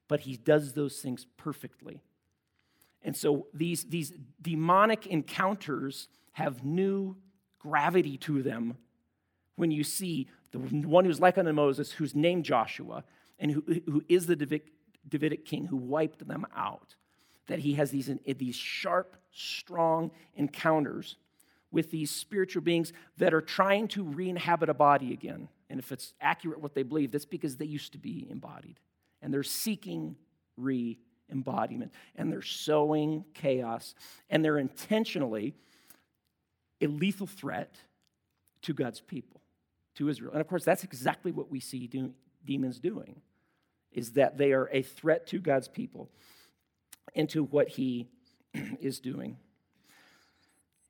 but 0.08 0.22
he 0.22 0.38
does 0.38 0.74
those 0.74 1.00
things 1.00 1.28
perfectly. 1.38 2.02
And 3.04 3.16
so 3.16 3.48
these, 3.54 3.84
these 3.84 4.14
demonic 4.42 5.06
encounters 5.06 6.08
have 6.32 6.64
new 6.64 7.18
gravity 7.60 8.18
to 8.18 8.42
them 8.42 8.78
when 9.56 9.72
you 9.72 9.84
see 9.84 10.28
the 10.52 10.60
one 10.60 11.06
who's 11.06 11.20
like 11.20 11.38
unto 11.38 11.52
Moses, 11.52 11.92
who's 11.92 12.16
named 12.16 12.46
Joshua, 12.46 13.04
and 13.40 13.52
who, 13.52 13.64
who 13.86 14.04
is 14.08 14.26
the 14.26 14.36
Davidic, 14.36 14.72
Davidic 15.08 15.46
king 15.46 15.66
who 15.66 15.78
wiped 15.78 16.28
them 16.28 16.46
out 16.56 16.96
that 17.48 17.60
he 17.60 17.74
has 17.76 17.92
these, 17.92 18.10
these 18.38 18.56
sharp, 18.56 19.18
strong 19.32 20.12
encounters 20.36 21.18
with 21.72 21.92
these 21.92 22.10
spiritual 22.10 22.62
beings 22.62 22.94
that 23.18 23.34
are 23.34 23.42
trying 23.42 23.88
to 23.90 24.04
re 24.04 24.30
inhabit 24.30 24.70
a 24.70 24.74
body 24.74 25.14
again. 25.14 25.50
And 25.70 25.80
if 25.80 25.92
it's 25.92 26.14
accurate 26.22 26.62
what 26.62 26.74
they 26.74 26.84
believe, 26.84 27.12
that's 27.12 27.26
because 27.26 27.58
they 27.58 27.66
used 27.66 27.92
to 27.92 27.98
be 27.98 28.28
embodied 28.30 28.80
and 29.22 29.34
they're 29.34 29.44
seeking 29.44 30.16
re 30.58 30.98
embodiment, 31.32 31.92
and 32.16 32.32
they're 32.32 32.42
sowing 32.42 33.26
chaos, 33.34 33.96
and 34.30 34.46
they're 34.46 34.60
intentionally 34.60 35.56
a 36.82 36.88
lethal 36.88 37.28
threat 37.28 37.78
to 38.62 38.74
God's 38.74 39.02
people, 39.02 39.42
to 39.96 40.10
Israel. 40.10 40.34
And 40.34 40.42
of 40.42 40.48
course, 40.48 40.64
that's 40.64 40.84
exactly 40.84 41.32
what 41.32 41.50
we 41.50 41.60
see 41.60 41.88
do, 41.88 42.14
demons 42.46 42.80
doing, 42.80 43.22
is 43.92 44.12
that 44.14 44.38
they 44.38 44.54
are 44.54 44.70
a 44.72 44.82
threat 44.82 45.28
to 45.28 45.40
God's 45.40 45.68
people 45.68 46.10
and 47.16 47.30
to 47.30 47.44
what 47.44 47.70
he 47.70 48.08
is 48.80 49.00
doing. 49.00 49.38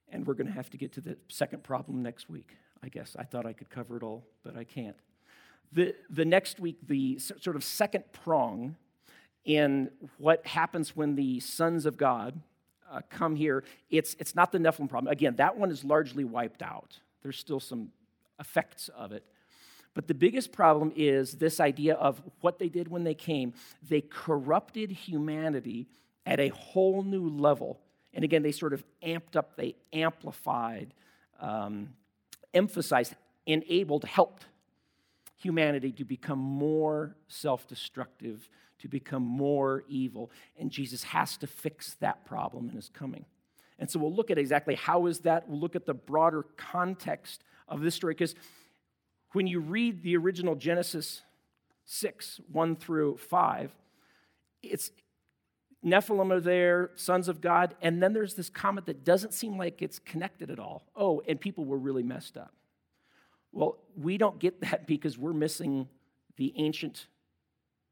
And 0.10 0.26
we're 0.26 0.34
going 0.34 0.47
to 0.47 0.53
have 0.53 0.70
to 0.72 0.78
get 0.78 0.93
to 0.93 1.01
the 1.01 1.18
second 1.28 1.64
problem 1.64 2.01
next 2.01 2.30
week, 2.30 2.58
I 2.84 2.89
guess. 2.89 3.16
I 3.18 3.24
thought 3.24 3.45
I 3.45 3.53
could 3.53 3.70
cover 3.70 3.97
it 3.97 4.03
all, 4.03 4.24
but 4.43 4.56
I 4.56 4.64
can't. 4.64 4.95
The, 5.72 5.95
the 6.10 6.26
next 6.26 6.60
week, 6.60 6.78
the 6.88 7.20
sort 7.20 7.56
of 7.56 7.64
second 7.64 8.06
prong 8.14 8.76
in 9.43 9.91
what 10.18 10.45
happens 10.47 10.95
when 10.95 11.16
the 11.16 11.39
sons 11.39 11.86
of 11.86 11.97
God 11.97 12.39
uh, 12.89 13.01
come 13.10 13.36
here, 13.36 13.64
it's, 13.89 14.16
it's 14.20 14.36
not 14.36 14.51
the 14.51 14.58
Nephilim 14.58 14.89
problem. 14.89 15.12
Again, 15.12 15.36
that 15.36 15.58
one 15.58 15.72
is 15.72 15.84
largely 15.84 16.24
wiped 16.24 16.62
out. 16.62 16.99
There's 17.24 17.38
still 17.38 17.60
some 17.60 17.89
effects 18.39 18.89
of 18.95 19.12
it. 19.12 19.26
But 19.96 20.08
the 20.08 20.14
biggest 20.14 20.52
problem 20.52 20.91
is 20.96 21.34
this 21.34 21.60
idea 21.60 21.96
of 21.96 22.22
what 22.41 22.60
they 22.60 22.70
did 22.70 22.89
when 22.89 23.04
they 23.04 23.16
came. 23.16 23.54
They 23.89 24.02
corrupted 24.02 24.91
humanity 24.91 25.88
at 26.26 26.39
a 26.39 26.50
whole 26.50 27.02
new 27.02 27.30
level. 27.30 27.80
And 28.14 28.24
again, 28.24 28.43
they 28.43 28.52
sort 28.52 28.74
of 28.74 28.84
amped 29.02 29.36
up, 29.36 29.56
they 29.56 29.76
amplified, 29.93 30.93
um, 31.39 31.93
emphasized, 32.54 33.16
enabled, 33.46 34.04
helped 34.04 34.46
humanity 35.38 35.91
to 35.93 36.04
become 36.04 36.39
more 36.39 37.16
self 37.28 37.68
destructive, 37.68 38.50
to 38.80 38.89
become 38.89 39.24
more 39.24 39.84
evil. 39.88 40.30
And 40.60 40.72
Jesus 40.72 41.04
has 41.04 41.38
to 41.38 41.48
fix 41.48 41.96
that 41.96 42.26
problem 42.26 42.70
in 42.70 42.76
his 42.76 42.89
coming. 42.89 43.26
And 43.80 43.89
so 43.89 44.00
we'll 44.00 44.14
look 44.14 44.32
at 44.32 44.38
exactly 44.38 44.76
how 44.76 45.06
is 45.06 45.20
that. 45.20 45.48
We'll 45.48 45.60
look 45.60 45.76
at 45.76 45.86
the 45.86 45.93
broader 45.93 46.43
context 46.58 47.43
of 47.68 47.82
this 47.82 47.96
story 47.96 48.14
because 48.14 48.36
when 49.36 49.47
you 49.47 49.59
read 49.59 50.01
the 50.01 50.15
original 50.15 50.55
Genesis 50.55 51.21
6, 51.83 52.39
1 52.53 52.75
through 52.77 53.17
5, 53.17 53.75
it's 54.63 54.91
Nephilim 55.86 56.31
are 56.31 56.39
there, 56.39 56.91
sons 56.95 57.27
of 57.27 57.41
God, 57.41 57.75
and 57.81 58.01
then 58.01 58.13
there's 58.13 58.36
this 58.36 58.49
comment 58.49 58.86
that 58.86 59.03
doesn't 59.03 59.33
seem 59.33 59.57
like 59.57 59.81
it's 59.81 59.99
connected 59.99 60.49
at 60.49 60.57
all. 60.57 60.86
Oh, 60.95 61.21
and 61.27 61.39
people 61.39 61.65
were 61.65 61.77
really 61.77 62.01
messed 62.01 62.38
up. 62.38 62.53
Well, 63.51 63.77
we 63.97 64.17
don't 64.17 64.39
get 64.39 64.61
that 64.61 64.88
because 64.88 65.17
we're 65.17 65.33
missing 65.33 65.89
the 66.38 66.53
ancient 66.55 67.07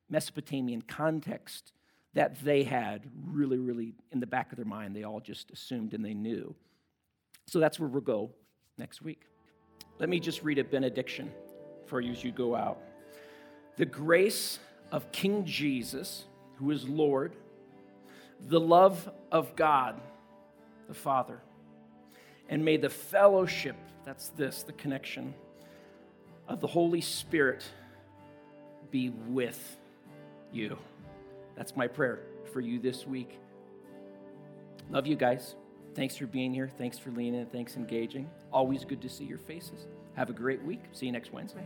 Mesopotamian 0.09 0.81
context 0.81 1.73
that 2.13 2.41
they 2.41 2.63
had 2.63 3.05
really, 3.27 3.57
really 3.57 3.93
in 4.11 4.21
the 4.21 4.27
back 4.27 4.51
of 4.53 4.55
their 4.55 4.65
mind. 4.65 4.95
They 4.95 5.03
all 5.03 5.19
just 5.19 5.51
assumed 5.51 5.93
and 5.93 6.05
they 6.05 6.13
knew. 6.13 6.55
So 7.47 7.59
that's 7.59 7.81
where 7.81 7.89
we'll 7.89 8.01
go 8.01 8.31
next 8.77 9.01
week. 9.01 9.23
Let 9.99 10.09
me 10.09 10.19
just 10.19 10.43
read 10.43 10.59
a 10.59 10.63
benediction 10.63 11.31
for 11.85 12.01
you 12.01 12.11
as 12.11 12.23
you 12.23 12.31
go 12.31 12.55
out. 12.55 12.79
The 13.77 13.85
grace 13.85 14.59
of 14.91 15.11
King 15.11 15.45
Jesus, 15.45 16.25
who 16.57 16.71
is 16.71 16.87
Lord, 16.87 17.33
the 18.47 18.59
love 18.59 19.09
of 19.31 19.55
God, 19.55 19.99
the 20.87 20.93
Father, 20.93 21.39
and 22.49 22.63
may 22.63 22.77
the 22.77 22.89
fellowship, 22.89 23.75
that's 24.03 24.29
this, 24.29 24.63
the 24.63 24.73
connection, 24.73 25.33
of 26.47 26.59
the 26.59 26.67
Holy 26.67 27.01
Spirit 27.01 27.63
be 28.91 29.09
with 29.09 29.77
you. 30.51 30.77
That's 31.55 31.75
my 31.75 31.87
prayer 31.87 32.19
for 32.51 32.59
you 32.59 32.79
this 32.79 33.07
week. 33.07 33.39
Love 34.89 35.07
you 35.07 35.15
guys. 35.15 35.55
Thanks 35.95 36.15
for 36.15 36.25
being 36.27 36.53
here. 36.53 36.69
Thanks 36.77 36.99
for 36.99 37.11
leaning. 37.11 37.45
Thanks 37.47 37.75
engaging. 37.75 38.29
Always 38.53 38.85
good 38.85 39.01
to 39.01 39.09
see 39.09 39.23
your 39.23 39.39
faces. 39.39 39.87
Have 40.15 40.29
a 40.29 40.33
great 40.33 40.63
week. 40.63 40.83
See 40.91 41.07
you 41.07 41.11
next 41.11 41.33
Wednesday. 41.33 41.65